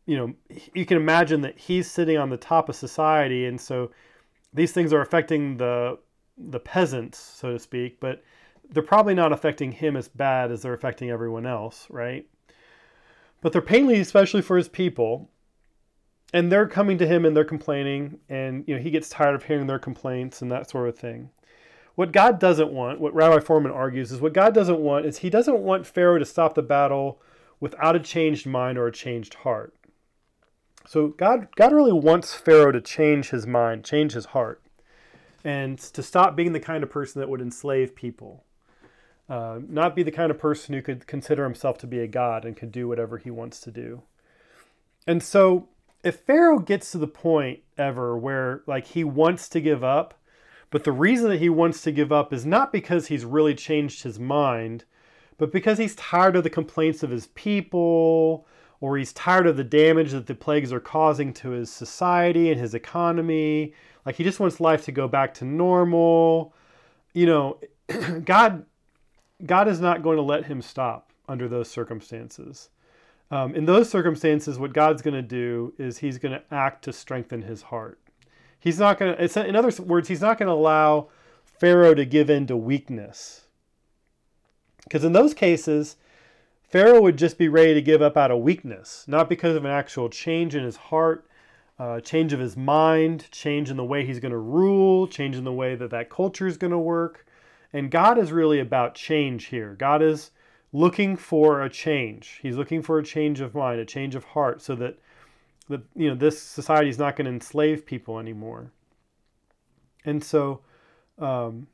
you 0.05 0.17
know, 0.17 0.33
you 0.73 0.85
can 0.85 0.97
imagine 0.97 1.41
that 1.41 1.57
he's 1.57 1.89
sitting 1.89 2.17
on 2.17 2.29
the 2.29 2.37
top 2.37 2.69
of 2.69 2.75
society, 2.75 3.45
and 3.45 3.59
so 3.59 3.91
these 4.53 4.71
things 4.71 4.93
are 4.93 5.01
affecting 5.01 5.57
the 5.57 5.97
the 6.37 6.59
peasants, 6.59 7.19
so 7.19 7.51
to 7.51 7.59
speak, 7.59 7.99
but 7.99 8.23
they're 8.71 8.81
probably 8.81 9.13
not 9.13 9.31
affecting 9.31 9.71
him 9.71 9.95
as 9.95 10.07
bad 10.07 10.51
as 10.51 10.61
they're 10.61 10.73
affecting 10.73 11.11
everyone 11.11 11.45
else, 11.45 11.85
right? 11.89 12.25
But 13.41 13.51
they're 13.51 13.61
painful, 13.61 13.93
especially 13.95 14.41
for 14.41 14.57
his 14.57 14.67
people. 14.67 15.29
And 16.33 16.51
they're 16.51 16.67
coming 16.67 16.97
to 16.97 17.05
him 17.05 17.25
and 17.25 17.37
they're 17.37 17.45
complaining, 17.45 18.19
and 18.29 18.63
you 18.67 18.75
know 18.75 18.81
he 18.81 18.89
gets 18.89 19.09
tired 19.09 19.35
of 19.35 19.43
hearing 19.43 19.67
their 19.67 19.79
complaints 19.79 20.41
and 20.41 20.51
that 20.51 20.69
sort 20.69 20.89
of 20.89 20.97
thing. 20.97 21.29
What 21.95 22.11
God 22.11 22.39
doesn't 22.39 22.71
want, 22.71 22.99
what 22.99 23.13
Rabbi 23.13 23.37
Fohrman 23.37 23.73
argues, 23.73 24.11
is 24.11 24.19
what 24.19 24.33
God 24.33 24.53
doesn't 24.53 24.79
want 24.79 25.05
is 25.05 25.19
he 25.19 25.29
doesn't 25.29 25.59
want 25.59 25.85
Pharaoh 25.85 26.17
to 26.17 26.25
stop 26.25 26.55
the 26.55 26.63
battle 26.63 27.21
without 27.59 27.95
a 27.95 27.99
changed 27.99 28.47
mind 28.47 28.77
or 28.77 28.87
a 28.87 28.91
changed 28.91 29.35
heart. 29.35 29.75
So 30.87 31.09
God, 31.09 31.47
God 31.55 31.71
really 31.71 31.93
wants 31.93 32.33
Pharaoh 32.33 32.71
to 32.71 32.81
change 32.81 33.29
his 33.29 33.45
mind, 33.45 33.85
change 33.85 34.13
his 34.13 34.25
heart, 34.25 34.61
and 35.43 35.77
to 35.77 36.01
stop 36.03 36.35
being 36.35 36.53
the 36.53 36.59
kind 36.59 36.83
of 36.83 36.89
person 36.89 37.21
that 37.21 37.29
would 37.29 37.41
enslave 37.41 37.95
people. 37.95 38.43
Uh, 39.29 39.59
not 39.67 39.95
be 39.95 40.03
the 40.03 40.11
kind 40.11 40.31
of 40.31 40.37
person 40.37 40.73
who 40.73 40.81
could 40.81 41.07
consider 41.07 41.43
himself 41.43 41.77
to 41.77 41.87
be 41.87 41.99
a 41.99 42.07
god 42.07 42.43
and 42.43 42.57
could 42.57 42.71
do 42.71 42.87
whatever 42.87 43.17
he 43.17 43.31
wants 43.31 43.61
to 43.61 43.71
do. 43.71 44.01
And 45.07 45.23
so, 45.23 45.69
if 46.03 46.19
Pharaoh 46.19 46.59
gets 46.59 46.91
to 46.91 46.97
the 46.97 47.07
point 47.07 47.61
ever 47.77 48.17
where 48.17 48.63
like 48.67 48.87
he 48.87 49.03
wants 49.03 49.47
to 49.49 49.61
give 49.61 49.83
up, 49.83 50.19
but 50.73 50.85
the 50.85 50.91
reason 50.91 51.29
that 51.29 51.39
he 51.39 51.49
wants 51.49 51.83
to 51.83 51.91
give 51.91 52.11
up 52.11 52.33
is 52.33 52.47
not 52.47 52.71
because 52.71 53.05
he's 53.05 53.25
really 53.25 53.53
changed 53.53 54.01
his 54.01 54.19
mind, 54.19 54.85
but 55.37 55.51
because 55.51 55.77
he's 55.77 55.93
tired 55.93 56.35
of 56.35 56.43
the 56.43 56.49
complaints 56.49 57.03
of 57.03 57.11
his 57.11 57.27
people, 57.27 58.47
or 58.81 58.97
he's 58.97 59.13
tired 59.13 59.45
of 59.45 59.55
the 59.55 59.63
damage 59.63 60.13
that 60.13 60.25
the 60.25 60.33
plagues 60.33 60.73
are 60.73 60.79
causing 60.79 61.31
to 61.31 61.51
his 61.51 61.71
society 61.71 62.49
and 62.49 62.59
his 62.59 62.73
economy. 62.73 63.75
Like 64.03 64.15
he 64.15 64.23
just 64.23 64.39
wants 64.39 64.59
life 64.59 64.83
to 64.85 64.91
go 64.91 65.07
back 65.07 65.35
to 65.35 65.45
normal. 65.45 66.55
You 67.13 67.27
know, 67.27 67.59
God 68.25 68.65
God 69.45 69.67
is 69.67 69.79
not 69.79 70.01
going 70.01 70.17
to 70.17 70.23
let 70.23 70.45
him 70.45 70.59
stop 70.59 71.13
under 71.29 71.47
those 71.47 71.69
circumstances. 71.69 72.71
Um, 73.29 73.53
in 73.53 73.65
those 73.65 73.91
circumstances, 73.91 74.57
what 74.57 74.73
God's 74.73 75.03
going 75.03 75.13
to 75.13 75.21
do 75.21 75.71
is 75.77 75.99
He's 75.99 76.17
going 76.17 76.33
to 76.33 76.43
act 76.51 76.83
to 76.85 76.93
strengthen 76.93 77.43
his 77.43 77.61
heart. 77.61 77.99
He's 78.63 78.79
not 78.79 78.97
going 78.97 79.17
to, 79.17 79.45
in 79.45 79.57
other 79.57 79.83
words, 79.83 80.07
He's 80.07 80.21
not 80.21 80.37
going 80.37 80.47
to 80.47 80.53
allow 80.53 81.09
Pharaoh 81.43 81.93
to 81.93 82.05
give 82.05 82.29
in 82.29 82.47
to 82.47 82.55
weakness. 82.55 83.47
Because 84.85 85.03
in 85.03 85.11
those 85.11 85.33
cases, 85.33 85.97
Pharaoh 86.63 87.01
would 87.01 87.17
just 87.17 87.37
be 87.37 87.49
ready 87.49 87.73
to 87.73 87.81
give 87.81 88.01
up 88.01 88.15
out 88.15 88.31
of 88.31 88.39
weakness, 88.39 89.03
not 89.05 89.27
because 89.27 89.57
of 89.57 89.65
an 89.65 89.71
actual 89.71 90.07
change 90.07 90.55
in 90.55 90.63
his 90.63 90.77
heart, 90.77 91.27
uh, 91.77 91.99
change 91.99 92.31
of 92.31 92.39
his 92.39 92.55
mind, 92.55 93.29
change 93.31 93.69
in 93.69 93.75
the 93.75 93.83
way 93.83 94.05
he's 94.05 94.21
going 94.21 94.31
to 94.31 94.37
rule, 94.37 95.07
change 95.07 95.35
in 95.35 95.43
the 95.43 95.51
way 95.51 95.75
that 95.75 95.91
that 95.91 96.09
culture 96.09 96.47
is 96.47 96.55
going 96.55 96.71
to 96.71 96.77
work. 96.77 97.25
And 97.73 97.91
God 97.91 98.17
is 98.17 98.31
really 98.31 98.61
about 98.61 98.95
change 98.95 99.47
here. 99.47 99.75
God 99.77 100.01
is 100.01 100.31
looking 100.71 101.17
for 101.17 101.61
a 101.61 101.69
change. 101.69 102.39
He's 102.41 102.55
looking 102.55 102.81
for 102.81 102.97
a 102.97 103.03
change 103.03 103.41
of 103.41 103.53
mind, 103.53 103.81
a 103.81 103.85
change 103.85 104.15
of 104.15 104.23
heart, 104.23 104.61
so 104.61 104.73
that 104.75 104.97
that 105.69 105.81
you 105.95 106.09
know 106.09 106.15
this 106.15 106.41
society 106.41 106.89
is 106.89 106.99
not 106.99 107.15
going 107.15 107.25
to 107.25 107.31
enslave 107.31 107.85
people 107.85 108.19
anymore. 108.19 108.71
And 110.05 110.23
so, 110.23 110.61
um, 111.17 111.67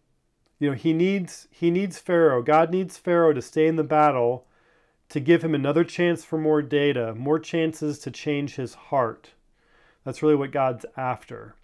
you 0.60 0.70
know, 0.70 0.76
he 0.76 0.94
needs 0.94 1.48
he 1.52 1.72
needs 1.72 2.00
Pharaoh. 2.00 2.42
God 2.42 2.72
needs 2.72 2.98
Pharaoh 2.98 3.34
to 3.34 3.42
stay 3.42 3.68
in 3.68 3.76
the 3.76 3.84
battle, 3.84 4.46
to 5.10 5.20
give 5.20 5.44
him 5.44 5.56
another 5.56 5.84
chance 5.84 6.24
for 6.24 6.38
more 6.38 6.62
data, 6.62 7.16
more 7.16 7.40
chances 7.40 8.00
to 8.00 8.12
change 8.12 8.56
his 8.56 8.74
heart. 8.76 9.32
That's 10.04 10.22
really 10.22 10.36
what 10.36 10.52
God's 10.52 10.86
after. 10.96 11.56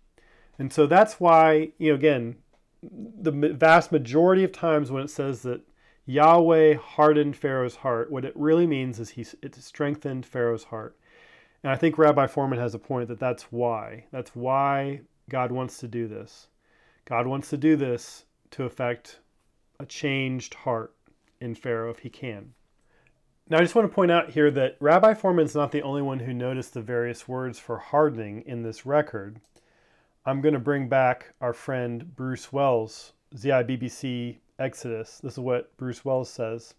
And 0.58 0.72
so 0.72 0.88
that's 0.88 1.20
why, 1.20 1.72
you 1.78 1.90
know, 1.90 1.96
again, 1.96 2.38
the 2.82 3.32
vast 3.32 3.92
majority 3.92 4.44
of 4.44 4.52
times 4.52 4.92
when 4.92 5.04
it 5.04 5.10
says 5.10 5.42
that 5.42 5.62
Yahweh 6.06 6.76
hardened 6.76 7.36
Pharaoh's 7.36 7.78
heart, 7.78 8.12
what 8.12 8.26
it 8.26 8.34
really 8.36 8.68
means 8.68 9.00
is 9.00 9.12
he 9.12 9.26
it 9.42 9.56
strengthened 9.56 10.26
Pharaoh's 10.26 10.66
heart. 10.66 10.96
And 11.66 11.72
I 11.72 11.78
think 11.78 11.98
Rabbi 11.98 12.28
Fohrman 12.28 12.60
has 12.60 12.76
a 12.76 12.80
point 12.80 13.08
that 13.08 13.20
that's 13.20 13.52
why. 13.52 14.06
That's 14.12 14.36
why 14.36 15.02
God 15.32 15.52
wants 15.52 15.80
to 15.80 15.88
do 15.88 16.08
this. 16.08 16.48
God 17.06 17.26
wants 17.26 17.50
to 17.50 17.58
do 17.58 17.76
this 17.76 18.26
to 18.52 18.66
affect 18.66 19.18
a 19.80 19.86
changed 19.88 20.54
heart 20.54 20.94
in 21.42 21.56
Pharaoh 21.56 21.90
if 21.90 21.98
he 21.98 22.10
can. 22.12 22.54
Now, 23.50 23.58
I 23.58 23.62
just 23.62 23.74
want 23.74 23.90
to 23.90 23.96
point 23.96 24.12
out 24.12 24.30
here 24.30 24.52
that 24.52 24.78
Rabbi 24.80 25.16
Fohrman 25.16 25.46
is 25.46 25.56
not 25.56 25.72
the 25.72 25.82
only 25.82 26.04
one 26.04 26.20
who 26.20 26.36
noticed 26.36 26.76
the 26.76 26.82
various 26.84 27.28
words 27.28 27.58
for 27.58 27.80
hardening 27.80 28.44
in 28.46 28.62
this 28.62 28.86
record. 28.86 29.42
I'm 30.24 30.42
going 30.42 30.54
to 30.54 30.60
bring 30.60 30.88
back 30.88 31.34
our 31.42 31.54
friend 31.54 32.16
Bruce 32.16 32.54
Wells, 32.54 33.14
ZIBBC 33.36 34.38
Exodus. 34.60 35.20
This 35.24 35.34
is 35.34 35.40
what 35.40 35.76
Bruce 35.78 36.06
Wells 36.06 36.30
says. 36.30 36.76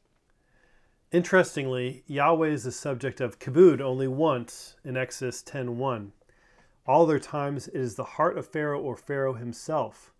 Interestingly, 1.13 2.03
Yahweh 2.09 2.49
is 2.49 2.65
the 2.65 2.73
subject 2.73 3.21
of 3.21 3.39
kibud 3.39 3.81
only 3.81 4.09
once 4.09 4.75
in 4.85 4.97
Exodus 4.97 5.41
10:1. 5.41 6.11
All 6.85 7.05
other 7.05 7.21
times 7.21 7.69
it 7.69 7.77
is 7.77 7.95
the 7.95 8.17
heart 8.19 8.37
of 8.37 8.49
Pharaoh 8.49 8.81
or 8.81 8.97
Pharaoh 8.97 9.35
himself. 9.35 10.13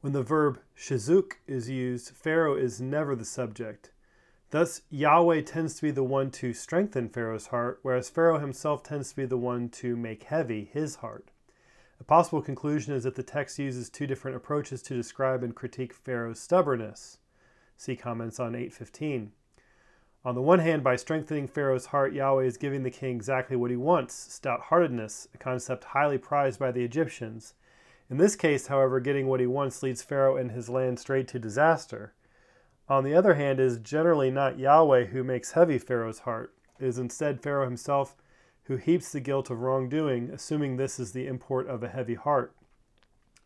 When 0.00 0.12
the 0.12 0.24
verb 0.24 0.58
shizuk 0.76 1.34
is 1.46 1.70
used, 1.70 2.10
Pharaoh 2.10 2.56
is 2.56 2.80
never 2.80 3.14
the 3.14 3.24
subject. 3.24 3.92
Thus, 4.50 4.82
Yahweh 4.90 5.42
tends 5.42 5.76
to 5.76 5.82
be 5.82 5.90
the 5.92 6.02
one 6.02 6.32
to 6.32 6.52
strengthen 6.52 7.08
Pharaoh's 7.08 7.48
heart, 7.48 7.78
whereas 7.82 8.10
Pharaoh 8.10 8.40
himself 8.40 8.82
tends 8.82 9.10
to 9.10 9.16
be 9.16 9.26
the 9.26 9.38
one 9.38 9.68
to 9.68 9.94
make 9.94 10.24
heavy 10.24 10.64
his 10.64 10.96
heart. 10.96 11.30
A 12.00 12.04
possible 12.04 12.42
conclusion 12.42 12.94
is 12.94 13.04
that 13.04 13.14
the 13.14 13.22
text 13.22 13.60
uses 13.60 13.88
two 13.88 14.08
different 14.08 14.36
approaches 14.36 14.82
to 14.82 14.94
describe 14.94 15.44
and 15.44 15.54
critique 15.54 15.92
Pharaoh's 15.92 16.40
stubbornness. 16.40 17.18
See 17.76 17.94
comments 17.94 18.40
on 18.40 18.56
815. 18.56 19.32
On 20.26 20.34
the 20.34 20.42
one 20.42 20.58
hand, 20.58 20.82
by 20.82 20.96
strengthening 20.96 21.46
Pharaoh's 21.46 21.86
heart, 21.86 22.12
Yahweh 22.12 22.42
is 22.42 22.56
giving 22.56 22.82
the 22.82 22.90
king 22.90 23.14
exactly 23.14 23.54
what 23.54 23.70
he 23.70 23.76
wants 23.76 24.12
stout 24.12 24.60
heartedness, 24.62 25.28
a 25.32 25.38
concept 25.38 25.84
highly 25.84 26.18
prized 26.18 26.58
by 26.58 26.72
the 26.72 26.82
Egyptians. 26.82 27.54
In 28.10 28.16
this 28.16 28.34
case, 28.34 28.66
however, 28.66 28.98
getting 28.98 29.28
what 29.28 29.38
he 29.38 29.46
wants 29.46 29.84
leads 29.84 30.02
Pharaoh 30.02 30.36
and 30.36 30.50
his 30.50 30.68
land 30.68 30.98
straight 30.98 31.28
to 31.28 31.38
disaster. 31.38 32.12
On 32.88 33.04
the 33.04 33.14
other 33.14 33.34
hand, 33.34 33.60
it 33.60 33.66
is 33.66 33.78
generally 33.78 34.32
not 34.32 34.58
Yahweh 34.58 35.04
who 35.06 35.22
makes 35.22 35.52
heavy 35.52 35.78
Pharaoh's 35.78 36.18
heart. 36.18 36.52
It 36.80 36.86
is 36.86 36.98
instead 36.98 37.40
Pharaoh 37.40 37.64
himself 37.64 38.16
who 38.64 38.78
heaps 38.78 39.12
the 39.12 39.20
guilt 39.20 39.48
of 39.48 39.60
wrongdoing, 39.60 40.30
assuming 40.30 40.76
this 40.76 40.98
is 40.98 41.12
the 41.12 41.28
import 41.28 41.68
of 41.68 41.84
a 41.84 41.88
heavy 41.88 42.14
heart. 42.14 42.52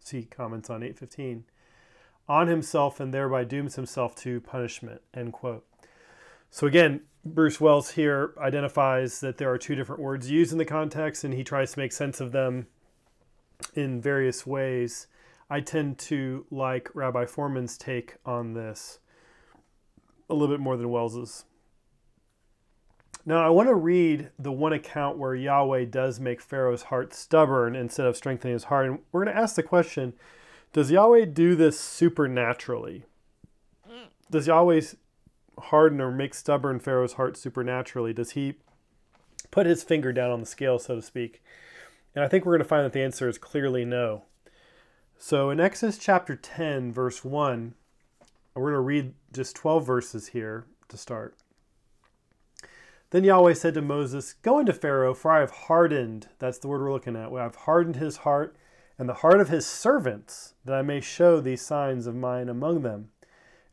See 0.03 0.23
comments 0.23 0.71
on 0.71 0.83
815. 0.83 1.45
On 2.27 2.47
himself 2.47 3.01
and 3.01 3.13
thereby 3.13 3.45
dooms 3.45 3.77
himself 3.77 4.17
to 4.17 4.41
punishment. 4.41 5.03
End 5.13 5.35
quote. 5.35 5.67
So 6.51 6.67
again, 6.67 7.03
Bruce 7.25 7.61
Wells 7.61 7.91
here 7.91 8.35
identifies 8.39 9.21
that 9.21 9.39
there 9.39 9.51
are 9.51 9.59
two 9.59 9.75
different 9.75 10.01
words 10.01 10.31
used 10.31 10.53
in 10.53 10.59
the 10.59 10.65
context, 10.65 11.23
and 11.23 11.35
he 11.35 11.45
tries 11.45 11.73
to 11.73 11.79
make 11.79 11.93
sense 11.93 12.21
of 12.21 12.33
them 12.33 12.67
in 13.75 14.01
various 14.01 14.47
ways. 14.47 15.07
I 15.49 15.61
tend 15.61 15.99
to 15.99 16.47
like 16.51 16.89
Rabbi 16.95 17.25
Fohrman's 17.25 17.77
take 17.77 18.17
on 18.25 18.55
this 18.55 18.99
a 20.29 20.35
little 20.35 20.55
bit 20.55 20.61
more 20.61 20.77
than 20.77 20.91
Wells's. 20.91 21.45
Now, 23.27 23.45
I 23.45 23.51
want 23.51 23.69
to 23.69 23.75
read 23.75 24.31
the 24.39 24.53
one 24.53 24.73
account 24.73 25.19
where 25.19 25.35
Yahweh 25.35 25.85
does 25.87 26.19
make 26.19 26.41
Pharaoh's 26.41 26.85
heart 26.85 27.13
stubborn 27.13 27.77
instead 27.77 28.07
of 28.07 28.17
strengthening 28.17 28.55
his 28.55 28.65
heart. 28.65 28.87
And 28.87 28.99
we're 29.13 29.25
going 29.25 29.35
to 29.35 29.41
ask 29.41 29.57
the 29.57 29.63
question 29.63 30.15
Does 30.73 30.91
Yahweh 30.91 31.27
do 31.27 31.55
this 31.55 31.79
supernaturally? 31.79 33.05
Does 34.31 34.47
Yahweh 34.47 34.81
harden 35.61 36.01
or 36.01 36.11
make 36.11 36.35
stubborn 36.35 36.81
Pharaoh's 36.81 37.15
heart 37.15 37.37
supernaturally? 37.37 38.13
Does 38.13 38.33
he 38.33 38.55
put 39.51 39.67
his 39.67 39.83
finger 39.83 40.13
down 40.13 40.31
on 40.31 40.41
the 40.41 40.47
scale, 40.47 40.79
so 40.79 40.97
to 40.97 41.03
speak? 41.03 41.43
And 42.15 42.25
I 42.25 42.29
think 42.29 42.45
we're 42.45 42.53
going 42.53 42.63
to 42.63 42.69
find 42.69 42.85
that 42.85 42.93
the 42.93 43.03
answer 43.03 43.29
is 43.29 43.39
clearly 43.39 43.85
no. 43.85 44.25
So 45.19 45.51
in 45.51 45.61
Exodus 45.61 45.99
chapter 45.99 46.35
10, 46.35 46.93
verse 46.93 47.25
1, 47.25 47.75
we're 48.55 48.63
going 48.63 48.75
to 48.75 48.81
read 48.81 49.15
just 49.33 49.55
12 49.57 49.87
verses 49.87 50.29
here 50.29 50.67
to 50.89 50.97
start. 50.97 51.37
Then 53.11 53.25
Yahweh 53.25 53.55
said 53.55 53.75
to 53.75 53.83
Moses, 53.83 54.35
Go 54.35 54.59
into 54.59 54.73
Pharaoh, 54.73 55.15
for 55.15 55.33
I 55.33 55.41
have 55.41 55.51
hardened, 55.51 56.29
that's 56.39 56.59
the 56.59 56.69
word 56.69 56.81
we're 56.81 56.93
looking 56.93 57.17
at, 57.17 57.33
I 57.33 57.43
have 57.43 57.57
hardened 57.57 57.97
his 57.97 58.19
heart 58.19 58.57
and 58.99 59.09
the 59.09 59.15
heart 59.15 59.41
of 59.41 59.49
his 59.49 59.67
servants, 59.67 60.55
that 60.65 60.75
I 60.75 60.83
may 60.83 61.01
show 61.01 61.41
these 61.41 61.63
signs 61.63 62.07
of 62.07 62.15
mine 62.15 62.49
among 62.49 62.83
them, 62.83 63.09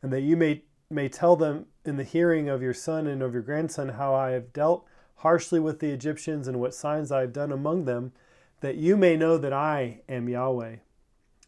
and 0.02 0.12
that 0.12 0.22
you 0.22 0.36
may, 0.36 0.62
may 0.90 1.06
tell 1.06 1.36
them 1.36 1.66
in 1.84 1.98
the 1.98 2.02
hearing 2.02 2.48
of 2.48 2.62
your 2.62 2.72
son 2.72 3.06
and 3.06 3.20
of 3.20 3.34
your 3.34 3.42
grandson 3.42 3.90
how 3.90 4.14
I 4.14 4.30
have 4.30 4.54
dealt 4.54 4.86
harshly 5.16 5.60
with 5.60 5.80
the 5.80 5.90
Egyptians 5.90 6.48
and 6.48 6.58
what 6.58 6.72
signs 6.72 7.12
I 7.12 7.20
have 7.20 7.32
done 7.34 7.52
among 7.52 7.84
them, 7.84 8.12
that 8.60 8.76
you 8.76 8.96
may 8.96 9.14
know 9.14 9.36
that 9.36 9.52
I 9.52 10.00
am 10.08 10.30
Yahweh. 10.30 10.76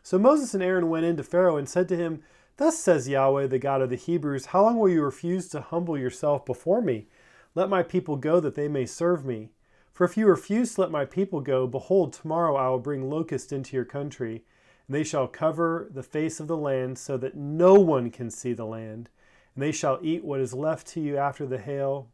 So 0.02 0.18
Moses 0.18 0.52
and 0.52 0.62
Aaron 0.62 0.90
went 0.90 1.06
in 1.06 1.16
to 1.16 1.22
Pharaoh 1.22 1.56
and 1.56 1.66
said 1.66 1.88
to 1.88 1.96
him, 1.96 2.22
Thus 2.58 2.78
says 2.78 3.08
Yahweh, 3.08 3.46
the 3.46 3.58
God 3.58 3.80
of 3.80 3.88
the 3.88 3.96
Hebrews, 3.96 4.46
How 4.46 4.62
long 4.62 4.78
will 4.78 4.90
you 4.90 5.00
refuse 5.00 5.48
to 5.48 5.62
humble 5.62 5.96
yourself 5.96 6.44
before 6.44 6.82
me? 6.82 7.06
Let 7.54 7.70
my 7.70 7.82
people 7.82 8.16
go 8.16 8.40
that 8.40 8.56
they 8.56 8.68
may 8.68 8.84
serve 8.84 9.24
me. 9.24 9.52
For 9.90 10.04
if 10.04 10.18
you 10.18 10.26
refuse 10.26 10.74
to 10.74 10.82
let 10.82 10.90
my 10.90 11.06
people 11.06 11.40
go, 11.40 11.66
behold, 11.66 12.12
tomorrow 12.12 12.56
I 12.56 12.68
will 12.68 12.78
bring 12.78 13.08
locusts 13.08 13.52
into 13.52 13.74
your 13.74 13.86
country, 13.86 14.44
and 14.86 14.94
they 14.94 15.02
shall 15.02 15.26
cover 15.26 15.88
the 15.90 16.02
face 16.02 16.40
of 16.40 16.46
the 16.46 16.58
land 16.58 16.98
so 16.98 17.16
that 17.16 17.36
no 17.36 17.72
one 17.72 18.10
can 18.10 18.30
see 18.30 18.52
the 18.52 18.66
land. 18.66 19.08
And 19.54 19.62
they 19.62 19.72
shall 19.72 19.98
eat 20.02 20.24
what 20.24 20.40
is 20.40 20.54
left 20.54 20.86
to 20.88 21.00
you 21.00 21.16
after 21.16 21.46
the 21.46 21.58
hail, 21.58 22.08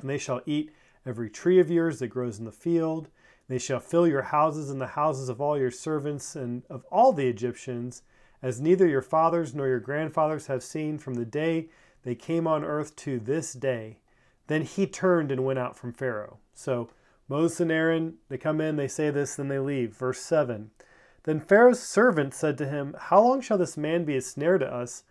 and 0.00 0.10
they 0.10 0.18
shall 0.18 0.42
eat 0.46 0.72
every 1.06 1.30
tree 1.30 1.58
of 1.58 1.70
yours 1.70 1.98
that 2.00 2.08
grows 2.08 2.38
in 2.38 2.44
the 2.44 2.52
field. 2.52 3.08
And 3.48 3.54
They 3.54 3.58
shall 3.58 3.80
fill 3.80 4.06
your 4.06 4.22
houses 4.22 4.70
and 4.70 4.80
the 4.80 4.88
houses 4.88 5.28
of 5.28 5.40
all 5.40 5.58
your 5.58 5.70
servants 5.70 6.36
and 6.36 6.64
of 6.68 6.84
all 6.90 7.12
the 7.12 7.28
Egyptians, 7.28 8.02
as 8.42 8.60
neither 8.60 8.86
your 8.86 9.02
fathers 9.02 9.54
nor 9.54 9.66
your 9.66 9.80
grandfathers 9.80 10.46
have 10.48 10.62
seen 10.62 10.98
from 10.98 11.14
the 11.14 11.24
day 11.24 11.68
they 12.02 12.14
came 12.14 12.46
on 12.46 12.64
earth 12.64 12.94
to 12.96 13.18
this 13.18 13.52
day. 13.52 13.98
Then 14.46 14.62
he 14.62 14.86
turned 14.86 15.32
and 15.32 15.44
went 15.44 15.58
out 15.58 15.76
from 15.76 15.92
Pharaoh. 15.92 16.38
So 16.54 16.88
Moses 17.28 17.60
and 17.60 17.72
Aaron, 17.72 18.18
they 18.28 18.38
come 18.38 18.60
in, 18.60 18.76
they 18.76 18.86
say 18.86 19.10
this, 19.10 19.34
then 19.34 19.48
they 19.48 19.58
leave. 19.58 19.96
Verse 19.96 20.20
7. 20.20 20.70
Then 21.24 21.40
Pharaoh's 21.40 21.82
servant 21.82 22.32
said 22.32 22.56
to 22.58 22.68
him, 22.68 22.94
How 22.96 23.20
long 23.20 23.40
shall 23.40 23.58
this 23.58 23.76
man 23.76 24.04
be 24.04 24.16
a 24.16 24.20
snare 24.20 24.58
to 24.58 24.72
us? 24.72 25.02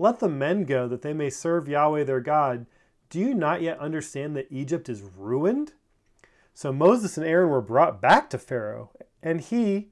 Let 0.00 0.18
the 0.18 0.30
men 0.30 0.64
go, 0.64 0.88
that 0.88 1.02
they 1.02 1.12
may 1.12 1.28
serve 1.28 1.68
Yahweh 1.68 2.04
their 2.04 2.22
God. 2.22 2.64
Do 3.10 3.20
you 3.20 3.34
not 3.34 3.60
yet 3.60 3.78
understand 3.78 4.34
that 4.34 4.46
Egypt 4.48 4.88
is 4.88 5.02
ruined? 5.02 5.74
So 6.54 6.72
Moses 6.72 7.18
and 7.18 7.26
Aaron 7.26 7.50
were 7.50 7.60
brought 7.60 8.00
back 8.00 8.30
to 8.30 8.38
Pharaoh, 8.38 8.92
and 9.22 9.42
he, 9.42 9.90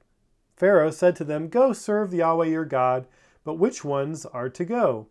Pharaoh, 0.57 0.89
said 0.89 1.15
to 1.17 1.23
them, 1.23 1.47
Go 1.47 1.73
serve 1.73 2.11
Yahweh 2.11 2.47
your 2.47 2.65
God, 2.65 3.05
but 3.43 3.59
which 3.59 3.85
ones 3.85 4.25
are 4.25 4.49
to 4.49 4.65
go? 4.65 5.05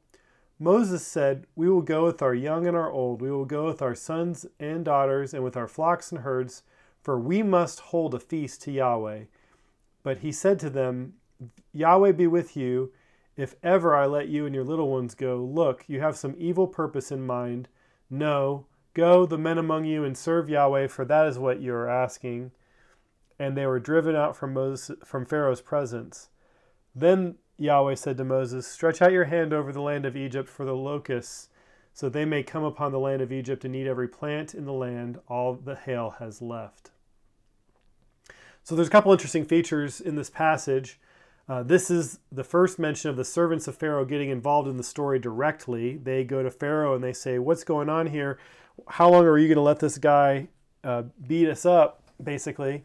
Moses 0.58 1.06
said, 1.06 1.46
We 1.54 1.70
will 1.70 1.82
go 1.82 2.04
with 2.04 2.20
our 2.20 2.34
young 2.34 2.66
and 2.66 2.76
our 2.76 2.90
old, 2.90 3.22
we 3.22 3.30
will 3.30 3.44
go 3.44 3.66
with 3.66 3.80
our 3.80 3.94
sons 3.94 4.46
and 4.58 4.84
daughters, 4.84 5.32
and 5.32 5.44
with 5.44 5.56
our 5.56 5.68
flocks 5.68 6.10
and 6.10 6.22
herds, 6.22 6.64
for 7.00 7.20
we 7.20 7.44
must 7.44 7.78
hold 7.78 8.14
a 8.14 8.18
feast 8.18 8.62
to 8.62 8.72
Yahweh. 8.72 9.26
But 10.02 10.18
he 10.18 10.32
said 10.32 10.58
to 10.58 10.68
them, 10.68 11.12
Yahweh 11.72 12.10
be 12.10 12.26
with 12.26 12.56
you. 12.56 12.92
If 13.38 13.54
ever 13.62 13.94
I 13.94 14.04
let 14.06 14.26
you 14.26 14.46
and 14.46 14.54
your 14.54 14.64
little 14.64 14.90
ones 14.90 15.14
go, 15.14 15.36
look, 15.36 15.84
you 15.86 16.00
have 16.00 16.16
some 16.16 16.34
evil 16.38 16.66
purpose 16.66 17.12
in 17.12 17.24
mind. 17.24 17.68
No, 18.10 18.66
go, 18.94 19.26
the 19.26 19.38
men 19.38 19.58
among 19.58 19.84
you, 19.84 20.02
and 20.02 20.18
serve 20.18 20.50
Yahweh, 20.50 20.88
for 20.88 21.04
that 21.04 21.28
is 21.28 21.38
what 21.38 21.60
you 21.60 21.72
are 21.72 21.88
asking. 21.88 22.50
And 23.38 23.56
they 23.56 23.64
were 23.64 23.78
driven 23.78 24.16
out 24.16 24.36
from 24.36 24.54
Moses, 24.54 24.96
from 25.04 25.24
Pharaoh's 25.24 25.60
presence. 25.60 26.30
Then 26.96 27.36
Yahweh 27.56 27.94
said 27.94 28.16
to 28.16 28.24
Moses, 28.24 28.66
Stretch 28.66 29.00
out 29.00 29.12
your 29.12 29.26
hand 29.26 29.52
over 29.52 29.72
the 29.72 29.82
land 29.82 30.04
of 30.04 30.16
Egypt 30.16 30.48
for 30.48 30.64
the 30.64 30.74
locusts, 30.74 31.48
so 31.92 32.08
they 32.08 32.24
may 32.24 32.42
come 32.42 32.64
upon 32.64 32.90
the 32.90 32.98
land 32.98 33.22
of 33.22 33.30
Egypt 33.30 33.64
and 33.64 33.76
eat 33.76 33.86
every 33.86 34.08
plant 34.08 34.52
in 34.52 34.64
the 34.64 34.72
land, 34.72 35.20
all 35.28 35.54
the 35.54 35.76
hail 35.76 36.16
has 36.18 36.42
left. 36.42 36.90
So 38.64 38.74
there's 38.74 38.88
a 38.88 38.90
couple 38.90 39.12
interesting 39.12 39.44
features 39.44 40.00
in 40.00 40.16
this 40.16 40.28
passage. 40.28 40.98
Uh, 41.48 41.62
this 41.62 41.90
is 41.90 42.18
the 42.30 42.44
first 42.44 42.78
mention 42.78 43.08
of 43.08 43.16
the 43.16 43.24
servants 43.24 43.66
of 43.66 43.74
Pharaoh 43.74 44.04
getting 44.04 44.28
involved 44.28 44.68
in 44.68 44.76
the 44.76 44.82
story 44.82 45.18
directly. 45.18 45.96
They 45.96 46.22
go 46.22 46.42
to 46.42 46.50
Pharaoh 46.50 46.94
and 46.94 47.02
they 47.02 47.14
say, 47.14 47.38
What's 47.38 47.64
going 47.64 47.88
on 47.88 48.08
here? 48.08 48.38
How 48.86 49.08
long 49.08 49.24
are 49.24 49.38
you 49.38 49.48
going 49.48 49.56
to 49.56 49.62
let 49.62 49.80
this 49.80 49.96
guy 49.96 50.48
uh, 50.84 51.04
beat 51.26 51.48
us 51.48 51.64
up, 51.64 52.02
basically? 52.22 52.84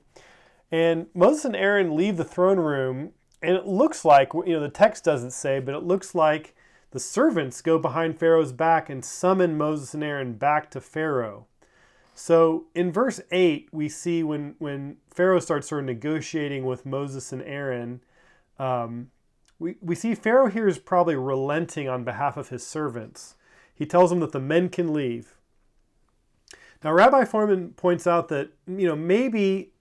And 0.71 1.07
Moses 1.13 1.45
and 1.45 1.55
Aaron 1.55 1.95
leave 1.95 2.17
the 2.17 2.23
throne 2.23 2.57
room 2.57 3.11
and 3.41 3.57
it 3.57 3.67
looks 3.67 4.05
like, 4.05 4.33
you 4.33 4.53
know, 4.53 4.61
the 4.61 4.69
text 4.69 5.03
doesn't 5.03 5.31
say, 5.31 5.59
but 5.59 5.75
it 5.75 5.83
looks 5.83 6.15
like 6.15 6.55
the 6.91 6.99
servants 6.99 7.61
go 7.61 7.77
behind 7.77 8.17
Pharaoh's 8.17 8.53
back 8.53 8.89
and 8.89 9.03
summon 9.03 9.57
Moses 9.57 9.93
and 9.93 10.03
Aaron 10.03 10.33
back 10.33 10.71
to 10.71 10.79
Pharaoh. 10.79 11.47
So 12.15 12.65
in 12.73 12.91
verse 12.93 13.19
8, 13.31 13.67
we 13.73 13.89
see 13.89 14.23
when, 14.23 14.55
when 14.59 14.97
Pharaoh 15.09 15.39
starts 15.39 15.67
sort 15.67 15.81
of 15.81 15.87
negotiating 15.87 16.63
with 16.63 16.85
Moses 16.85 17.33
and 17.33 17.41
Aaron, 17.41 17.99
um, 18.59 19.11
we, 19.59 19.75
we 19.81 19.95
see 19.95 20.15
Pharaoh 20.15 20.47
here 20.47 20.67
is 20.67 20.77
probably 20.77 21.15
relenting 21.15 21.87
on 21.87 22.03
behalf 22.03 22.37
of 22.37 22.49
his 22.49 22.65
servants. 22.65 23.35
He 23.73 23.85
tells 23.85 24.09
them 24.09 24.19
that 24.19 24.31
the 24.31 24.39
men 24.39 24.69
can 24.69 24.93
leave. 24.93 25.35
Now, 26.83 26.91
Rabbi 26.91 27.23
Fohrman 27.23 27.75
points 27.75 28.05
out 28.05 28.27
that, 28.27 28.49
you 28.67 28.87
know, 28.87 28.95
maybe 28.95 29.71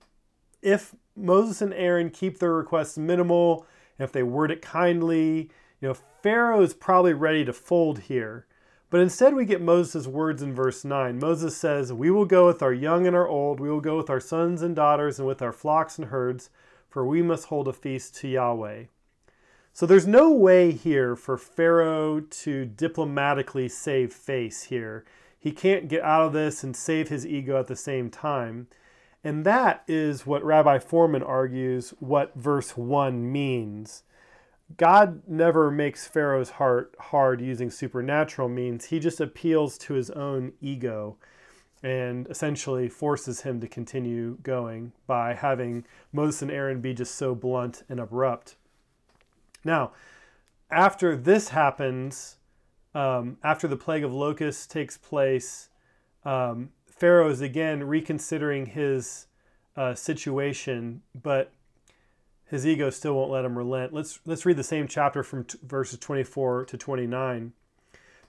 if 0.63 0.95
Moses 1.17 1.61
and 1.61 1.75
Aaron 1.75 2.11
keep 2.11 2.39
their 2.39 2.53
requests 2.53 2.97
minimal. 2.97 3.67
and 3.99 4.05
If 4.05 4.13
they 4.13 4.23
word 4.23 4.51
it 4.51 4.63
kindly, 4.63 5.51
you 5.81 5.89
know, 5.89 5.95
Pharaoh 6.23 6.63
is 6.63 6.75
probably 6.75 7.13
ready 7.13 7.45
to 7.45 7.53
fold 7.53 8.01
here. 8.01 8.47
But 8.89 9.01
instead, 9.01 9.35
we 9.35 9.47
get 9.47 9.63
Moses' 9.63 10.07
words 10.07 10.43
in 10.43 10.55
verse 10.55 10.85
9. 10.85 11.19
Moses 11.19 11.57
says, 11.57 11.93
We 11.93 12.11
will 12.11 12.27
go 12.27 12.47
with 12.47 12.63
our 12.63 12.75
young 12.75 13.07
and 13.07 13.17
our 13.17 13.27
old, 13.27 13.59
we 13.59 13.71
will 13.71 13.81
go 13.81 13.97
with 13.97 14.11
our 14.11 14.21
sons 14.21 14.63
and 14.63 14.77
daughters, 14.77 15.19
and 15.19 15.27
with 15.27 15.41
our 15.41 15.53
flocks 15.53 15.99
and 15.99 16.09
herds, 16.09 16.51
for 16.93 17.07
we 17.07 17.23
must 17.23 17.47
hold 17.47 17.67
a 17.67 17.73
feast 17.73 18.15
to 18.17 18.29
Yahweh. 18.29 18.85
So 19.73 19.87
there's 19.87 20.07
no 20.07 20.31
way 20.31 20.73
here 20.73 21.17
for 21.17 21.39
Pharaoh 21.39 22.21
to 22.21 22.67
diplomatically 22.67 23.71
save 23.71 24.13
face 24.13 24.65
here. 24.65 25.07
He 25.41 25.53
can't 25.53 25.89
get 25.89 26.03
out 26.03 26.27
of 26.27 26.35
this 26.35 26.63
and 26.63 26.77
save 26.77 27.09
his 27.09 27.27
ego 27.27 27.59
at 27.59 27.69
the 27.69 27.77
same 27.77 28.11
time. 28.11 28.69
And 29.25 29.47
that 29.47 29.83
is 29.89 30.27
what 30.27 30.45
Rabbi 30.45 30.79
Fohrman 30.79 31.27
argues 31.27 31.95
what 31.99 32.35
verse 32.35 32.77
1 32.77 33.33
means. 33.33 34.03
God 34.77 35.23
never 35.27 35.71
makes 35.71 36.07
Pharaoh's 36.07 36.51
heart 36.51 36.95
hard 36.99 37.41
using 37.41 37.71
supernatural 37.71 38.51
means. 38.51 38.87
He 38.87 38.99
just 38.99 39.21
appeals 39.21 39.79
to 39.79 39.95
his 39.95 40.11
own 40.11 40.53
ego 40.61 41.17
and 41.83 42.27
essentially 42.29 42.89
forces 42.89 43.43
him 43.43 43.61
to 43.61 43.67
continue 43.67 44.39
going 44.43 44.93
by 45.07 45.35
having 45.35 45.85
Moses 46.13 46.43
and 46.43 46.51
Aaron 46.51 46.81
be 46.81 46.95
just 46.95 47.15
so 47.15 47.35
blunt 47.35 47.83
and 47.89 47.99
abrupt. 47.99 48.55
Now, 49.65 49.93
after 50.71 51.17
this 51.17 51.49
happens, 51.49 52.37
um, 52.95 53.39
after 53.43 53.67
the 53.67 53.77
plague 53.77 54.05
of 54.05 54.13
locusts 54.13 54.67
takes 54.67 54.97
place, 54.97 55.69
um, 56.25 56.71
Pharaoh 56.87 57.31
is 57.31 57.41
again 57.41 57.85
reconsidering 57.85 58.67
his 58.67 59.27
uh, 59.77 59.95
situation, 59.95 61.03
but 61.21 61.53
his 62.45 62.67
ego 62.67 62.91
still 62.91 63.15
won't 63.15 63.31
let 63.31 63.45
him 63.45 63.57
relent. 63.57 63.93
Let's 63.93 64.21
let's 64.25 64.45
read 64.45 64.57
the 64.59 64.63
same 64.63 64.87
chapter 64.87 65.23
from 65.23 65.45
t- 65.45 65.59
verses 65.63 65.99
24 65.99 66.67
to 66.67 66.77
29. 66.77 67.53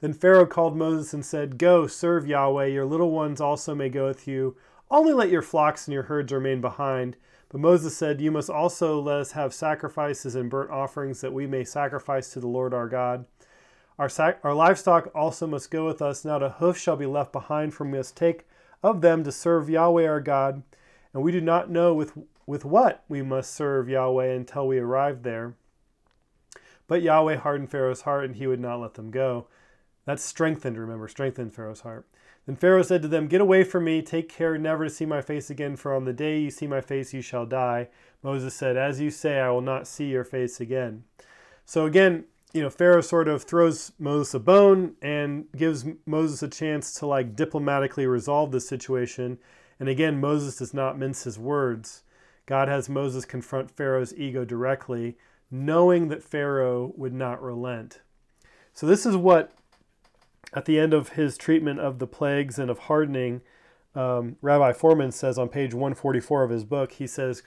Then 0.04 0.12
Pharaoh 0.12 0.46
called 0.46 0.76
Moses 0.76 1.14
and 1.14 1.26
said, 1.26 1.58
"Go, 1.58 1.88
serve 1.88 2.28
Yahweh. 2.28 2.66
Your 2.66 2.84
little 2.84 3.12
ones 3.12 3.40
also 3.40 3.74
may 3.74 3.88
go 3.88 4.06
with 4.06 4.28
you. 4.28 4.58
Only 4.92 5.14
let 5.14 5.30
your 5.30 5.42
flocks 5.42 5.88
and 5.88 5.94
your 5.94 6.04
herds 6.04 6.34
remain 6.34 6.60
behind." 6.60 7.16
But 7.48 7.62
Moses 7.62 7.96
said, 7.96 8.20
"You 8.20 8.30
must 8.30 8.50
also 8.50 9.00
let 9.00 9.22
us 9.22 9.32
have 9.32 9.54
sacrifices 9.54 10.36
and 10.36 10.50
burnt 10.50 10.72
offerings 10.72 11.22
that 11.22 11.32
we 11.32 11.48
may 11.48 11.64
sacrifice 11.64 12.34
to 12.34 12.42
the 12.42 12.50
Lord 12.50 12.74
our 12.74 12.90
God." 12.90 13.24
Our, 13.98 14.10
sac- 14.10 14.42
our 14.44 14.54
livestock 14.54 15.10
also 15.16 15.48
must 15.48 15.72
go 15.72 15.86
with 15.86 16.02
us. 16.02 16.26
Not 16.26 16.44
a 16.44 16.50
hoof 16.50 16.78
shall 16.78 16.98
be 16.98 17.06
left 17.06 17.32
behind, 17.32 17.74
for 17.74 17.86
we 17.86 17.98
must 17.98 18.18
take 18.18 18.46
of 18.84 19.00
them 19.00 19.24
to 19.24 19.32
serve 19.32 19.70
Yahweh 19.70 20.06
our 20.06 20.20
God, 20.20 20.64
and 21.14 21.24
we 21.24 21.32
do 21.32 21.40
not 21.40 21.70
know 21.70 21.94
with, 21.94 22.12
with 22.46 22.66
what 22.66 23.06
we 23.08 23.22
must 23.22 23.56
serve 23.56 23.88
Yahweh 23.88 24.34
until 24.34 24.68
we 24.68 24.80
arrive 24.80 25.24
there. 25.24 25.54
But 26.90 27.04
Yahweh 27.04 27.38
hardened 27.38 27.72
Pharaoh's 27.72 28.02
heart, 28.02 28.26
and 28.26 28.36
he 28.36 28.48
would 28.48 28.60
not 28.60 28.82
let 28.82 28.96
them 28.96 29.10
go. 29.10 29.48
That's 30.06 30.24
strengthened, 30.24 30.78
remember, 30.78 31.08
strengthened 31.08 31.54
Pharaoh's 31.54 31.82
heart. 31.82 32.06
Then 32.46 32.56
Pharaoh 32.56 32.84
said 32.84 33.02
to 33.04 33.08
them, 33.08 33.28
Get 33.28 33.42
away 33.42 33.64
from 33.64 33.86
me, 33.86 34.02
take 34.02 34.28
care 34.28 34.58
never 34.58 34.84
to 34.84 34.90
see 34.90 35.06
my 35.06 35.22
face 35.22 35.50
again, 35.50 35.76
for 35.76 35.94
on 35.94 36.04
the 36.04 36.14
day 36.14 36.40
you 36.40 36.52
see 36.52 36.68
my 36.68 36.82
face 36.82 37.14
you 37.14 37.22
shall 37.22 37.46
die. 37.46 37.88
Moses 38.22 38.54
said, 38.54 38.76
As 38.76 39.00
you 39.00 39.10
say, 39.10 39.40
I 39.40 39.50
will 39.50 39.62
not 39.62 39.88
see 39.88 40.06
your 40.06 40.26
face 40.26 40.60
again. 40.60 41.04
So 41.66 41.86
again, 41.86 42.26
you 42.54 42.62
know, 42.62 42.70
Pharaoh 42.70 43.02
sort 43.02 43.28
of 43.28 43.44
throws 43.44 43.94
Moses 43.98 44.34
a 44.34 44.40
bone 44.40 44.96
and 45.02 45.46
gives 45.56 45.86
Moses 46.06 46.44
a 46.44 46.48
chance 46.48 46.94
to 46.96 47.08
like 47.08 47.36
diplomatically 47.36 48.06
resolve 48.06 48.52
this 48.52 48.68
situation. 48.68 49.40
And 49.80 49.90
again, 49.90 50.22
Moses 50.22 50.58
does 50.58 50.74
not 50.74 51.00
mince 51.00 51.24
his 51.24 51.40
words. 51.40 52.04
God 52.46 52.68
has 52.68 52.90
Moses 52.90 53.26
confront 53.26 53.72
Pharaoh's 53.72 54.14
ego 54.16 54.46
directly, 54.46 55.18
knowing 55.50 56.10
that 56.10 56.24
Pharaoh 56.24 56.94
would 56.96 57.14
not 57.14 57.42
relent. 57.42 58.02
So, 58.74 58.86
this 58.86 59.06
is 59.06 59.16
what, 59.16 59.54
at 60.54 60.66
the 60.66 60.80
end 60.80 60.94
of 60.94 61.10
his 61.10 61.38
treatment 61.38 61.80
of 61.80 62.00
the 62.00 62.08
plagues 62.08 62.60
and 62.60 62.70
of 62.70 62.80
hardening, 62.80 63.42
um, 63.96 64.38
Rabbi 64.42 64.72
Fohrman 64.72 65.12
says 65.12 65.38
on 65.38 65.50
page 65.50 65.74
144 65.74 66.44
of 66.44 66.50
his 66.50 66.64
book, 66.64 66.94
he 66.94 67.08
says, 67.08 67.44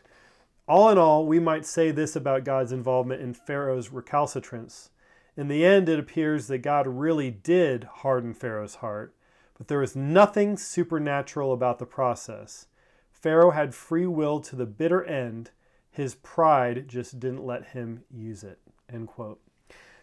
All 0.69 0.91
in 0.91 0.99
all, 0.99 1.27
we 1.27 1.39
might 1.39 1.67
say 1.67 1.91
this 1.91 2.17
about 2.17 2.45
God's 2.45 2.73
involvement 2.73 3.21
in 3.21 3.35
Pharaoh's 3.35 3.91
recalcitrance. 3.91 4.91
In 5.37 5.49
the 5.49 5.65
end, 5.65 5.89
it 5.89 5.99
appears 5.99 6.47
that 6.47 6.59
God 6.59 6.87
really 6.87 7.31
did 7.31 7.85
harden 7.85 8.33
Pharaoh's 8.33 8.77
heart, 8.77 9.15
but 9.59 9.69
there 9.69 9.81
was 9.81 9.95
nothing 9.95 10.57
supernatural 10.57 11.53
about 11.53 11.79
the 11.79 11.87
process. 11.87 12.67
Pharaoh 13.13 13.51
had 13.51 13.75
free 13.75 14.07
will 14.07 14.41
to 14.41 14.57
the 14.57 14.67
bitter 14.67 15.05
end. 15.05 15.51
His 15.91 16.15
pride 16.15 16.89
just 16.89 17.19
didn't 17.19 17.45
let 17.45 17.69
him 17.69 18.05
use 18.11 18.43
it. 18.43 18.59
End 18.93 19.09
quote. 19.09 19.41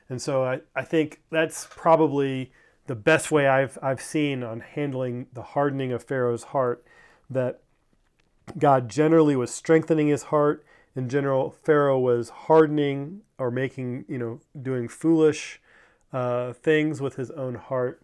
And 0.09 0.21
so 0.21 0.43
I, 0.43 0.61
I 0.75 0.83
think 0.83 1.21
that's 1.31 1.67
probably 1.69 2.51
the 2.87 2.95
best 2.95 3.31
way 3.31 3.47
I've, 3.47 3.77
I've 3.81 4.01
seen 4.01 4.43
on 4.43 4.59
handling 4.59 5.27
the 5.33 5.41
hardening 5.41 5.91
of 5.91 6.03
Pharaoh's 6.03 6.43
heart 6.45 6.85
that 7.29 7.61
God 8.57 8.89
generally 8.89 9.35
was 9.35 9.53
strengthening 9.53 10.07
his 10.07 10.23
heart. 10.23 10.65
In 10.95 11.09
general, 11.09 11.55
Pharaoh 11.63 11.99
was 11.99 12.29
hardening 12.29 13.21
or 13.37 13.49
making, 13.49 14.05
you 14.07 14.17
know, 14.17 14.41
doing 14.61 14.87
foolish 14.87 15.61
uh, 16.11 16.53
things 16.53 17.01
with 17.01 17.15
his 17.15 17.31
own 17.31 17.55
heart 17.55 18.01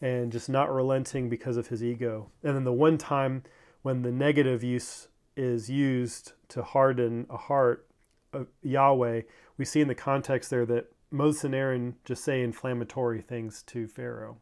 and 0.00 0.30
just 0.30 0.48
not 0.48 0.72
relenting 0.72 1.28
because 1.28 1.56
of 1.56 1.68
his 1.68 1.82
ego. 1.82 2.30
And 2.42 2.54
then 2.54 2.64
the 2.64 2.72
one 2.72 2.98
time 2.98 3.42
when 3.82 4.02
the 4.02 4.12
negative 4.12 4.62
use 4.62 5.08
is 5.36 5.70
used 5.70 6.32
to 6.48 6.62
harden 6.62 7.26
a 7.30 7.36
heart 7.36 7.86
of 8.32 8.48
Yahweh, 8.62 9.22
we 9.56 9.64
see 9.64 9.80
in 9.80 9.88
the 9.88 9.94
context 9.94 10.50
there 10.50 10.66
that 10.66 10.92
Moses 11.10 11.44
and 11.44 11.54
Aaron 11.54 11.96
just 12.04 12.24
say 12.24 12.42
inflammatory 12.42 13.20
things 13.20 13.62
to 13.64 13.88
Pharaoh. 13.88 14.38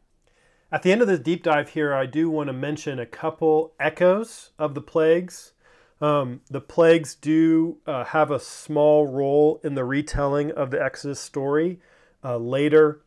At 0.71 0.83
the 0.83 0.91
end 0.91 1.01
of 1.01 1.07
this 1.07 1.19
deep 1.19 1.43
dive 1.43 1.69
here, 1.69 1.93
I 1.93 2.05
do 2.05 2.29
want 2.29 2.47
to 2.47 2.53
mention 2.53 2.99
a 2.99 3.05
couple 3.05 3.73
echoes 3.79 4.51
of 4.59 4.75
the 4.75 4.81
plagues. 4.81 5.53
Um, 5.99 6.41
the 6.49 6.61
plagues 6.61 7.15
do 7.15 7.77
uh, 7.87 8.05
have 8.05 8.29
a 8.29 8.39
small 8.39 9.07
role 9.07 9.59
in 9.63 9.73
the 9.73 9.83
retelling 9.83 10.51
of 10.51 10.69
the 10.69 10.81
Exodus 10.81 11.19
story 11.19 11.79
uh, 12.23 12.37
later 12.37 13.01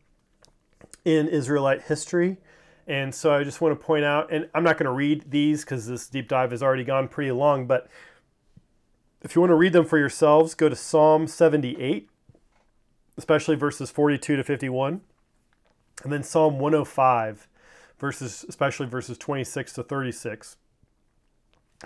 in 1.05 1.29
Israelite 1.29 1.83
history. 1.83 2.39
And 2.87 3.15
so 3.15 3.33
I 3.33 3.45
just 3.45 3.61
want 3.61 3.79
to 3.79 3.87
point 3.87 4.05
out, 4.05 4.33
and 4.33 4.49
I'm 4.55 4.65
not 4.65 4.77
going 4.77 4.87
to 4.87 4.93
read 4.93 5.31
these 5.31 5.65
because 5.65 5.87
this 5.87 6.09
deep 6.09 6.29
dive 6.29 6.51
has 6.51 6.63
already 6.65 6.85
gone 6.85 7.07
pretty 7.07 7.31
long, 7.31 7.67
but 7.67 7.89
if 9.23 9.37
you 9.37 9.41
want 9.41 9.51
to 9.51 9.57
read 9.57 9.73
them 9.73 9.85
for 9.85 9.99
yourselves, 9.99 10.55
go 10.55 10.69
to 10.69 10.75
Psalm 10.75 11.29
78 11.29 12.09
especially 13.23 13.55
verses 13.55 13.89
42 13.89 14.35
to 14.35 14.43
51. 14.43 15.01
And 16.03 16.13
then 16.13 16.25
Psalm 16.25 16.59
105, 16.59 17.47
verses, 17.97 18.45
especially 18.49 18.87
verses 18.87 19.17
26 19.17 19.75
to 19.75 19.85
36. 19.85 20.57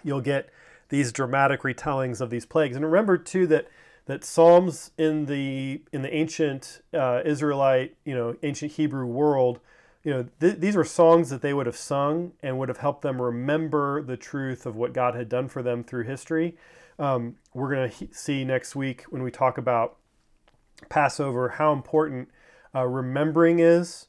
You'll 0.02 0.22
get 0.22 0.48
these 0.88 1.12
dramatic 1.12 1.60
retellings 1.60 2.22
of 2.22 2.30
these 2.30 2.46
plagues. 2.46 2.74
And 2.74 2.86
remember 2.86 3.18
too 3.18 3.46
that 3.48 3.68
that 4.06 4.24
Psalms 4.24 4.92
in 4.96 5.26
the 5.26 5.82
in 5.92 6.00
the 6.00 6.14
ancient 6.14 6.80
uh, 6.94 7.20
Israelite, 7.22 7.96
you 8.06 8.14
know, 8.14 8.36
ancient 8.42 8.72
Hebrew 8.72 9.04
world, 9.04 9.60
you 10.04 10.12
know, 10.12 10.26
th- 10.40 10.56
these 10.56 10.74
were 10.74 10.84
songs 10.84 11.28
that 11.28 11.42
they 11.42 11.52
would 11.52 11.66
have 11.66 11.76
sung 11.76 12.32
and 12.42 12.58
would 12.58 12.70
have 12.70 12.78
helped 12.78 13.02
them 13.02 13.20
remember 13.20 14.00
the 14.00 14.16
truth 14.16 14.64
of 14.64 14.74
what 14.74 14.94
God 14.94 15.14
had 15.14 15.28
done 15.28 15.48
for 15.48 15.62
them 15.62 15.84
through 15.84 16.04
history. 16.04 16.56
Um, 16.98 17.36
we're 17.52 17.74
going 17.74 17.90
to 17.90 17.94
he- 17.94 18.08
see 18.12 18.44
next 18.44 18.74
week 18.74 19.02
when 19.10 19.22
we 19.22 19.30
talk 19.30 19.58
about 19.58 19.98
Passover, 20.88 21.50
how 21.50 21.72
important 21.72 22.28
uh, 22.74 22.86
remembering 22.86 23.58
is, 23.58 24.06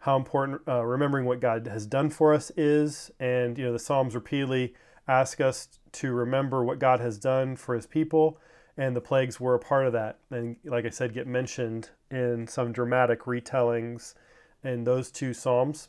how 0.00 0.16
important 0.16 0.60
uh, 0.66 0.84
remembering 0.84 1.24
what 1.24 1.40
God 1.40 1.66
has 1.66 1.86
done 1.86 2.10
for 2.10 2.34
us 2.34 2.50
is, 2.56 3.10
and 3.18 3.58
you 3.58 3.64
know 3.64 3.72
the 3.72 3.78
Psalms 3.78 4.14
repeatedly 4.14 4.74
ask 5.06 5.40
us 5.40 5.68
to 5.92 6.12
remember 6.12 6.62
what 6.62 6.78
God 6.78 7.00
has 7.00 7.18
done 7.18 7.56
for 7.56 7.74
His 7.74 7.86
people, 7.86 8.38
and 8.76 8.94
the 8.94 9.00
plagues 9.00 9.40
were 9.40 9.54
a 9.54 9.58
part 9.58 9.86
of 9.86 9.92
that. 9.92 10.18
And 10.30 10.56
like 10.64 10.84
I 10.84 10.90
said, 10.90 11.14
get 11.14 11.26
mentioned 11.26 11.90
in 12.10 12.46
some 12.46 12.72
dramatic 12.72 13.22
retellings 13.22 14.14
in 14.62 14.84
those 14.84 15.10
two 15.10 15.32
Psalms. 15.32 15.88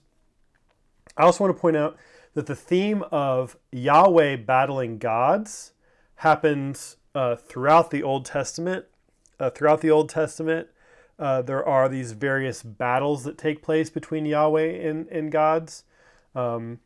I 1.17 1.23
also 1.23 1.43
want 1.43 1.55
to 1.55 1.61
point 1.61 1.77
out 1.77 1.97
that 2.33 2.45
the 2.45 2.55
theme 2.55 3.03
of 3.11 3.57
Yahweh 3.71 4.37
battling 4.37 4.99
gods 4.99 5.73
happens 6.15 6.97
uh, 7.15 7.35
throughout 7.35 7.91
the 7.91 8.03
Old 8.03 8.25
Testament 8.25 8.85
uh, 9.39 9.49
throughout 9.49 9.81
the 9.81 9.91
Old 9.91 10.09
Testament, 10.09 10.67
uh, 11.17 11.41
there 11.41 11.67
are 11.67 11.89
these 11.89 12.13
various 12.13 12.63
battles 12.63 13.23
that 13.23 13.37
take 13.37 13.61
place 13.61 13.89
between 13.89 14.25
Yahweh 14.25 14.87
and, 14.87 15.07
and 15.07 15.31
gods. 15.31 15.83
Um, 16.33 16.79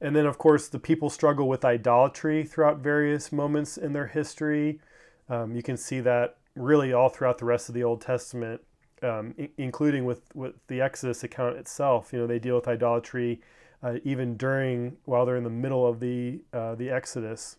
and 0.00 0.14
then, 0.14 0.26
of 0.26 0.38
course, 0.38 0.68
the 0.68 0.78
people 0.78 1.10
struggle 1.10 1.48
with 1.48 1.64
idolatry 1.64 2.44
throughout 2.44 2.78
various 2.78 3.32
moments 3.32 3.76
in 3.76 3.92
their 3.92 4.06
history. 4.06 4.80
Um, 5.28 5.56
you 5.56 5.62
can 5.62 5.76
see 5.76 6.00
that 6.00 6.36
really 6.54 6.92
all 6.92 7.08
throughout 7.08 7.38
the 7.38 7.44
rest 7.46 7.68
of 7.68 7.74
the 7.74 7.82
Old 7.82 8.00
Testament, 8.00 8.60
um, 9.02 9.34
I- 9.38 9.50
including 9.56 10.04
with, 10.04 10.22
with 10.34 10.54
the 10.68 10.80
Exodus 10.80 11.24
account 11.24 11.56
itself. 11.56 12.12
You 12.12 12.20
know, 12.20 12.26
they 12.26 12.38
deal 12.38 12.54
with 12.54 12.68
idolatry 12.68 13.40
uh, 13.82 13.96
even 14.04 14.36
during 14.36 14.96
while 15.04 15.26
they're 15.26 15.36
in 15.36 15.44
the 15.44 15.50
middle 15.50 15.86
of 15.86 16.00
the 16.00 16.40
uh, 16.52 16.74
the 16.74 16.90
Exodus. 16.90 17.56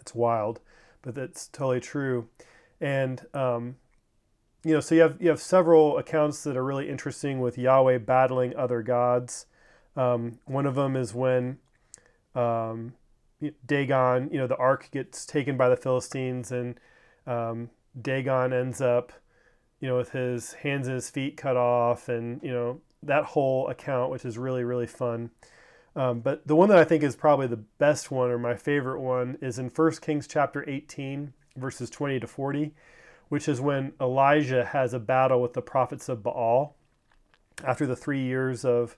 It's 0.00 0.14
wild, 0.14 0.60
but 1.02 1.14
that's 1.14 1.48
totally 1.48 1.80
true 1.80 2.28
and 2.80 3.24
um, 3.34 3.76
you 4.66 4.72
know, 4.72 4.80
so 4.80 4.94
you 4.96 5.00
have 5.02 5.16
you 5.20 5.28
have 5.28 5.40
several 5.40 5.96
accounts 5.96 6.42
that 6.42 6.56
are 6.56 6.64
really 6.64 6.88
interesting 6.88 7.40
with 7.40 7.56
Yahweh 7.56 7.98
battling 7.98 8.56
other 8.56 8.82
gods. 8.82 9.46
Um, 9.96 10.40
one 10.44 10.66
of 10.66 10.74
them 10.74 10.96
is 10.96 11.14
when 11.14 11.58
um, 12.34 12.94
Dagon, 13.64 14.28
you 14.32 14.38
know, 14.38 14.48
the 14.48 14.56
ark 14.56 14.88
gets 14.90 15.24
taken 15.24 15.56
by 15.56 15.68
the 15.68 15.76
Philistines, 15.76 16.50
and 16.50 16.80
um, 17.28 17.70
Dagon 18.00 18.52
ends 18.52 18.80
up, 18.80 19.12
you 19.80 19.88
know, 19.88 19.96
with 19.96 20.10
his 20.10 20.54
hands 20.54 20.88
and 20.88 20.96
his 20.96 21.10
feet 21.10 21.36
cut 21.36 21.56
off, 21.56 22.08
and 22.08 22.42
you 22.42 22.50
know 22.50 22.80
that 23.04 23.24
whole 23.24 23.68
account, 23.68 24.10
which 24.10 24.24
is 24.24 24.36
really 24.36 24.64
really 24.64 24.88
fun. 24.88 25.30
Um, 25.94 26.20
but 26.20 26.46
the 26.46 26.56
one 26.56 26.68
that 26.70 26.78
I 26.78 26.84
think 26.84 27.02
is 27.04 27.16
probably 27.16 27.46
the 27.46 27.56
best 27.56 28.10
one, 28.10 28.30
or 28.30 28.38
my 28.38 28.56
favorite 28.56 29.00
one, 29.00 29.38
is 29.40 29.58
in 29.58 29.68
1 29.68 29.92
Kings 30.02 30.26
chapter 30.26 30.68
18 30.68 31.32
verses 31.56 31.90
20 31.90 32.20
to 32.20 32.26
40, 32.26 32.72
which 33.28 33.48
is 33.48 33.60
when 33.60 33.92
Elijah 34.00 34.64
has 34.64 34.94
a 34.94 34.98
battle 34.98 35.40
with 35.40 35.52
the 35.52 35.62
prophets 35.62 36.08
of 36.08 36.22
Baal 36.22 36.76
after 37.64 37.86
the 37.86 37.96
three 37.96 38.22
years 38.22 38.64
of, 38.64 38.96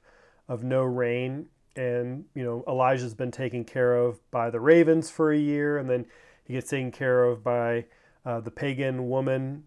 of 0.48 0.64
no 0.64 0.82
rain. 0.82 1.48
And, 1.76 2.24
you 2.34 2.42
know, 2.42 2.64
Elijah's 2.66 3.14
been 3.14 3.30
taken 3.30 3.64
care 3.64 3.94
of 3.94 4.18
by 4.30 4.50
the 4.50 4.60
ravens 4.60 5.10
for 5.10 5.32
a 5.32 5.38
year, 5.38 5.78
and 5.78 5.88
then 5.88 6.06
he 6.44 6.54
gets 6.54 6.70
taken 6.70 6.90
care 6.90 7.24
of 7.24 7.44
by 7.44 7.84
uh, 8.24 8.40
the 8.40 8.50
pagan 8.50 9.08
woman. 9.08 9.64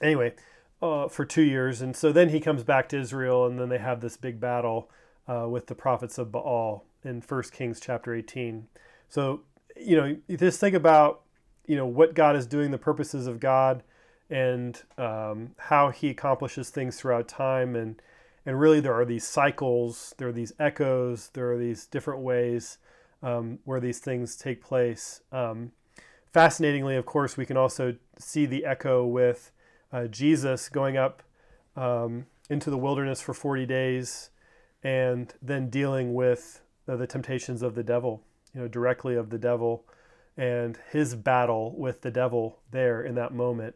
Anyway, 0.00 0.34
uh, 0.82 1.08
for 1.08 1.24
two 1.24 1.42
years. 1.42 1.82
And 1.82 1.94
so 1.94 2.12
then 2.12 2.30
he 2.30 2.40
comes 2.40 2.62
back 2.64 2.88
to 2.90 2.98
Israel, 2.98 3.46
and 3.46 3.58
then 3.58 3.68
they 3.68 3.78
have 3.78 4.00
this 4.00 4.16
big 4.16 4.40
battle 4.40 4.90
uh, 5.28 5.46
with 5.48 5.66
the 5.66 5.74
prophets 5.74 6.18
of 6.18 6.32
Baal 6.32 6.84
in 7.04 7.20
1 7.20 7.42
Kings 7.52 7.80
chapter 7.80 8.14
18. 8.14 8.68
So, 9.08 9.42
you 9.76 9.96
know, 9.96 10.16
just 10.36 10.60
think 10.60 10.74
about 10.74 11.22
you 11.70 11.76
know 11.76 11.86
what 11.86 12.14
God 12.14 12.34
is 12.34 12.48
doing, 12.48 12.72
the 12.72 12.78
purposes 12.78 13.28
of 13.28 13.38
God, 13.38 13.84
and 14.28 14.82
um, 14.98 15.52
how 15.56 15.90
He 15.90 16.08
accomplishes 16.10 16.68
things 16.68 16.98
throughout 16.98 17.28
time, 17.28 17.76
and 17.76 18.02
and 18.44 18.58
really 18.58 18.80
there 18.80 18.94
are 18.94 19.04
these 19.04 19.24
cycles, 19.24 20.12
there 20.18 20.26
are 20.26 20.32
these 20.32 20.52
echoes, 20.58 21.30
there 21.32 21.52
are 21.52 21.56
these 21.56 21.86
different 21.86 22.22
ways 22.22 22.78
um, 23.22 23.60
where 23.64 23.78
these 23.78 24.00
things 24.00 24.34
take 24.34 24.60
place. 24.60 25.20
Um, 25.30 25.70
fascinatingly, 26.32 26.96
of 26.96 27.06
course, 27.06 27.36
we 27.36 27.46
can 27.46 27.56
also 27.56 27.94
see 28.18 28.46
the 28.46 28.64
echo 28.64 29.06
with 29.06 29.52
uh, 29.92 30.08
Jesus 30.08 30.68
going 30.68 30.96
up 30.96 31.22
um, 31.76 32.26
into 32.48 32.70
the 32.70 32.78
wilderness 32.78 33.20
for 33.20 33.32
40 33.32 33.64
days 33.64 34.30
and 34.82 35.32
then 35.40 35.70
dealing 35.70 36.14
with 36.14 36.62
uh, 36.88 36.96
the 36.96 37.06
temptations 37.06 37.62
of 37.62 37.76
the 37.76 37.84
devil, 37.84 38.24
you 38.52 38.60
know, 38.60 38.66
directly 38.66 39.14
of 39.14 39.30
the 39.30 39.38
devil 39.38 39.84
and 40.40 40.78
his 40.90 41.14
battle 41.14 41.74
with 41.76 42.00
the 42.00 42.10
devil 42.10 42.60
there 42.70 43.02
in 43.02 43.14
that 43.14 43.34
moment 43.34 43.74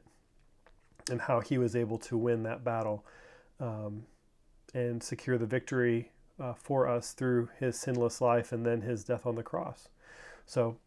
and 1.11 1.21
how 1.21 1.41
he 1.41 1.59
was 1.59 1.77
able 1.77 1.99
to 1.99 2.17
win 2.17 2.43
that 2.43 2.65
battle 2.65 3.05
um, 3.61 4.05
and 4.73 5.03
secure 5.03 5.37
the 5.37 5.45
victory 5.45 6.11
uh, 6.41 6.55
for 6.55 6.89
us 6.89 7.13
through 7.13 7.51
his 7.61 7.79
sinless 7.79 8.23
life 8.23 8.51
and 8.51 8.65
then 8.65 8.81
his 8.81 9.05
death 9.05 9.27
on 9.27 9.35
the 9.35 9.43
cross. 9.43 9.91
So, 10.47 10.79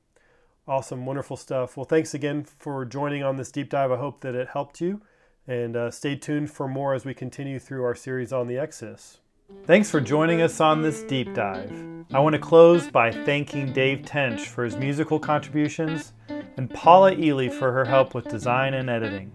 awesome, 0.68 1.06
wonderful 1.06 1.38
stuff. 1.38 1.78
Well, 1.78 1.86
thanks 1.86 2.16
again 2.16 2.44
for 2.44 2.84
joining 2.84 3.22
on 3.22 3.38
this 3.38 3.52
deep 3.52 3.70
dive. 3.70 3.92
I 3.92 3.98
hope 3.98 4.22
that 4.22 4.34
it 4.34 4.50
helped 4.50 4.82
you. 4.82 5.02
And 5.46 5.76
uh, 5.76 5.92
stay 5.92 6.16
tuned 6.16 6.50
for 6.50 6.68
more 6.68 6.96
as 6.96 7.06
we 7.06 7.14
continue 7.14 7.60
through 7.60 7.84
our 7.84 7.96
series 7.96 8.34
on 8.34 8.48
the 8.48 8.58
Exodus. 8.58 9.20
Thanks 9.66 9.90
for 9.90 10.02
joining 10.02 10.42
us 10.42 10.60
on 10.60 10.82
this 10.82 11.04
deep 11.04 11.34
dive. 11.34 11.72
I 12.14 12.20
want 12.20 12.34
to 12.34 12.40
close 12.40 12.90
by 12.90 13.12
thanking 13.12 13.72
Dave 13.72 14.04
Tench 14.04 14.42
for 14.42 14.66
his 14.66 14.76
musical 14.76 15.20
contributions 15.20 16.12
and 16.58 16.70
Paula 16.70 17.14
Ely 17.14 17.48
for 17.48 17.72
her 17.72 17.86
help 17.86 18.14
with 18.14 18.28
design 18.28 18.74
and 18.74 18.90
editing. 18.90 19.32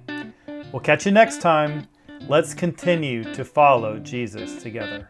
We'll 0.71 0.81
catch 0.81 1.07
you 1.07 1.13
next 1.13 1.41
time. 1.41 1.89
Let's 2.29 2.53
continue 2.53 3.25
to 3.33 3.43
follow 3.43 3.99
Jesus 3.99 4.63
together. 4.63 5.09